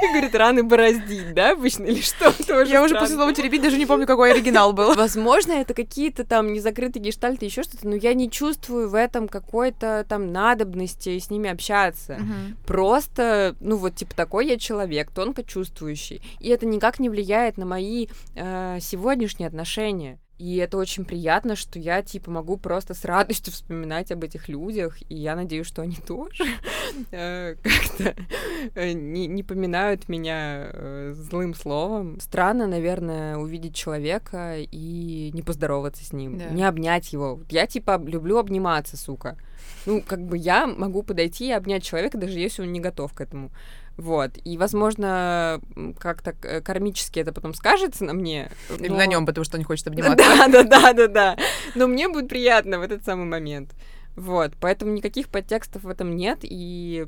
Говорит, 0.00 0.34
раны 0.34 0.62
бороздить, 0.62 1.34
да, 1.34 1.52
обычно, 1.52 1.84
или 1.84 2.00
что? 2.00 2.32
Тоже 2.46 2.72
Я 2.72 2.82
уже 2.82 2.94
после 2.94 3.14
слова 3.14 3.32
теребить 3.32 3.62
даже 3.62 3.78
не 3.78 3.86
помню, 3.86 4.06
какой 4.06 4.32
оригинал 4.32 4.72
был. 4.72 4.94
Возможно, 4.96 5.52
это 5.52 5.74
какие-то 5.74 6.24
там 6.24 6.52
незакрытые 6.52 7.02
гештальты, 7.02 7.46
еще 7.46 7.62
что-то, 7.62 7.88
но 7.88 7.94
я 7.94 8.14
не 8.14 8.30
чувствую 8.30 8.88
в 8.88 8.94
этом 8.94 9.28
какой-то 9.28 10.04
там 10.08 10.32
надобности 10.32 11.18
с 11.18 11.30
ними 11.30 11.50
общаться. 11.50 12.18
Мгм. 12.20 12.56
Просто, 12.66 13.54
ну 13.60 13.76
вот, 13.76 13.94
типа, 13.94 14.14
такой 14.14 14.48
я 14.48 14.58
человек, 14.58 15.10
тонко 15.10 15.42
чувствующий. 15.42 16.22
И 16.40 16.48
это 16.48 16.66
никак 16.66 16.98
не 16.98 17.08
влияет 17.08 17.56
на 17.56 17.66
мои 17.66 18.08
э, 18.34 18.78
сегодняшние 18.80 19.48
отношения. 19.48 20.18
И 20.40 20.56
это 20.56 20.78
очень 20.78 21.04
приятно, 21.04 21.54
что 21.54 21.78
я, 21.78 22.00
типа, 22.00 22.30
могу 22.30 22.56
просто 22.56 22.94
с 22.94 23.04
радостью 23.04 23.52
вспоминать 23.52 24.10
об 24.10 24.24
этих 24.24 24.48
людях, 24.48 24.96
и 25.10 25.14
я 25.14 25.36
надеюсь, 25.36 25.66
что 25.66 25.82
они 25.82 25.96
тоже 26.06 26.44
э, 27.10 27.56
как-то 27.62 28.14
э, 28.74 28.92
не, 28.92 29.26
не 29.26 29.42
поминают 29.42 30.08
меня 30.08 30.70
э, 30.72 31.12
злым 31.14 31.54
словом. 31.54 32.18
Странно, 32.20 32.66
наверное, 32.66 33.36
увидеть 33.36 33.74
человека 33.74 34.56
и 34.58 35.30
не 35.34 35.42
поздороваться 35.42 36.06
с 36.06 36.14
ним, 36.14 36.38
Да. 36.38 36.46
не 36.46 36.64
обнять 36.64 37.12
его. 37.12 37.40
Я, 37.50 37.66
типа, 37.66 38.02
люблю 38.02 38.38
обниматься, 38.38 38.96
сука. 38.96 39.36
Ну, 39.84 40.00
как 40.00 40.22
бы 40.24 40.38
я 40.38 40.66
могу 40.66 41.02
подойти 41.02 41.48
и 41.48 41.52
обнять 41.52 41.82
человека, 41.82 42.16
даже 42.16 42.38
если 42.38 42.62
он 42.62 42.72
не 42.72 42.80
готов 42.80 43.12
к 43.12 43.20
этому. 43.20 43.50
Вот. 44.00 44.30
И, 44.44 44.56
возможно, 44.56 45.60
как-то 45.98 46.34
э, 46.42 46.62
кармически 46.62 47.18
это 47.20 47.32
потом 47.34 47.52
скажется 47.52 48.04
на 48.04 48.14
мне. 48.14 48.50
Или 48.78 48.88
но- 48.88 48.96
на 48.96 49.06
нем, 49.06 49.26
потому 49.26 49.44
что 49.44 49.56
он 49.56 49.60
не 49.60 49.64
хочет 49.64 49.86
обниматься. 49.88 50.16
да, 50.16 50.48
да, 50.48 50.62
да, 50.62 50.92
да, 50.94 51.06
да. 51.06 51.36
Но 51.74 51.86
мне 51.86 52.08
будет 52.08 52.28
приятно 52.28 52.78
в 52.78 52.82
этот 52.82 53.04
самый 53.04 53.26
момент. 53.26 53.74
Вот, 54.16 54.52
поэтому 54.58 54.92
никаких 54.92 55.28
подтекстов 55.28 55.82
в 55.84 55.88
этом 55.88 56.16
нет, 56.16 56.38
и 56.42 57.06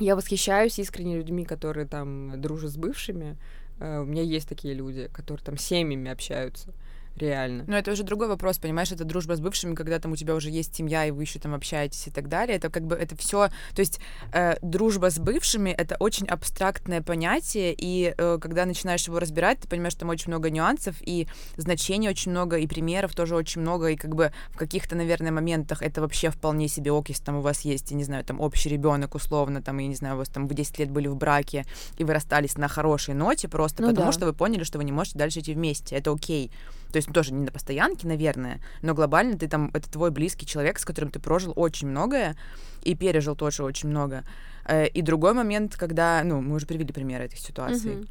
я 0.00 0.16
восхищаюсь 0.16 0.78
искренне 0.80 1.16
людьми, 1.16 1.44
которые 1.44 1.86
там 1.86 2.40
дружат 2.40 2.72
с 2.72 2.76
бывшими. 2.76 3.36
Э, 3.78 4.00
У 4.00 4.04
меня 4.04 4.22
есть 4.22 4.48
такие 4.48 4.74
люди, 4.74 5.08
которые 5.12 5.44
там 5.44 5.56
семьями 5.56 6.10
общаются. 6.10 6.74
Реально. 7.18 7.64
Но 7.66 7.76
это 7.76 7.92
уже 7.92 8.04
другой 8.04 8.28
вопрос, 8.28 8.58
понимаешь, 8.58 8.92
это 8.92 9.04
дружба 9.04 9.36
с 9.36 9.40
бывшими, 9.40 9.74
когда 9.74 9.98
там 9.98 10.12
у 10.12 10.16
тебя 10.16 10.34
уже 10.34 10.50
есть 10.50 10.74
семья, 10.74 11.04
и 11.04 11.10
вы 11.10 11.22
еще 11.22 11.38
там 11.38 11.54
общаетесь 11.54 12.06
и 12.06 12.10
так 12.10 12.28
далее. 12.28 12.56
Это 12.56 12.70
как 12.70 12.84
бы 12.86 12.94
это 12.94 13.16
все. 13.16 13.48
То 13.74 13.80
есть 13.80 14.00
э, 14.32 14.56
дружба 14.62 15.10
с 15.10 15.18
бывшими 15.18 15.70
это 15.70 15.96
очень 15.98 16.26
абстрактное 16.26 17.02
понятие, 17.02 17.74
и 17.76 18.14
э, 18.16 18.38
когда 18.40 18.64
начинаешь 18.66 19.06
его 19.06 19.18
разбирать, 19.18 19.60
ты 19.60 19.68
понимаешь, 19.68 19.92
что 19.92 20.00
там 20.00 20.10
очень 20.10 20.28
много 20.28 20.50
нюансов, 20.50 20.96
и 21.00 21.26
значений 21.56 22.08
очень 22.08 22.30
много, 22.30 22.56
и 22.56 22.66
примеров 22.66 23.14
тоже 23.14 23.34
очень 23.34 23.60
много, 23.60 23.88
и 23.88 23.96
как 23.96 24.14
бы 24.14 24.32
в 24.50 24.56
каких-то, 24.56 24.94
наверное, 24.94 25.32
моментах 25.32 25.82
это 25.82 26.00
вообще 26.00 26.30
вполне 26.30 26.68
себе 26.68 26.92
ок, 26.92 27.08
если 27.08 27.24
там 27.24 27.36
у 27.36 27.40
вас 27.40 27.62
есть, 27.62 27.90
я 27.90 27.96
не 27.96 28.04
знаю, 28.04 28.24
там 28.24 28.40
общий 28.40 28.68
ребенок 28.68 29.14
условно, 29.14 29.62
там, 29.62 29.78
я 29.78 29.88
не 29.88 29.94
знаю, 29.94 30.14
у 30.14 30.18
вас 30.18 30.28
там 30.28 30.46
вы 30.46 30.54
10 30.54 30.78
лет 30.78 30.90
были 30.90 31.08
в 31.08 31.16
браке, 31.16 31.64
и 31.96 32.04
вы 32.04 32.12
расстались 32.12 32.56
на 32.56 32.68
хорошей 32.68 33.14
ноте, 33.14 33.48
просто 33.48 33.82
Ну 33.82 33.90
потому 33.90 34.08
да. 34.08 34.12
что 34.12 34.26
вы 34.26 34.32
поняли, 34.32 34.64
что 34.64 34.78
вы 34.78 34.84
не 34.84 34.92
можете 34.92 35.18
дальше 35.18 35.40
идти 35.40 35.54
вместе. 35.54 35.96
Это 35.96 36.12
окей. 36.12 36.50
То 36.92 36.96
есть, 36.96 37.07
ну, 37.08 37.14
тоже 37.14 37.32
не 37.32 37.44
на 37.44 37.50
постоянке, 37.50 38.06
наверное, 38.06 38.60
но 38.82 38.94
глобально 38.94 39.38
ты 39.38 39.48
там, 39.48 39.70
это 39.72 39.90
твой 39.90 40.10
близкий 40.10 40.46
человек, 40.46 40.78
с 40.78 40.84
которым 40.84 41.10
ты 41.10 41.18
прожил 41.18 41.52
очень 41.56 41.88
многое 41.88 42.36
и 42.82 42.94
пережил 42.94 43.34
тоже 43.34 43.64
очень 43.64 43.88
много. 43.88 44.24
Э, 44.66 44.86
И 44.86 45.02
другой 45.02 45.32
момент, 45.32 45.76
когда, 45.76 46.22
ну, 46.22 46.40
мы 46.40 46.56
уже 46.56 46.66
привели 46.66 46.92
примеры 46.92 47.24
этих 47.24 47.38
ситуаций. 47.38 47.96
Мгм. 47.96 48.08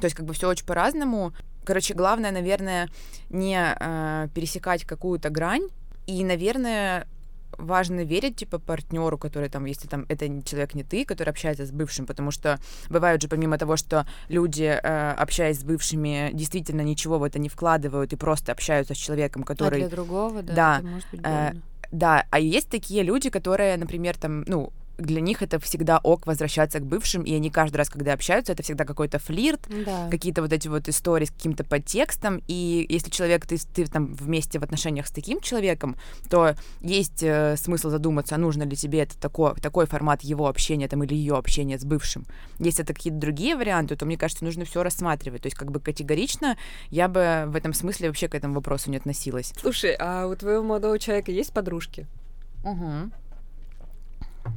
То 0.00 0.04
есть, 0.04 0.16
как 0.16 0.24
бы 0.24 0.32
все 0.32 0.48
очень 0.48 0.66
по-разному. 0.66 1.32
Короче, 1.64 1.94
главное, 1.94 2.32
наверное, 2.32 2.88
не 3.30 3.56
э, 3.78 4.28
пересекать 4.34 4.84
какую-то 4.84 5.30
грань 5.30 5.68
и, 6.06 6.24
наверное, 6.24 7.06
важно 7.58 8.04
верить, 8.04 8.36
типа, 8.36 8.58
партнеру, 8.58 9.18
который 9.18 9.48
там, 9.48 9.64
если 9.64 9.88
там 9.88 10.06
это 10.08 10.26
человек 10.42 10.74
не 10.74 10.84
ты, 10.84 11.04
который 11.04 11.30
общается 11.30 11.66
с 11.66 11.70
бывшим, 11.70 12.06
потому 12.06 12.30
что 12.30 12.58
бывают 12.90 13.22
же, 13.22 13.28
помимо 13.28 13.58
того, 13.58 13.76
что 13.76 14.06
люди, 14.28 14.64
э, 14.64 15.12
общаясь 15.12 15.60
с 15.60 15.64
бывшими, 15.64 16.30
действительно 16.32 16.82
ничего 16.82 17.18
в 17.18 17.24
это 17.24 17.38
не 17.38 17.48
вкладывают 17.48 18.12
и 18.12 18.16
просто 18.16 18.52
общаются 18.52 18.94
с 18.94 18.98
человеком, 18.98 19.42
А 19.42 19.46
который... 19.46 19.80
для 19.80 19.88
другого, 19.88 20.42
да, 20.42 20.54
Да, 20.54 20.78
это 20.78 20.86
может 20.86 21.10
быть 21.10 21.20
э. 21.24 21.52
Да, 21.92 22.24
а 22.30 22.40
есть 22.40 22.70
такие 22.70 23.02
люди, 23.02 23.28
которые, 23.28 23.76
например, 23.76 24.16
там, 24.16 24.44
ну, 24.46 24.72
для 25.02 25.20
них 25.20 25.42
это 25.42 25.58
всегда 25.58 25.98
ок 25.98 26.26
возвращаться 26.26 26.78
к 26.80 26.86
бывшим, 26.86 27.22
и 27.22 27.34
они 27.34 27.50
каждый 27.50 27.76
раз, 27.76 27.88
когда 27.90 28.12
общаются, 28.12 28.52
это 28.52 28.62
всегда 28.62 28.84
какой-то 28.84 29.18
флирт, 29.18 29.60
Да. 29.84 30.08
какие-то 30.10 30.42
вот 30.42 30.52
эти 30.52 30.68
вот 30.68 30.88
истории 30.88 31.26
с 31.26 31.30
каким-то 31.30 31.64
подтекстом, 31.64 32.42
и 32.48 32.86
если 32.88 33.10
человек, 33.10 33.46
ты, 33.46 33.58
ты 33.58 33.86
там 33.86 34.14
вместе 34.14 34.58
в 34.58 34.62
отношениях 34.62 35.06
с 35.06 35.10
таким 35.10 35.40
человеком, 35.40 35.96
то 36.28 36.54
есть 36.80 37.22
э, 37.22 37.56
смысл 37.56 37.90
задуматься, 37.90 38.34
а 38.34 38.38
нужно 38.38 38.62
ли 38.62 38.76
тебе 38.76 39.00
это 39.00 39.18
такой, 39.18 39.54
такой 39.56 39.86
формат 39.86 40.22
его 40.22 40.48
общения 40.48 40.88
там 40.88 41.02
или 41.04 41.14
ее 41.14 41.36
общения 41.36 41.78
с 41.78 41.84
бывшим. 41.84 42.24
Если 42.58 42.84
это 42.84 42.94
какие-то 42.94 43.18
другие 43.18 43.56
варианты, 43.56 43.96
то 43.96 44.06
мне 44.06 44.16
кажется, 44.16 44.44
нужно 44.44 44.64
все 44.64 44.82
рассматривать. 44.82 45.42
То 45.42 45.46
есть 45.46 45.56
как 45.56 45.70
бы 45.70 45.80
категорично 45.80 46.56
я 46.90 47.08
бы 47.08 47.44
в 47.48 47.56
этом 47.56 47.72
смысле 47.72 48.08
вообще 48.08 48.28
к 48.28 48.34
этому 48.34 48.54
вопросу 48.54 48.90
не 48.90 48.96
относилась. 48.96 49.52
Слушай, 49.60 49.96
а 49.98 50.26
у 50.26 50.34
твоего 50.36 50.62
молодого 50.62 50.98
человека 50.98 51.30
есть 51.32 51.52
подружки? 51.52 52.06
Угу. 52.64 53.10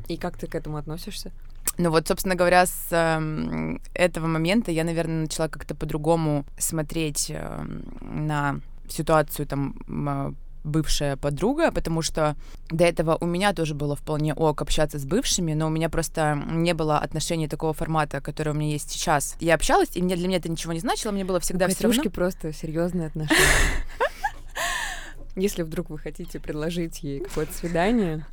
И 0.07 0.17
как 0.17 0.37
ты 0.37 0.47
к 0.47 0.55
этому 0.55 0.77
относишься? 0.77 1.31
Ну 1.77 1.89
вот, 1.89 2.07
собственно 2.07 2.35
говоря, 2.35 2.65
с 2.65 2.87
эм, 2.91 3.81
этого 3.93 4.27
момента 4.27 4.71
я, 4.71 4.83
наверное, 4.83 5.21
начала 5.21 5.47
как-то 5.47 5.75
по-другому 5.75 6.45
смотреть 6.57 7.27
эм, 7.29 7.83
на 8.01 8.61
ситуацию 8.87 9.45
там 9.45 9.75
э, 9.87 10.33
бывшая 10.65 11.15
подруга, 11.15 11.71
потому 11.71 12.01
что 12.01 12.35
до 12.69 12.83
этого 12.83 13.17
у 13.21 13.25
меня 13.25 13.53
тоже 13.53 13.75
было 13.75 13.95
вполне 13.95 14.33
ок 14.33 14.61
общаться 14.61 14.99
с 14.99 15.05
бывшими, 15.05 15.53
но 15.53 15.67
у 15.67 15.69
меня 15.69 15.89
просто 15.89 16.41
не 16.49 16.73
было 16.73 16.97
отношений 16.97 17.47
такого 17.47 17.73
формата, 17.73 18.19
который 18.21 18.49
у 18.49 18.55
меня 18.55 18.71
есть 18.71 18.91
сейчас. 18.91 19.35
Я 19.39 19.55
общалась, 19.55 19.89
и 19.93 20.01
мне, 20.01 20.15
для 20.15 20.27
меня 20.27 20.37
это 20.37 20.49
ничего 20.49 20.73
не 20.73 20.79
значило, 20.79 21.11
мне 21.11 21.23
было 21.23 21.39
всегда 21.39 21.67
все 21.67 21.87
равно. 21.87 22.03
Просто 22.09 22.51
серьезные 22.51 23.07
отношения. 23.07 23.39
Если 25.35 25.63
вдруг 25.63 25.89
вы 25.89 25.97
хотите 25.99 26.39
предложить 26.39 27.03
ей 27.03 27.19
какое-то 27.19 27.53
свидание, 27.53 28.25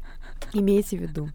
имейте 0.52 0.96
в 0.96 1.00
виду. 1.00 1.28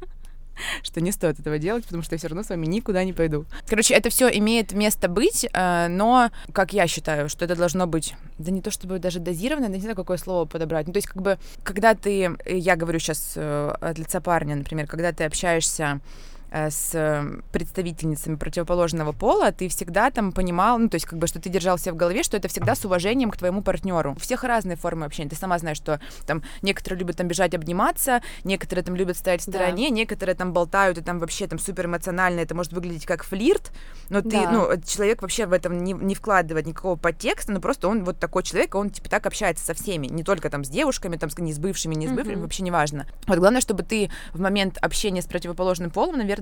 что 0.84 1.02
не 1.02 1.12
стоит 1.12 1.40
этого 1.40 1.60
делать, 1.60 1.84
потому 1.86 2.04
что 2.04 2.16
я 2.16 2.20
все 2.20 2.28
равно 2.28 2.44
с 2.44 2.50
вами 2.50 2.66
никуда 2.66 3.04
не 3.04 3.14
пойду. 3.14 3.46
Короче, 3.68 3.94
это 3.94 4.10
все 4.10 4.28
имеет 4.30 4.74
место 4.74 5.08
быть, 5.08 5.48
э, 5.52 5.88
но, 5.88 6.30
как 6.52 6.74
я 6.74 6.88
считаю, 6.88 7.30
что 7.30 7.46
это 7.46 7.56
должно 7.56 7.88
быть, 7.88 8.16
да 8.38 8.52
не 8.52 8.62
то 8.62 8.72
чтобы 8.72 9.00
даже 9.00 9.20
дозировано, 9.20 9.66
я 9.66 9.72
не 9.72 9.80
знаю, 9.80 9.96
какое 9.96 10.18
слово 10.18 10.46
подобрать. 10.46 10.88
Ну, 10.88 10.94
то 10.94 10.98
есть, 10.98 11.08
как 11.08 11.22
бы, 11.22 11.38
когда 11.64 11.96
ты, 11.96 12.36
э, 12.46 12.58
я 12.58 12.76
говорю 12.76 13.00
сейчас 13.00 13.38
от 13.38 13.98
лица 13.98 14.22
парня, 14.22 14.56
например, 14.56 14.88
когда 14.88 15.12
ты 15.12 15.24
общаешься 15.26 16.00
э, 16.00 16.37
с 16.52 16.92
э, 16.94 17.42
представительницами 17.52 18.36
противоположного 18.36 19.12
пола, 19.12 19.52
ты 19.52 19.68
всегда 19.68 20.10
там 20.12 20.32
понимал, 20.32 20.80
ну, 20.80 20.88
то 20.90 20.96
есть, 20.96 21.06
как 21.06 21.20
бы, 21.20 21.28
что 21.28 21.42
ты 21.42 21.50
держал 21.50 21.78
себя 21.78 21.94
в 21.94 21.98
голове, 21.98 22.24
что 22.24 22.38
это 22.38 22.48
всегда 22.48 22.74
с 22.76 22.86
уважением 22.86 23.32
к 23.32 23.38
твоему 23.38 23.62
партнеру. 23.62 24.14
У 24.14 24.20
всех 24.20 24.44
разные 24.44 24.78
формы 24.78 25.06
общения. 25.06 25.30
Ты 25.30 25.36
сама 25.36 25.58
знаешь, 25.60 25.78
что 25.78 26.00
там 26.26 26.44
некоторые 26.62 27.00
любят 27.00 27.18
там 27.18 27.28
бежать 27.28 27.54
обниматься, 27.54 28.22
некоторые 28.44 28.84
там 28.86 28.96
любят 28.96 29.18
стоять 29.18 29.42
в 29.42 29.46
Да. 29.48 29.52
стороне, 29.52 29.90
некоторые 29.90 30.36
там 30.36 30.54
болтают, 30.54 30.98
и 30.98 31.02
там 31.02 31.20
вообще 31.20 31.48
там 31.48 31.60
супер 31.60 31.88
эмоционально, 31.88 32.40
это 32.42 32.56
может 32.56 32.72
выглядеть 32.72 33.06
как 33.06 33.24
флирт, 33.24 33.72
но 34.10 34.22
ты, 34.22 34.46
Да. 34.46 34.52
ну, 34.52 34.82
человек 34.86 35.22
вообще 35.22 35.46
в 35.48 35.54
этом 35.54 35.78
не, 35.84 35.94
не 35.94 36.16
вкладывает 36.16 36.66
никакого 36.66 36.96
подтекста, 36.96 37.52
но 37.52 37.60
просто 37.60 37.88
он 37.88 38.04
вот 38.04 38.20
такой 38.20 38.44
человек, 38.44 38.76
он 38.76 38.90
типа 38.90 39.10
так 39.10 39.26
общается 39.26 39.66
со 39.66 39.74
всеми, 39.74 40.08
не 40.08 40.24
только 40.24 40.50
там 40.50 40.64
с 40.64 40.70
девушками, 40.70 41.18
там 41.18 41.30
с, 41.30 41.38
не 41.38 41.52
с 41.52 41.60
бывшими, 41.60 41.96
не 41.96 42.08
с 42.08 42.12
бывшими, 42.12 42.36
Мгм. 42.36 42.42
вообще 42.44 42.64
не 42.64 42.72
важно. 42.72 43.06
Вот 43.28 43.38
главное, 43.40 43.62
чтобы 43.62 43.84
ты 43.84 44.10
в 44.34 44.40
момент 44.40 44.78
общения 44.78 45.22
с 45.22 45.26
противоположным 45.26 45.90
полом, 45.92 46.18
наверное, 46.18 46.37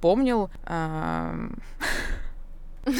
помнил... 0.00 0.50
ам, 0.64 1.56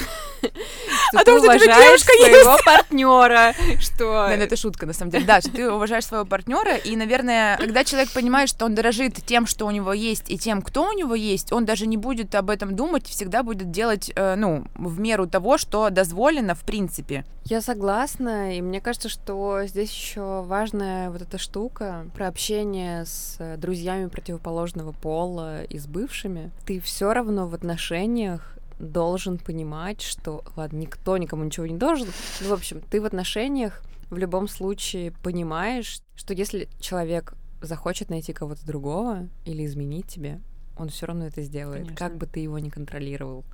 Что 1.11 1.20
О 1.20 1.24
ты 1.24 1.32
уважаешь 1.32 2.03
своего 2.03 2.59
партнера, 2.64 3.55
что... 3.78 4.26
Да, 4.28 4.37
ну, 4.37 4.43
это 4.43 4.57
шутка, 4.57 4.87
на 4.87 4.93
самом 4.93 5.12
деле. 5.12 5.24
Да, 5.24 5.41
что 5.41 5.51
ты 5.51 5.70
уважаешь 5.70 6.05
своего 6.05 6.24
партнера, 6.24 6.76
и, 6.76 6.97
наверное, 6.97 7.57
когда 7.57 7.85
человек 7.85 8.11
понимает, 8.11 8.49
что 8.49 8.64
он 8.64 8.74
дорожит 8.74 9.14
тем, 9.24 9.47
что 9.47 9.66
у 9.66 9.70
него 9.70 9.93
есть, 9.93 10.30
и 10.30 10.39
тем, 10.39 10.61
кто 10.61 10.89
у 10.89 10.93
него 10.93 11.14
есть, 11.14 11.53
он 11.53 11.64
даже 11.64 11.87
не 11.87 11.97
будет 11.97 12.35
об 12.35 12.51
этом 12.51 12.74
думать, 12.74 13.07
всегда 13.07 13.43
будет 13.43 13.70
делать, 13.70 14.11
э, 14.14 14.35
ну, 14.35 14.64
в 14.74 14.99
меру 14.99 15.26
того, 15.26 15.57
что 15.57 15.89
дозволено, 15.91 16.55
в 16.55 16.61
принципе. 16.61 17.24
Я 17.45 17.61
согласна, 17.61 18.57
и 18.57 18.62
мне 18.62 18.80
кажется, 18.80 19.09
что 19.09 19.61
здесь 19.66 19.93
еще 19.93 20.43
важная 20.43 21.11
вот 21.11 21.22
эта 21.22 21.37
штука 21.39 22.07
про 22.14 22.28
общение 22.28 23.05
с 23.05 23.39
друзьями 23.59 24.09
противоположного 24.09 24.93
пола 24.93 25.62
и 25.64 25.78
с 25.78 25.87
бывшими. 25.87 26.51
Ты 26.66 26.80
все 26.80 27.12
равно 27.12 27.47
в 27.47 27.55
отношениях 27.55 28.55
должен 28.79 29.39
понимать, 29.39 30.01
что, 30.01 30.45
ладно, 30.57 30.79
никто 30.79 31.16
никому 31.16 31.45
ничего 31.45 31.66
не 31.66 31.77
должен, 31.77 32.09
ну, 32.41 32.49
в 32.49 32.53
общем, 32.53 32.81
ты 32.91 33.01
в 33.01 33.05
отношениях 33.05 33.83
в 34.11 34.16
любом 34.18 34.49
случае 34.49 35.12
понимаешь, 35.22 36.01
что 36.14 36.35
если 36.35 36.68
человек 36.81 37.35
захочет 37.61 38.11
найти 38.11 38.33
кого-то 38.33 38.64
другого 38.66 39.29
или 39.45 39.64
изменить 39.64 40.07
тебе, 40.07 40.41
он 40.77 40.89
все 40.89 41.07
равно 41.07 41.27
это 41.27 41.43
сделает, 41.43 41.83
Конечно. 41.83 41.97
как 41.97 42.16
бы 42.16 42.27
ты 42.27 42.41
его 42.41 42.59
не 42.59 42.70
контролировал, 42.70 43.45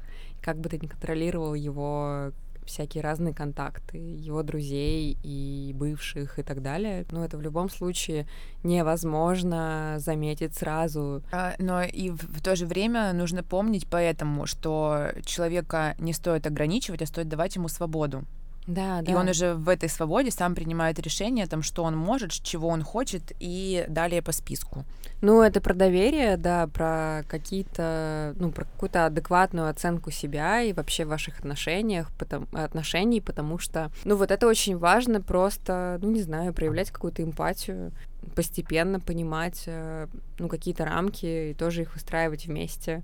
как 0.40 0.58
бы 0.58 0.68
ты 0.68 0.78
не 0.78 0.88
контролировал 0.88 1.54
его 1.54 2.32
всякие 2.64 3.02
разные 3.02 3.34
контакты, 3.34 3.98
его 3.98 4.42
друзей 4.42 5.16
и 5.22 5.72
бывших 5.74 6.38
и 6.38 6.42
так 6.42 6.62
далее. 6.62 7.06
Но 7.10 7.24
это 7.24 7.36
в 7.36 7.42
любом 7.42 7.70
случае 7.70 8.26
невозможно 8.62 9.96
заметить 9.98 10.54
сразу. 10.54 11.22
А, 11.32 11.54
Но 11.58 11.82
и 11.82 12.10
в, 12.10 12.42
то 12.42 12.56
же 12.56 12.66
время 12.66 13.12
нужно 13.12 13.42
помнить 13.42 13.86
поэтому, 13.90 14.46
что 14.46 15.12
человека 15.24 15.94
не 15.98 16.12
стоит 16.12 16.46
ограничивать, 16.46 17.02
а 17.02 17.06
стоит 17.06 17.28
давать 17.28 17.56
ему 17.56 17.68
свободу. 17.68 18.24
Да, 18.66 19.02
да. 19.02 19.12
И 19.12 19.14
он 19.14 19.28
уже 19.28 19.54
в 19.54 19.68
этой 19.68 19.88
свободе 19.88 20.30
сам 20.30 20.54
принимает 20.54 20.98
решение, 20.98 21.46
там, 21.46 21.62
что 21.62 21.82
он 21.82 21.96
может, 21.96 22.32
чего 22.32 22.68
он 22.68 22.82
хочет, 22.82 23.32
и 23.40 23.84
далее 23.88 24.22
по 24.22 24.32
списку. 24.32 24.84
Ну, 25.22 25.42
это 25.42 25.60
про 25.60 25.74
доверие, 25.74 26.36
да, 26.36 26.66
про 26.66 27.24
какие-то, 27.28 28.34
ну, 28.38 28.52
про 28.52 28.64
какую-то 28.64 29.06
адекватную 29.06 29.68
оценку 29.68 30.10
себя 30.10 30.62
и 30.62 30.72
вообще 30.72 31.04
ваших 31.04 31.40
отношениях, 31.40 32.10
потом, 32.18 32.46
отношений, 32.52 33.20
потому 33.20 33.58
что, 33.58 33.90
ну, 34.04 34.16
вот 34.16 34.30
это 34.30 34.46
очень 34.46 34.78
важно 34.78 35.20
просто, 35.20 35.98
ну, 36.00 36.10
не 36.10 36.22
знаю, 36.22 36.54
проявлять 36.54 36.90
какую-то 36.90 37.22
эмпатию, 37.22 37.92
постепенно 38.34 39.00
понимать, 39.00 39.64
э, 39.66 40.06
ну, 40.38 40.48
какие-то 40.48 40.84
рамки 40.84 41.50
и 41.50 41.54
тоже 41.54 41.82
их 41.82 41.94
выстраивать 41.94 42.46
вместе, 42.46 43.02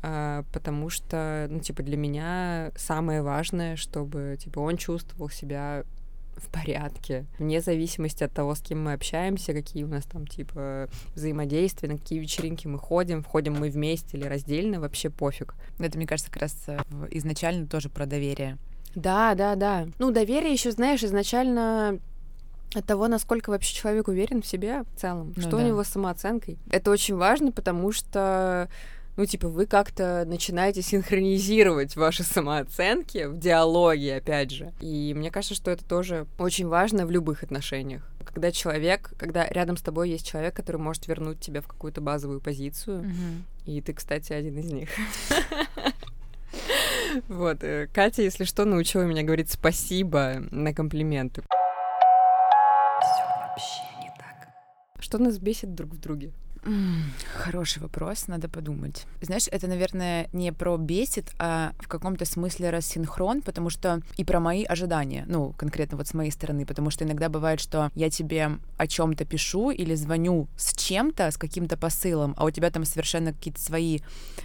потому 0.00 0.90
что, 0.90 1.46
ну, 1.50 1.60
типа, 1.60 1.82
для 1.82 1.96
меня 1.96 2.72
самое 2.76 3.22
важное, 3.22 3.76
чтобы, 3.76 4.36
типа, 4.38 4.60
он 4.60 4.76
чувствовал 4.76 5.28
себя 5.30 5.84
в 6.36 6.50
порядке, 6.50 7.24
вне 7.38 7.60
зависимости 7.60 8.22
от 8.22 8.32
того, 8.32 8.54
с 8.54 8.60
кем 8.60 8.84
мы 8.84 8.92
общаемся, 8.92 9.54
какие 9.54 9.84
у 9.84 9.88
нас 9.88 10.04
там, 10.04 10.26
типа, 10.26 10.88
взаимодействия, 11.14 11.88
на 11.88 11.96
какие 11.98 12.18
вечеринки 12.18 12.66
мы 12.66 12.78
ходим, 12.78 13.22
входим 13.22 13.54
мы 13.54 13.70
вместе 13.70 14.18
или 14.18 14.26
раздельно, 14.26 14.80
вообще 14.80 15.08
пофиг. 15.08 15.54
Это, 15.78 15.96
мне 15.96 16.06
кажется, 16.06 16.30
как 16.30 16.42
раз 16.42 16.54
э, 16.66 16.78
изначально 17.12 17.66
тоже 17.66 17.88
про 17.88 18.04
доверие. 18.04 18.58
Да, 18.94 19.34
да, 19.34 19.54
да. 19.54 19.88
Ну, 19.98 20.10
доверие 20.10 20.52
еще, 20.52 20.70
знаешь, 20.72 21.02
изначально 21.02 22.00
от 22.74 22.84
того, 22.84 23.08
насколько 23.08 23.50
вообще 23.50 23.74
человек 23.74 24.08
уверен 24.08 24.42
в 24.42 24.46
себе 24.46 24.82
в 24.94 25.00
целом, 25.00 25.32
Ну 25.36 25.42
что 25.42 25.56
у 25.56 25.60
да. 25.60 25.66
него 25.66 25.84
с 25.84 25.88
самооценкой. 25.88 26.58
Это 26.70 26.90
очень 26.90 27.16
важно, 27.16 27.52
потому 27.52 27.92
что 27.92 28.68
ну, 29.16 29.24
типа, 29.24 29.48
вы 29.48 29.66
как-то 29.66 30.24
начинаете 30.26 30.82
синхронизировать 30.82 31.96
ваши 31.96 32.22
самооценки 32.22 33.26
в 33.26 33.38
диалоге, 33.38 34.16
опять 34.16 34.50
же. 34.50 34.72
И 34.80 35.14
мне 35.14 35.30
кажется, 35.30 35.54
что 35.54 35.70
это 35.70 35.84
тоже 35.84 36.26
очень 36.38 36.68
важно 36.68 37.06
в 37.06 37.10
любых 37.10 37.42
отношениях. 37.42 38.02
Когда 38.24 38.52
человек, 38.52 39.12
когда 39.18 39.48
рядом 39.48 39.78
с 39.78 39.82
тобой 39.82 40.10
есть 40.10 40.26
человек, 40.26 40.54
который 40.54 40.76
может 40.76 41.06
вернуть 41.06 41.40
тебя 41.40 41.62
в 41.62 41.66
какую-то 41.66 42.02
базовую 42.02 42.40
позицию, 42.40 43.10
и 43.64 43.80
ты, 43.80 43.94
кстати, 43.94 44.32
один 44.32 44.58
из 44.58 44.70
них. 44.70 44.90
Вот, 47.28 47.62
э, 47.62 47.88
Катя, 47.92 48.22
если 48.22 48.44
что, 48.44 48.64
научила 48.64 49.02
меня 49.02 49.22
говорить 49.22 49.50
спасибо 49.50 50.42
на 50.50 50.74
комплименты. 50.74 51.42
Все 53.00 53.24
вообще 53.40 53.82
не 54.02 54.08
так. 54.18 54.48
Что 54.98 55.18
нас 55.18 55.38
бесит 55.38 55.74
друг 55.74 55.94
в 55.94 56.00
друге? 56.00 56.32
Хороший 57.34 57.80
вопрос, 57.80 58.28
надо 58.28 58.48
подумать. 58.48 59.06
Знаешь, 59.20 59.46
это, 59.50 59.68
наверное, 59.68 60.28
не 60.32 60.52
про 60.52 60.76
бесит, 60.76 61.32
а 61.38 61.72
в 61.78 61.88
каком-то 61.88 62.24
смысле 62.24 62.70
рассинхрон, 62.70 63.42
потому 63.42 63.70
что 63.70 64.00
и 64.16 64.24
про 64.24 64.40
мои 64.40 64.64
ожидания, 64.64 65.24
ну, 65.28 65.52
конкретно 65.56 65.96
вот 65.96 66.08
с 66.08 66.14
моей 66.14 66.30
стороны, 66.30 66.66
потому 66.66 66.90
что 66.90 67.04
иногда 67.04 67.28
бывает, 67.28 67.60
что 67.60 67.90
я 67.94 68.10
тебе 68.10 68.58
о 68.76 68.86
чем-то 68.86 69.24
пишу 69.24 69.70
или 69.70 69.94
звоню 69.94 70.48
с 70.56 70.74
чем-то, 70.74 71.30
с 71.30 71.36
каким-то 71.36 71.76
посылом, 71.76 72.34
а 72.36 72.44
у 72.44 72.50
тебя 72.50 72.70
там 72.70 72.84
совершенно 72.84 73.32
какие-то 73.32 73.60
свои 73.60 74.00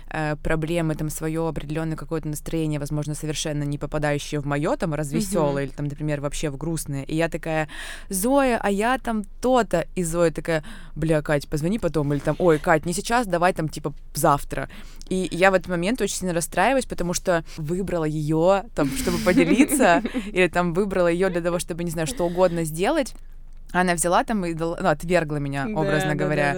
э, 0.10 0.36
проблемы, 0.36 0.96
там 0.96 1.10
свое 1.10 1.48
определенное 1.48 1.98
какое-то 1.98 2.28
настроение, 2.28 2.80
возможно, 2.80 3.16
совершенно 3.16 3.64
не 3.64 3.78
попадающее 3.78 4.40
в 4.40 4.46
мое, 4.46 4.76
там, 4.78 4.94
развеселое, 4.94 5.64
или 5.64 5.72
там, 5.72 5.88
например, 5.88 6.22
вообще 6.22 6.50
в 6.50 6.58
грустное. 6.58 7.04
И 7.04 7.16
я 7.16 7.30
такая, 7.30 7.68
Зоя, 8.10 8.60
а 8.62 8.70
я 8.70 8.98
там 9.00 9.24
то-то. 9.42 9.88
И 9.96 10.04
Зоя 10.04 10.32
такая, 10.32 10.64
бля, 10.96 11.22
Кать, 11.22 11.48
позвони 11.48 11.80
потом, 11.80 12.11
или 12.14 12.20
там, 12.20 12.36
ой, 12.40 12.60
Кать, 12.60 12.86
не 12.86 12.94
сейчас, 12.94 13.28
давай 13.28 13.54
там, 13.54 13.70
типа, 13.70 13.94
завтра. 14.14 14.70
И 15.10 15.28
я 15.32 15.52
в 15.52 15.54
этот 15.54 15.68
момент 15.68 16.02
очень 16.02 16.16
сильно 16.16 16.34
расстраиваюсь, 16.34 16.86
потому 16.86 17.14
что 17.14 17.44
выбрала 17.58 18.06
ее, 18.06 18.64
там, 18.76 18.90
чтобы 18.90 19.18
поделиться, 19.20 20.02
или 20.28 20.48
там 20.48 20.74
выбрала 20.74 21.08
ее 21.08 21.30
для 21.30 21.42
того, 21.42 21.60
чтобы, 21.60 21.84
не 21.84 21.92
знаю, 21.92 22.08
что 22.08 22.26
угодно 22.26 22.64
сделать. 22.64 23.14
Она 23.74 23.94
взяла 23.94 24.24
там 24.24 24.46
и 24.46 24.54
дала- 24.54 24.78
ну, 24.82 24.90
отвергла 24.90 25.38
меня, 25.38 25.66
образно 25.76 26.16
говоря. 26.16 26.54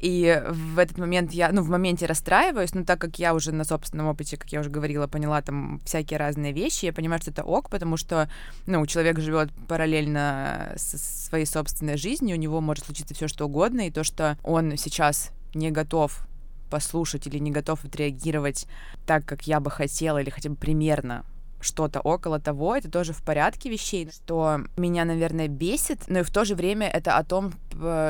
И 0.00 0.42
в 0.48 0.78
этот 0.78 0.98
момент 0.98 1.32
я, 1.32 1.50
ну, 1.52 1.62
в 1.62 1.68
моменте 1.70 2.06
расстраиваюсь, 2.06 2.74
но 2.74 2.84
так 2.84 3.00
как 3.00 3.18
я 3.18 3.34
уже 3.34 3.52
на 3.52 3.64
собственном 3.64 4.06
опыте, 4.08 4.36
как 4.36 4.52
я 4.52 4.60
уже 4.60 4.70
говорила, 4.70 5.06
поняла 5.06 5.40
там 5.42 5.80
всякие 5.84 6.18
разные 6.18 6.52
вещи, 6.52 6.84
я 6.86 6.92
понимаю, 6.92 7.20
что 7.22 7.30
это 7.30 7.42
ок, 7.42 7.70
потому 7.70 7.96
что, 7.96 8.28
ну, 8.66 8.84
человек 8.86 9.18
живет 9.20 9.50
параллельно 9.66 10.72
со 10.76 10.98
своей 10.98 11.46
собственной 11.46 11.96
жизнью, 11.96 12.36
у 12.36 12.40
него 12.40 12.60
может 12.60 12.84
случиться 12.84 13.14
все 13.14 13.28
что 13.28 13.46
угодно, 13.46 13.86
и 13.86 13.90
то, 13.90 14.04
что 14.04 14.36
он 14.42 14.76
сейчас 14.76 15.30
не 15.54 15.70
готов 15.70 16.26
послушать 16.70 17.26
или 17.26 17.38
не 17.38 17.50
готов 17.50 17.84
отреагировать 17.84 18.66
так, 19.06 19.24
как 19.24 19.46
я 19.46 19.60
бы 19.60 19.70
хотела, 19.70 20.18
или 20.20 20.28
хотя 20.30 20.50
бы 20.50 20.56
примерно 20.56 21.24
что-то 21.60 22.00
около 22.00 22.40
того, 22.40 22.76
это 22.76 22.90
тоже 22.90 23.12
в 23.12 23.22
порядке 23.22 23.70
вещей, 23.70 24.08
что 24.10 24.60
меня, 24.76 25.04
наверное, 25.04 25.48
бесит, 25.48 26.04
но 26.08 26.20
и 26.20 26.22
в 26.22 26.30
то 26.30 26.44
же 26.44 26.54
время 26.54 26.88
это 26.88 27.16
о 27.16 27.24
том, 27.24 27.52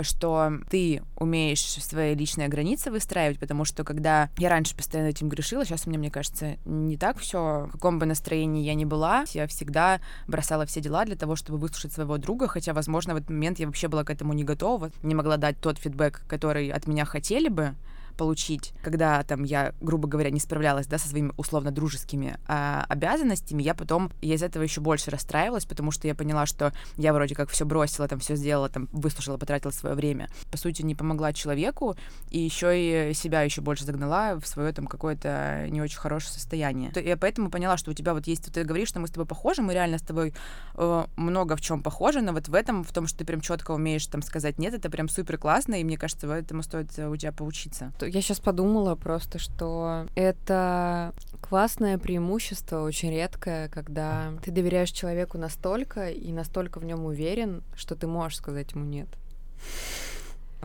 что 0.03 0.53
ты 0.71 1.03
умеешь 1.17 1.63
свои 1.63 2.15
личные 2.15 2.49
границы 2.49 2.91
выстраивать, 2.91 3.39
потому 3.39 3.65
что 3.65 3.85
когда 3.85 4.31
я 4.39 4.49
раньше 4.49 4.77
постоянно 4.77 5.09
этим 5.09 5.29
грешила, 5.29 5.65
сейчас 5.65 5.87
у 5.87 5.91
меня, 5.91 5.99
мне 5.99 6.11
кажется, 6.11 6.57
не 6.65 6.97
так 6.97 7.19
все, 7.19 7.67
в 7.69 7.73
каком 7.73 7.99
бы 7.99 8.07
настроении 8.07 8.65
я 8.65 8.75
ни 8.75 8.85
была, 8.85 9.25
я 9.33 9.47
всегда 9.47 10.01
бросала 10.27 10.67
все 10.67 10.81
дела 10.81 11.05
для 11.05 11.17
того, 11.17 11.37
чтобы 11.37 11.59
выслушать 11.59 11.93
своего 11.93 12.19
друга, 12.19 12.49
хотя, 12.49 12.73
возможно, 12.73 13.15
в 13.15 13.19
этот 13.19 13.31
момент 13.31 13.59
я 13.59 13.67
вообще 13.67 13.89
была 13.89 14.05
к 14.05 14.11
этому 14.11 14.33
не 14.33 14.45
готова, 14.45 14.91
не 15.03 15.15
могла 15.15 15.37
дать 15.37 15.61
тот 15.61 15.79
фидбэк, 15.79 16.23
который 16.27 16.71
от 16.71 16.87
меня 16.87 17.05
хотели 17.05 17.49
бы, 17.49 17.75
получить, 18.19 18.75
когда 18.83 19.23
там 19.23 19.45
я, 19.45 19.73
грубо 19.81 20.09
говоря, 20.09 20.31
не 20.31 20.41
справлялась, 20.41 20.87
да, 20.87 20.99
со 20.99 21.09
своими 21.09 21.33
условно-дружескими 21.37 22.39
а, 22.47 22.85
обязанностями, 22.89 23.63
я 23.63 23.75
потом, 23.75 24.11
я 24.21 24.35
из 24.35 24.43
этого 24.43 24.65
еще 24.65 24.81
больше 24.81 25.11
расстраивалась, 25.11 25.65
потому 25.65 25.93
что 25.93 26.09
я 26.09 26.15
поняла, 26.15 26.45
что 26.45 26.73
я 26.97 27.15
вроде 27.15 27.35
как 27.35 27.49
все 27.49 27.65
бросила, 27.65 28.09
там 28.09 28.19
все 28.19 28.35
сделала, 28.35 28.69
там 28.69 28.89
выслушала, 28.93 29.39
потратила 29.39 29.71
свое 29.71 29.95
время. 29.95 30.29
По 30.51 30.59
сути, 30.59 30.83
не 30.83 30.97
помогла 30.97 31.33
человеку, 31.33 31.97
и 32.31 32.41
еще 32.41 33.11
и 33.11 33.15
себя 33.15 33.43
еще 33.43 33.61
больше 33.61 33.85
загнала 33.85 34.39
в 34.41 34.47
свое 34.47 34.73
там 34.73 34.89
какое-то 34.89 35.67
не 35.69 35.81
очень 35.81 35.99
хорошее 35.99 36.33
состояние. 36.33 36.91
То 36.91 37.01
Я 37.01 37.17
поэтому 37.17 37.51
поняла, 37.51 37.77
что 37.77 37.93
у 37.93 37.95
тебя 37.95 38.15
вот 38.15 38.27
есть, 38.27 38.53
ты 38.53 38.65
говоришь, 38.65 38.89
что 38.89 38.99
мы 38.99 39.07
с 39.07 39.13
тобой 39.13 39.27
похожи, 39.27 39.63
мы 39.63 39.75
реально 39.75 39.99
с 39.99 40.03
тобой 40.03 40.35
э, 40.75 41.05
много 41.17 41.55
в 41.55 41.61
чем 41.61 41.85
похожи, 41.85 42.21
но 42.21 42.33
вот 42.33 42.49
в 42.49 42.55
этом, 42.55 42.83
в 42.83 42.93
том, 42.93 43.07
что 43.07 43.19
ты 43.19 43.25
прям 43.25 43.41
четко 43.41 43.71
умеешь 43.71 44.07
там 44.07 44.23
сказать 44.23 44.59
нет, 44.59 44.75
это 44.75 44.91
прям 44.91 45.09
супер 45.09 45.39
классно, 45.39 45.81
и 45.81 45.85
мне 45.85 45.97
кажется, 45.97 46.27
этому 46.27 46.65
стоит 46.65 46.99
э, 46.99 47.09
у 47.09 47.17
тебя 47.17 47.31
поучиться. 47.31 47.93
Я 48.09 48.23
сейчас 48.23 48.41
подумала 48.41 48.95
просто, 48.95 49.39
что 49.39 50.07
это 50.15 51.13
классное 51.43 51.99
преимущество, 51.99 52.83
очень 52.83 53.11
редкое, 53.11 53.69
когда 53.69 54.33
ты 54.43 54.51
доверяешь 54.51 54.91
человеку 54.91 55.37
настолько 55.37 56.09
и 56.09 56.33
настолько 56.33 56.81
в 56.81 56.85
нем 56.85 57.05
уверен, 57.05 57.63
что 57.77 57.95
ты 57.97 58.07
можешь 58.07 58.39
сказать 58.39 58.73
ему 58.73 58.85
нет. 58.85 59.09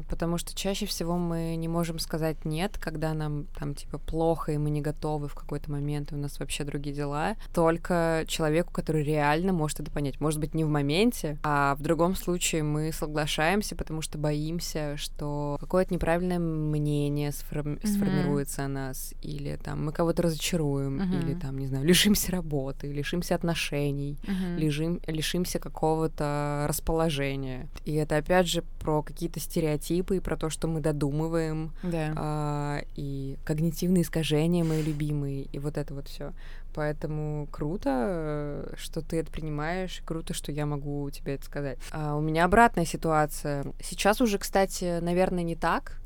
Потому 0.09 0.37
что 0.37 0.55
чаще 0.55 0.85
всего 0.85 1.17
мы 1.17 1.55
не 1.55 1.67
можем 1.67 1.99
сказать 1.99 2.45
нет, 2.45 2.77
когда 2.79 3.13
нам 3.13 3.45
там 3.57 3.75
типа 3.75 3.97
плохо, 3.99 4.51
и 4.51 4.57
мы 4.57 4.69
не 4.69 4.81
готовы 4.81 5.27
в 5.27 5.35
какой-то 5.35 5.71
момент, 5.71 6.11
и 6.11 6.15
у 6.15 6.17
нас 6.17 6.39
вообще 6.39 6.63
другие 6.63 6.95
дела. 6.95 7.35
Только 7.53 8.23
человеку, 8.27 8.71
который 8.73 9.03
реально 9.03 9.53
может 9.53 9.79
это 9.79 9.91
понять. 9.91 10.19
Может 10.19 10.39
быть, 10.39 10.53
не 10.53 10.63
в 10.63 10.69
моменте, 10.69 11.37
а 11.43 11.75
в 11.75 11.81
другом 11.81 12.15
случае 12.15 12.63
мы 12.63 12.91
соглашаемся, 12.91 13.75
потому 13.75 14.01
что 14.01 14.17
боимся, 14.17 14.97
что 14.97 15.57
какое-то 15.59 15.93
неправильное 15.93 16.39
мнение 16.39 17.29
сформи- 17.31 17.79
Мгм. 17.83 17.87
сформируется 17.87 18.65
о 18.65 18.67
нас, 18.67 19.13
или 19.21 19.57
там 19.63 19.85
мы 19.85 19.91
кого-то 19.91 20.23
разочаруем, 20.23 20.97
Мгм. 20.97 21.19
или 21.19 21.33
там, 21.35 21.57
не 21.59 21.67
знаю, 21.67 21.85
лишимся 21.85 22.31
работы, 22.31 22.91
лишимся 22.91 23.35
отношений 23.35 24.17
лежим, 24.57 24.99
лишимся 25.07 25.59
какого-то 25.59 26.65
расположения. 26.67 27.67
И 27.85 27.93
это 27.93 28.17
опять 28.17 28.47
же 28.47 28.63
про 28.79 29.01
какие-то 29.03 29.39
стереотипы 29.39 29.82
и 29.91 30.19
про 30.19 30.37
то, 30.37 30.49
что 30.49 30.67
мы 30.67 30.79
додумываем, 30.81 31.71
Да. 31.83 32.13
а, 32.15 32.81
и 32.95 33.37
когнитивные 33.45 34.03
искажения 34.03 34.63
мои 34.63 34.81
любимые, 34.81 35.43
и 35.43 35.59
вот 35.59 35.77
это 35.77 35.93
вот 35.93 36.07
все. 36.07 36.33
Поэтому 36.73 37.47
круто, 37.51 37.89
э, 37.89 38.73
что 38.77 39.01
ты 39.01 39.19
это 39.19 39.31
принимаешь, 39.31 40.01
круто, 40.05 40.33
что 40.33 40.51
я 40.51 40.65
могу 40.65 41.09
тебе 41.11 41.35
это 41.35 41.45
сказать. 41.45 41.77
А 41.91 42.15
у 42.15 42.21
меня 42.21 42.45
обратная 42.45 42.85
ситуация. 42.85 43.65
Сейчас 43.81 44.21
уже, 44.21 44.37
кстати, 44.39 44.99
наверное, 44.99 45.43
не 45.43 45.55
так, 45.55 45.99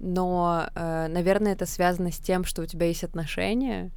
но, 0.00 0.66
э, 0.74 1.06
наверное, 1.08 1.52
это 1.52 1.66
связано 1.66 2.10
с 2.10 2.18
тем, 2.18 2.44
что 2.44 2.62
у 2.62 2.66
тебя 2.66 2.86
есть 2.86 3.04
отношения. 3.04 3.90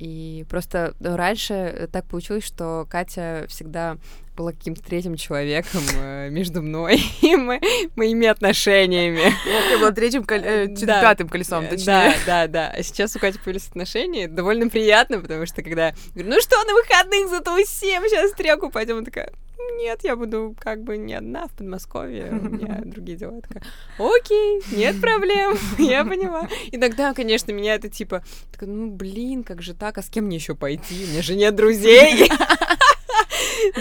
И 0.00 0.46
просто 0.48 0.94
раньше 1.00 1.90
так 1.92 2.06
получилось, 2.06 2.42
что 2.46 2.86
Катя 2.88 3.44
всегда 3.48 3.98
была 4.34 4.52
каким-то 4.52 4.82
третьим 4.82 5.14
человеком 5.16 5.82
э, 5.94 6.30
между 6.30 6.62
мной 6.62 6.98
и 7.20 7.36
мо- 7.36 7.60
моими 7.96 8.26
отношениями. 8.26 9.20
Я 9.70 9.78
была 9.78 9.90
третьим, 9.90 10.24
э, 10.26 10.68
пятым 10.74 11.28
колесом, 11.28 11.64
Э, 11.64 11.68
точнее. 11.68 11.84
Да, 11.84 12.14
да, 12.26 12.46
да. 12.46 12.72
А 12.74 12.82
сейчас 12.82 13.14
у 13.14 13.18
Кати 13.18 13.38
появились 13.38 13.68
отношения. 13.68 14.26
Довольно 14.26 14.70
приятно, 14.70 15.20
потому 15.20 15.44
что 15.44 15.62
когда 15.62 15.88
я 15.88 15.94
говорю, 16.14 16.30
ну 16.30 16.40
что, 16.40 16.56
на 16.64 16.72
выходных 16.72 17.28
затусим, 17.28 18.02
сейчас 18.08 18.30
стрелку 18.30 18.70
пойдем, 18.70 18.96
она 18.96 19.04
такая, 19.04 19.30
нет, 19.78 20.00
я 20.04 20.16
буду 20.16 20.54
как 20.58 20.82
бы 20.82 20.96
не 20.96 21.14
одна 21.14 21.46
в 21.46 21.52
Подмосковье, 21.52 22.30
у 22.30 22.48
меня 22.48 22.80
другие 22.84 23.16
дела. 23.16 23.36
Я 23.36 23.40
такая, 23.40 23.62
окей, 23.98 24.62
нет 24.72 25.00
проблем, 25.00 25.56
я 25.78 26.04
поняла. 26.04 26.48
Иногда, 26.70 27.14
конечно, 27.14 27.52
меня 27.52 27.74
это 27.74 27.88
типа, 27.88 28.22
такая, 28.52 28.68
ну 28.68 28.90
блин, 28.90 29.44
как 29.44 29.62
же 29.62 29.74
так, 29.74 29.98
а 29.98 30.02
с 30.02 30.08
кем 30.08 30.26
мне 30.26 30.36
еще 30.36 30.54
пойти? 30.54 31.04
У 31.04 31.08
меня 31.08 31.22
же 31.22 31.34
нет 31.34 31.54
друзей. 31.54 32.30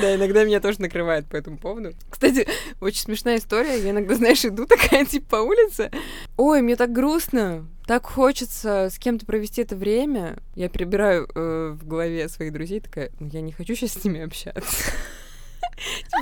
Да, 0.01 0.15
иногда 0.15 0.43
меня 0.43 0.59
тоже 0.59 0.81
накрывает 0.81 1.25
по 1.25 1.35
этому 1.35 1.57
поводу. 1.57 1.93
Кстати, 2.09 2.47
очень 2.81 3.01
смешная 3.01 3.37
история. 3.37 3.81
Я 3.81 3.91
иногда, 3.91 4.15
знаешь, 4.15 4.43
иду 4.43 4.65
такая, 4.65 5.05
типа, 5.05 5.27
по 5.29 5.35
улице. 5.37 5.89
Ой, 6.37 6.61
мне 6.61 6.75
так 6.75 6.91
грустно. 6.91 7.65
Так 7.87 8.05
хочется 8.05 8.89
с 8.91 8.99
кем-то 8.99 9.25
провести 9.25 9.61
это 9.61 9.75
время. 9.75 10.37
Я 10.55 10.69
перебираю 10.69 11.27
э, 11.33 11.75
в 11.79 11.87
голове 11.87 12.27
своих 12.29 12.53
друзей, 12.53 12.81
такая, 12.81 13.09
ну, 13.19 13.29
я 13.31 13.41
не 13.41 13.51
хочу 13.51 13.73
сейчас 13.73 13.93
с 13.93 14.03
ними 14.03 14.21
общаться. 14.21 14.61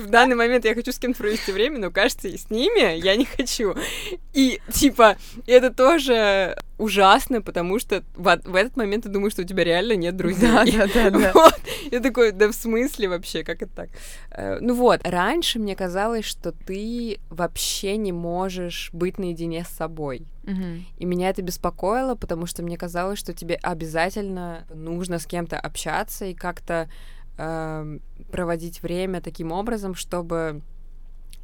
В 0.02 0.10
данный 0.10 0.36
момент 0.36 0.66
я 0.66 0.76
хочу 0.76 0.92
с 0.92 1.00
кем-то 1.00 1.18
провести 1.20 1.52
время, 1.52 1.80
но 1.80 1.92
кажется, 1.92 2.28
и 2.28 2.38
с 2.38 2.50
ними 2.50 2.98
я 2.98 3.16
не 3.16 3.26
хочу. 3.26 3.76
И 4.34 4.60
типа 4.72 5.18
это 5.46 5.74
тоже 5.74 6.56
ужасно, 6.78 7.42
потому 7.42 7.80
что 7.80 8.04
в, 8.16 8.40
в 8.46 8.56
этот 8.56 8.78
момент 8.78 9.04
ты 9.06 9.10
думаешь, 9.10 9.34
что 9.34 9.42
у 9.42 9.46
тебя 9.46 9.64
реально 9.64 9.94
нет 9.94 10.16
друзей. 10.16 10.48
Да, 10.52 10.64
да, 10.66 10.88
да, 10.94 11.10
да. 11.10 11.32
Вот. 11.34 11.60
Я 11.92 12.00
такой, 12.02 12.32
да 12.32 12.48
в 12.50 12.54
смысле 12.54 13.10
вообще, 13.10 13.44
как 13.44 13.62
это 13.62 13.72
так? 13.76 13.90
Э, 14.32 14.60
Ну 14.62 14.76
вот, 14.76 15.00
раньше 15.04 15.58
мне 15.60 15.76
казалось, 15.76 16.26
что 16.26 16.52
ты 16.52 17.20
вообще 17.30 17.98
не 17.98 18.12
можешь 18.12 18.90
быть 18.94 19.18
наедине 19.18 19.64
с 19.64 19.70
собой. 19.70 20.28
И 20.98 21.04
меня 21.06 21.30
это 21.30 21.42
беспокоило, 21.42 22.16
потому 22.16 22.46
что 22.46 22.64
мне 22.64 22.78
казалось, 22.78 23.20
что 23.20 23.34
тебе 23.34 23.56
обязательно 23.56 24.66
нужно 24.74 25.20
с 25.20 25.26
кем-то 25.26 25.60
общаться 25.60 26.24
и 26.26 26.34
как-то 26.34 26.90
эм, 27.38 28.02
проводить 28.32 28.82
время 28.82 29.22
таким 29.22 29.52
образом, 29.52 29.96
чтобы 29.96 30.62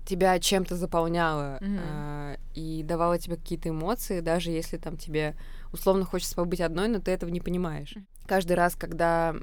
тебя 0.06 0.40
чем-то 0.40 0.76
заполняло 0.76 1.58
Мгм. 1.62 1.80
э, 1.80 2.38
и 2.56 2.84
давало 2.84 3.18
тебе 3.18 3.38
какие-то 3.38 3.70
эмоции, 3.70 4.20
даже 4.20 4.52
если 4.52 4.78
там 4.78 4.98
тебе 4.98 5.36
условно 5.72 6.06
хочется 6.06 6.36
побыть 6.36 6.62
одной, 6.62 6.88
но 6.88 7.00
ты 7.00 7.12
этого 7.12 7.30
не 7.30 7.40
понимаешь. 7.40 7.96
Каждый 8.28 8.54
раз, 8.54 8.76
когда 8.76 9.36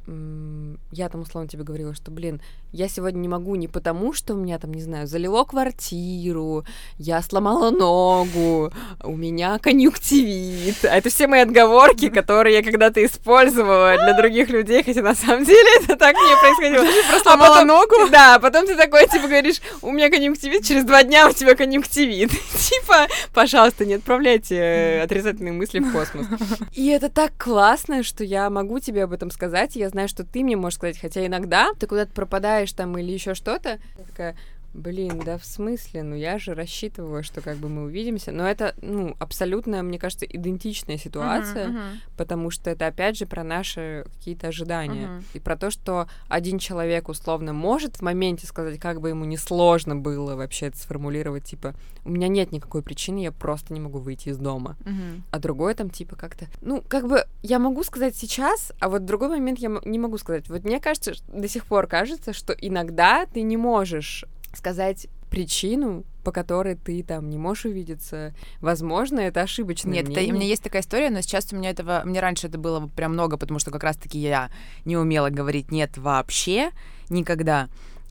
я 0.93 1.09
там 1.09 1.23
условно 1.23 1.49
тебе 1.49 1.65
говорила, 1.65 1.95
что, 1.95 2.11
блин, 2.11 2.41
я 2.73 2.89
сегодня 2.89 3.19
не 3.19 3.29
могу 3.29 3.57
не 3.57 3.69
потому, 3.69 4.13
что 4.13 4.35
у 4.35 4.37
меня 4.37 4.59
там, 4.59 4.73
не 4.73 4.81
знаю, 4.81 5.07
залило 5.07 5.45
квартиру, 5.45 6.65
я 6.99 7.21
сломала 7.21 7.71
ногу, 7.71 8.73
у 9.03 9.17
меня 9.17 9.59
конъюнктивит. 9.59 10.85
А 10.85 10.97
это 10.97 11.11
все 11.11 11.27
мои 11.27 11.41
отговорки, 11.41 12.09
которые 12.09 12.57
я 12.57 12.63
когда-то 12.63 13.05
использовала 13.05 13.97
для 13.97 14.15
других 14.15 14.51
людей, 14.51 14.83
хотя 14.85 15.03
на 15.03 15.15
самом 15.15 15.45
деле 15.45 15.69
это 15.83 15.97
так 15.97 16.15
не 16.15 16.41
происходило. 16.41 16.85
Просто 17.11 17.31
сломала 17.31 17.65
ногу? 17.65 18.09
Да, 18.11 18.39
потом 18.39 18.67
ты 18.67 18.77
такой, 18.77 19.07
типа, 19.09 19.27
говоришь, 19.27 19.61
у 19.83 19.91
меня 19.91 20.09
конъюнктивит, 20.11 20.65
через 20.65 20.85
два 20.85 21.03
дня 21.03 21.29
у 21.29 21.33
тебя 21.33 21.55
конъюнктивит. 21.55 22.31
Типа, 22.71 23.09
пожалуйста, 23.35 23.85
не 23.85 23.95
отправляйте 23.95 24.57
э, 24.57 25.03
отрицательные 25.03 25.53
мысли 25.53 25.81
в 25.81 25.93
космос. 25.93 26.27
И 26.75 26.89
это 26.89 27.09
так 27.09 27.33
классно, 27.37 28.03
что 28.03 28.23
я 28.23 28.49
могу 28.49 28.70
тебе 28.79 29.05
об 29.05 29.13
этом 29.13 29.31
сказать, 29.31 29.77
я 29.77 29.89
знаю, 29.89 30.09
что 30.09 30.25
ты 30.25 30.45
мне 30.45 30.57
можешь 30.57 30.77
сказать, 30.77 30.99
хотя 30.99 31.27
иногда 31.27 31.71
ты 31.79 31.87
куда-то 31.87 32.13
пропадаешь 32.13 32.73
там 32.73 32.97
или 32.97 33.11
еще 33.11 33.35
что-то, 33.35 33.81
такая, 34.07 34.37
Блин, 34.73 35.21
да 35.25 35.37
в 35.37 35.45
смысле? 35.45 36.03
Ну 36.03 36.15
я 36.15 36.39
же 36.39 36.55
рассчитывала, 36.55 37.23
что 37.23 37.41
как 37.41 37.57
бы 37.57 37.69
мы 37.69 37.85
увидимся. 37.85 38.31
Но 38.31 38.49
это, 38.49 38.75
ну, 38.81 39.17
абсолютно, 39.19 39.83
мне 39.83 39.99
кажется, 39.99 40.27
идентичная 40.27 40.97
ситуация, 40.97 41.69
uh-huh, 41.69 41.75
uh-huh. 41.75 41.97
потому 42.17 42.51
что 42.51 42.71
это 42.71 42.87
опять 42.87 43.19
же 43.19 43.27
про 43.27 43.43
наши 43.43 44.05
какие-то 44.15 44.49
ожидания. 44.49 45.07
Uh-huh. 45.07 45.25
И 45.35 45.41
про 45.41 45.57
то, 45.57 45.71
что 45.71 46.09
один 46.29 46.59
человек 46.59 47.09
условно 47.09 47.53
может 47.53 47.97
в 47.97 48.03
моменте 48.03 48.47
сказать, 48.47 48.79
как 48.79 49.01
бы 49.01 49.09
ему 49.09 49.25
не 49.25 49.37
сложно 49.37 49.97
было 49.97 50.37
вообще 50.37 50.67
это 50.67 50.79
сформулировать, 50.79 51.45
типа, 51.45 51.75
у 52.05 52.11
меня 52.11 52.29
нет 52.29 52.53
никакой 52.53 52.83
причины, 52.83 53.19
я 53.19 53.33
просто 53.33 53.75
не 53.75 53.81
могу 53.81 53.99
выйти 53.99 54.29
из 54.29 54.39
дома. 54.39 54.77
Uh-huh. 54.81 55.23
А 55.33 55.39
другой 55.41 55.75
там, 55.75 55.91
типа, 55.91 56.15
как-то. 56.15 56.47
Ну, 56.61 56.83
как 56.87 57.09
бы 57.09 57.27
я 57.43 57.59
могу 57.59 57.83
сказать 57.83 58.15
сейчас, 58.15 58.73
а 58.79 58.89
вот 58.89 59.03
в 59.03 59.05
другой 59.05 59.31
момент 59.31 59.59
я 59.59 59.81
не 59.85 59.99
могу 59.99 60.17
сказать. 60.19 60.49
Вот 60.49 60.65
мне 60.65 60.79
кажется, 60.79 61.13
до 61.27 61.49
сих 61.49 61.67
пор 61.67 61.89
кажется, 61.89 62.33
что 62.33 62.53
иногда 62.53 63.27
ты 63.27 63.43
не 63.43 63.57
можешь 63.57 64.25
сказать 64.53 65.09
причину, 65.31 66.05
по 66.25 66.33
которой 66.33 66.75
ты 66.75 67.03
там 67.03 67.31
не 67.31 67.39
можешь 67.39 67.67
увидеться. 67.67 68.35
Возможно, 68.61 69.21
это 69.21 69.43
ошибочное 69.43 69.93
Нет, 69.93 70.07
мнение. 70.07 70.25
Это, 70.25 70.33
у 70.33 70.37
меня 70.37 70.47
есть 70.47 70.63
такая 70.63 70.83
история, 70.83 71.11
но 71.11 71.21
сейчас 71.21 71.53
у 71.53 71.57
меня 71.57 71.71
этого... 71.71 72.03
Мне 72.05 72.21
раньше 72.21 72.49
это 72.49 72.59
было 72.59 72.87
прям 72.89 73.13
много, 73.13 73.37
потому 73.37 73.59
что 73.61 73.71
как 73.71 73.85
раз-таки 73.85 74.19
я 74.19 74.51
не 74.85 74.97
умела 74.97 75.31
говорить 75.31 75.71
«нет» 75.71 75.97
вообще 75.97 76.71
никогда. 77.09 77.69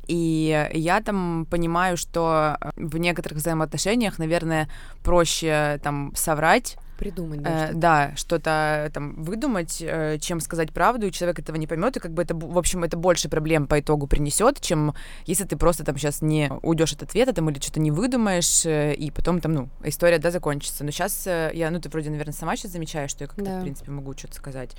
И 0.08 0.70
я 0.74 1.02
там 1.02 1.46
понимаю, 1.52 1.96
что 1.96 2.58
в 2.76 2.98
некоторых 2.98 3.38
взаимоотношениях, 3.38 4.18
наверное, 4.18 4.68
проще 5.04 5.80
там 5.84 6.14
соврать, 6.16 6.78
придумать, 7.00 7.42
да, 7.42 7.70
э, 7.70 7.74
да 7.74 8.12
что-то 8.16 8.92
там 8.94 9.24
выдумать, 9.24 9.82
э, 9.82 10.18
чем 10.20 10.40
сказать 10.42 10.72
правду, 10.72 11.08
и 11.08 11.12
человек 11.12 11.40
этого 11.40 11.56
не 11.56 11.66
поймет, 11.66 11.98
и 11.98 12.00
как 12.00 12.14
бы 12.14 12.22
это, 12.22 12.36
в 12.36 12.58
общем, 12.58 12.84
это 12.84 12.98
больше 12.98 13.30
проблем 13.30 13.68
по 13.68 13.80
итогу 13.80 14.06
принесет, 14.06 14.60
чем 14.62 14.94
если 15.26 15.46
ты 15.46 15.58
просто 15.58 15.84
там 15.84 15.98
сейчас 15.98 16.22
не 16.22 16.52
уйдешь 16.62 16.94
от 16.94 17.04
ответа 17.04 17.34
там 17.34 17.50
или 17.50 17.60
что-то 17.60 17.80
не 17.80 17.92
выдумаешь, 17.92 18.66
э, 18.66 18.94
и 18.94 19.10
потом 19.12 19.40
там, 19.40 19.54
ну, 19.54 19.70
история, 19.84 20.20
да, 20.20 20.30
закончится. 20.30 20.84
Но 20.84 20.92
сейчас 20.92 21.26
э, 21.26 21.52
я, 21.54 21.72
ну, 21.72 21.80
ты 21.80 21.90
вроде, 21.90 22.10
наверное, 22.10 22.34
сама 22.34 22.56
сейчас 22.56 22.72
замечаешь, 22.72 23.12
что 23.12 23.24
я 23.24 23.28
как-то, 23.28 23.46
да. 23.46 23.60
в 23.60 23.62
принципе, 23.62 23.92
могу 23.92 24.14
что-то 24.18 24.36
сказать. 24.36 24.76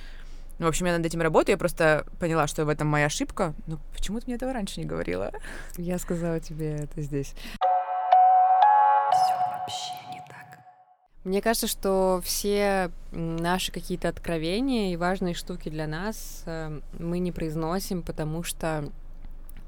Ну, 0.59 0.67
в 0.67 0.69
общем, 0.69 0.85
я 0.87 0.97
над 0.97 1.07
этим 1.07 1.23
работаю, 1.23 1.55
я 1.55 1.59
просто 1.59 2.05
поняла, 2.19 2.47
что 2.47 2.67
в 2.67 2.69
этом 2.69 2.87
моя 2.87 3.07
ошибка. 3.07 3.55
Ну, 3.67 3.79
почему 3.95 4.21
ты 4.21 4.27
мне 4.27 4.35
этого 4.35 4.53
раньше 4.53 4.79
не 4.79 4.87
говорила? 4.87 5.33
Я 5.79 5.99
сказала 5.99 6.39
тебе 6.39 6.75
это 6.75 7.01
здесь. 7.01 7.35
Мне 11.25 11.43
кажется, 11.43 11.67
что 11.67 12.21
все 12.25 12.91
наши 13.13 13.73
какие-то 13.73 14.09
откровения 14.09 14.93
и 14.93 14.97
важные 14.97 15.35
штуки 15.35 15.69
для 15.69 15.87
нас 15.87 16.43
э, 16.47 16.81
мы 16.99 17.19
не 17.19 17.31
произносим, 17.31 18.03
потому 18.03 18.43
что 18.43 18.91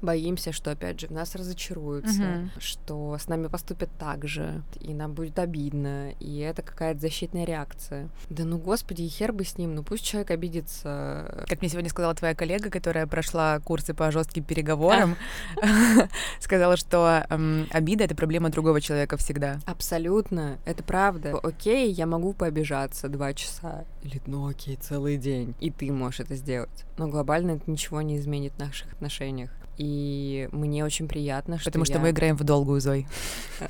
боимся, 0.03 0.51
что, 0.51 0.71
опять 0.71 0.99
же, 0.99 1.07
в 1.07 1.11
нас 1.11 1.35
разочаруются, 1.35 2.21
uh-huh. 2.21 2.49
что 2.59 3.17
с 3.17 3.27
нами 3.27 3.47
поступят 3.47 3.89
так 3.97 4.27
же, 4.27 4.61
и 4.79 4.93
нам 4.93 5.13
будет 5.13 5.39
обидно, 5.39 6.11
и 6.19 6.39
это 6.39 6.61
какая-то 6.61 6.99
защитная 6.99 7.45
реакция. 7.45 8.09
Да 8.29 8.43
ну, 8.43 8.57
господи, 8.57 9.01
и 9.01 9.07
хер 9.07 9.33
бы 9.33 9.45
с 9.45 9.57
ним, 9.57 9.75
ну 9.75 9.83
пусть 9.83 10.03
человек 10.03 10.31
обидится. 10.31 11.45
Как 11.47 11.61
мне 11.61 11.69
сегодня 11.69 11.89
сказала 11.89 12.13
твоя 12.13 12.35
коллега, 12.35 12.69
которая 12.69 13.07
прошла 13.07 13.59
курсы 13.59 13.93
по 13.93 14.11
жестким 14.11 14.43
переговорам, 14.43 15.15
сказала, 16.39 16.77
что 16.77 17.25
обида— 17.71 18.03
это 18.05 18.15
проблема 18.15 18.49
другого 18.49 18.81
человека 18.81 19.17
всегда. 19.17 19.59
Абсолютно, 19.65 20.59
это 20.65 20.83
правда. 20.83 21.37
Окей, 21.41 21.91
я 21.91 22.05
могу 22.05 22.33
пообижаться 22.33 23.07
два 23.07 23.33
часа, 23.33 23.85
или 24.03 24.21
ну 24.25 24.47
окей, 24.47 24.75
целый 24.75 25.17
день, 25.17 25.55
и 25.61 25.71
ты 25.71 25.91
можешь 25.91 26.19
это 26.19 26.35
сделать. 26.35 26.85
Но 26.97 27.07
глобально 27.07 27.51
это 27.51 27.71
ничего 27.71 28.01
не 28.01 28.17
изменит 28.17 28.53
в 28.53 28.59
наших 28.59 28.91
отношениях. 28.93 29.49
И 29.77 30.47
мне 30.51 30.85
очень 30.85 31.07
приятно, 31.07 31.57
что 31.57 31.69
Потому 31.69 31.83
я... 31.83 31.85
что 31.85 31.99
мы 31.99 32.11
играем 32.11 32.35
в 32.35 32.43
долгую, 32.43 32.79
Зой. 32.79 33.07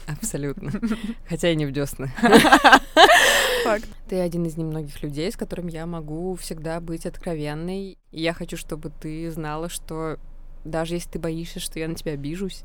Абсолютно. 0.06 0.72
Хотя 1.30 1.50
и 1.50 1.56
не 1.56 1.66
в 1.66 1.72
десны. 1.72 2.12
Факт. 3.64 3.88
Ты 4.10 4.20
один 4.20 4.46
из 4.46 4.58
немногих 4.58 5.02
людей, 5.02 5.32
с 5.32 5.38
которым 5.38 5.68
я 5.68 5.86
могу 5.86 6.36
всегда 6.36 6.82
быть 6.82 7.06
откровенной. 7.06 7.98
И 8.12 8.22
я 8.22 8.34
хочу, 8.34 8.58
чтобы 8.58 8.90
ты 8.90 9.32
знала, 9.32 9.70
что 9.70 10.18
даже 10.66 10.96
если 10.96 11.12
ты 11.12 11.20
боишься, 11.20 11.60
что 11.60 11.80
я 11.80 11.88
на 11.88 11.96
тебя 11.96 12.14
обижусь, 12.14 12.64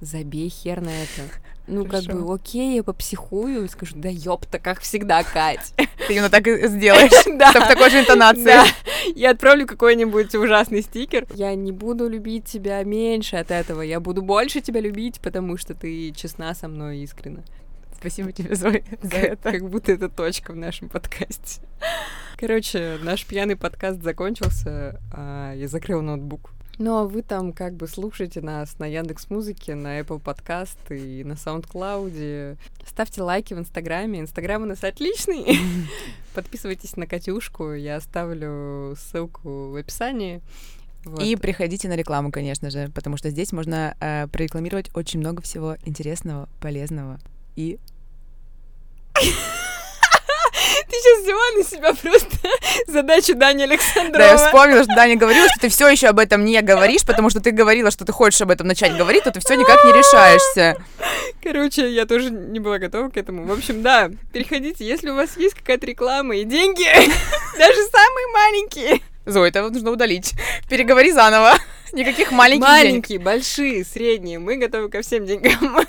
забей 0.00 0.48
хер 0.48 0.80
на 0.80 0.90
это. 0.90 1.22
Ну, 1.66 1.84
Хорошо. 1.84 2.06
как 2.06 2.16
бы, 2.16 2.34
окей, 2.34 2.76
я 2.76 2.82
попсихую 2.82 3.64
и 3.64 3.68
скажу, 3.68 3.94
да 3.96 4.08
ёпта, 4.08 4.58
как 4.58 4.80
всегда, 4.80 5.22
Кать. 5.22 5.74
Ты 5.76 6.14
именно 6.14 6.30
так 6.30 6.46
и 6.46 6.66
сделаешь, 6.68 7.38
да. 7.38 7.50
в 7.52 7.68
такой 7.68 7.90
же 7.90 8.00
интонации. 8.00 8.44
Да. 8.44 8.64
Я 9.14 9.32
отправлю 9.32 9.66
какой-нибудь 9.66 10.34
ужасный 10.34 10.82
стикер. 10.82 11.26
Я 11.34 11.54
не 11.54 11.72
буду 11.72 12.08
любить 12.08 12.46
тебя 12.46 12.82
меньше 12.84 13.36
от 13.36 13.50
этого, 13.50 13.82
я 13.82 14.00
буду 14.00 14.22
больше 14.22 14.62
тебя 14.62 14.80
любить, 14.80 15.20
потому 15.20 15.58
что 15.58 15.74
ты 15.74 16.10
честна 16.12 16.54
со 16.54 16.68
мной 16.68 16.98
искренне. 17.00 17.44
Спасибо 17.98 18.32
тебе, 18.32 18.54
Зоя, 18.54 18.82
за 19.02 19.16
это. 19.16 19.52
Как 19.52 19.68
будто 19.68 19.92
это 19.92 20.08
точка 20.08 20.52
в 20.52 20.56
нашем 20.56 20.88
подкасте. 20.88 21.60
Короче, 22.38 22.98
наш 23.02 23.26
пьяный 23.26 23.56
подкаст 23.56 24.02
закончился, 24.02 25.00
а 25.12 25.52
я 25.54 25.66
закрыла 25.68 26.00
ноутбук. 26.00 26.52
Ну 26.78 26.96
а 26.96 27.04
вы 27.04 27.22
там 27.22 27.52
как 27.52 27.74
бы 27.74 27.88
слушайте 27.88 28.40
нас 28.40 28.78
на 28.78 28.86
Яндекс 28.86 29.30
Музыке, 29.30 29.74
на 29.74 29.98
Apple 29.98 30.22
Podcast 30.22 30.78
и 30.90 31.24
на 31.24 31.32
SoundCloud. 31.32 32.56
Ставьте 32.86 33.22
лайки 33.22 33.52
в 33.52 33.58
Инстаграме. 33.58 34.20
Инстаграм 34.20 34.62
у 34.62 34.66
нас 34.66 34.84
отличный. 34.84 35.58
Подписывайтесь 36.34 36.96
на 36.96 37.08
Катюшку. 37.08 37.72
Я 37.72 37.96
оставлю 37.96 38.94
ссылку 38.96 39.70
в 39.70 39.76
описании. 39.76 40.40
Вот. 41.04 41.22
И 41.22 41.34
приходите 41.34 41.88
на 41.88 41.96
рекламу, 41.96 42.30
конечно 42.30 42.70
же, 42.70 42.90
потому 42.94 43.16
что 43.16 43.30
здесь 43.30 43.52
можно 43.52 43.96
э, 44.00 44.28
прорекламировать 44.28 44.90
очень 44.94 45.20
много 45.20 45.42
всего 45.42 45.76
интересного, 45.84 46.48
полезного 46.60 47.18
и 47.56 47.78
ты 50.88 50.96
сейчас 50.96 51.22
взяла 51.22 51.50
на 51.56 51.64
себя 51.64 51.94
просто 51.94 52.48
задачу 52.86 53.34
Дани 53.34 53.62
Александрова. 53.64 54.18
Да, 54.18 54.26
я 54.30 54.36
вспомнила, 54.36 54.84
что 54.84 54.94
Даня 54.94 55.16
говорила, 55.16 55.48
что 55.48 55.60
ты 55.60 55.68
все 55.68 55.88
еще 55.88 56.08
об 56.08 56.18
этом 56.18 56.44
не 56.44 56.60
говоришь, 56.62 57.04
потому 57.04 57.30
что 57.30 57.40
ты 57.40 57.50
говорила, 57.50 57.90
что 57.90 58.04
ты 58.04 58.12
хочешь 58.12 58.40
об 58.40 58.50
этом 58.50 58.66
начать 58.66 58.96
говорить, 58.96 59.24
то 59.24 59.30
ты 59.30 59.40
все 59.40 59.54
никак 59.54 59.84
не 59.84 59.92
решаешься. 59.92 60.76
Короче, 61.42 61.90
я 61.92 62.06
тоже 62.06 62.30
не 62.30 62.60
была 62.60 62.78
готова 62.78 63.08
к 63.10 63.16
этому. 63.16 63.44
В 63.44 63.52
общем, 63.52 63.82
да, 63.82 64.10
переходите, 64.32 64.84
если 64.84 65.10
у 65.10 65.14
вас 65.14 65.36
есть 65.36 65.54
какая-то 65.54 65.86
реклама 65.86 66.36
и 66.36 66.44
деньги, 66.44 66.84
даже 67.58 67.82
самые 67.82 68.26
маленькие. 68.32 69.00
Зоя, 69.26 69.48
это 69.50 69.68
нужно 69.68 69.90
удалить. 69.90 70.32
Переговори 70.70 71.12
заново. 71.12 71.54
Никаких 71.92 72.32
маленьких 72.32 72.66
Маленькие, 72.66 73.18
денег. 73.18 73.22
большие, 73.24 73.84
средние. 73.84 74.38
Мы 74.38 74.56
готовы 74.56 74.88
ко 74.88 75.02
всем 75.02 75.26
деньгам. 75.26 75.86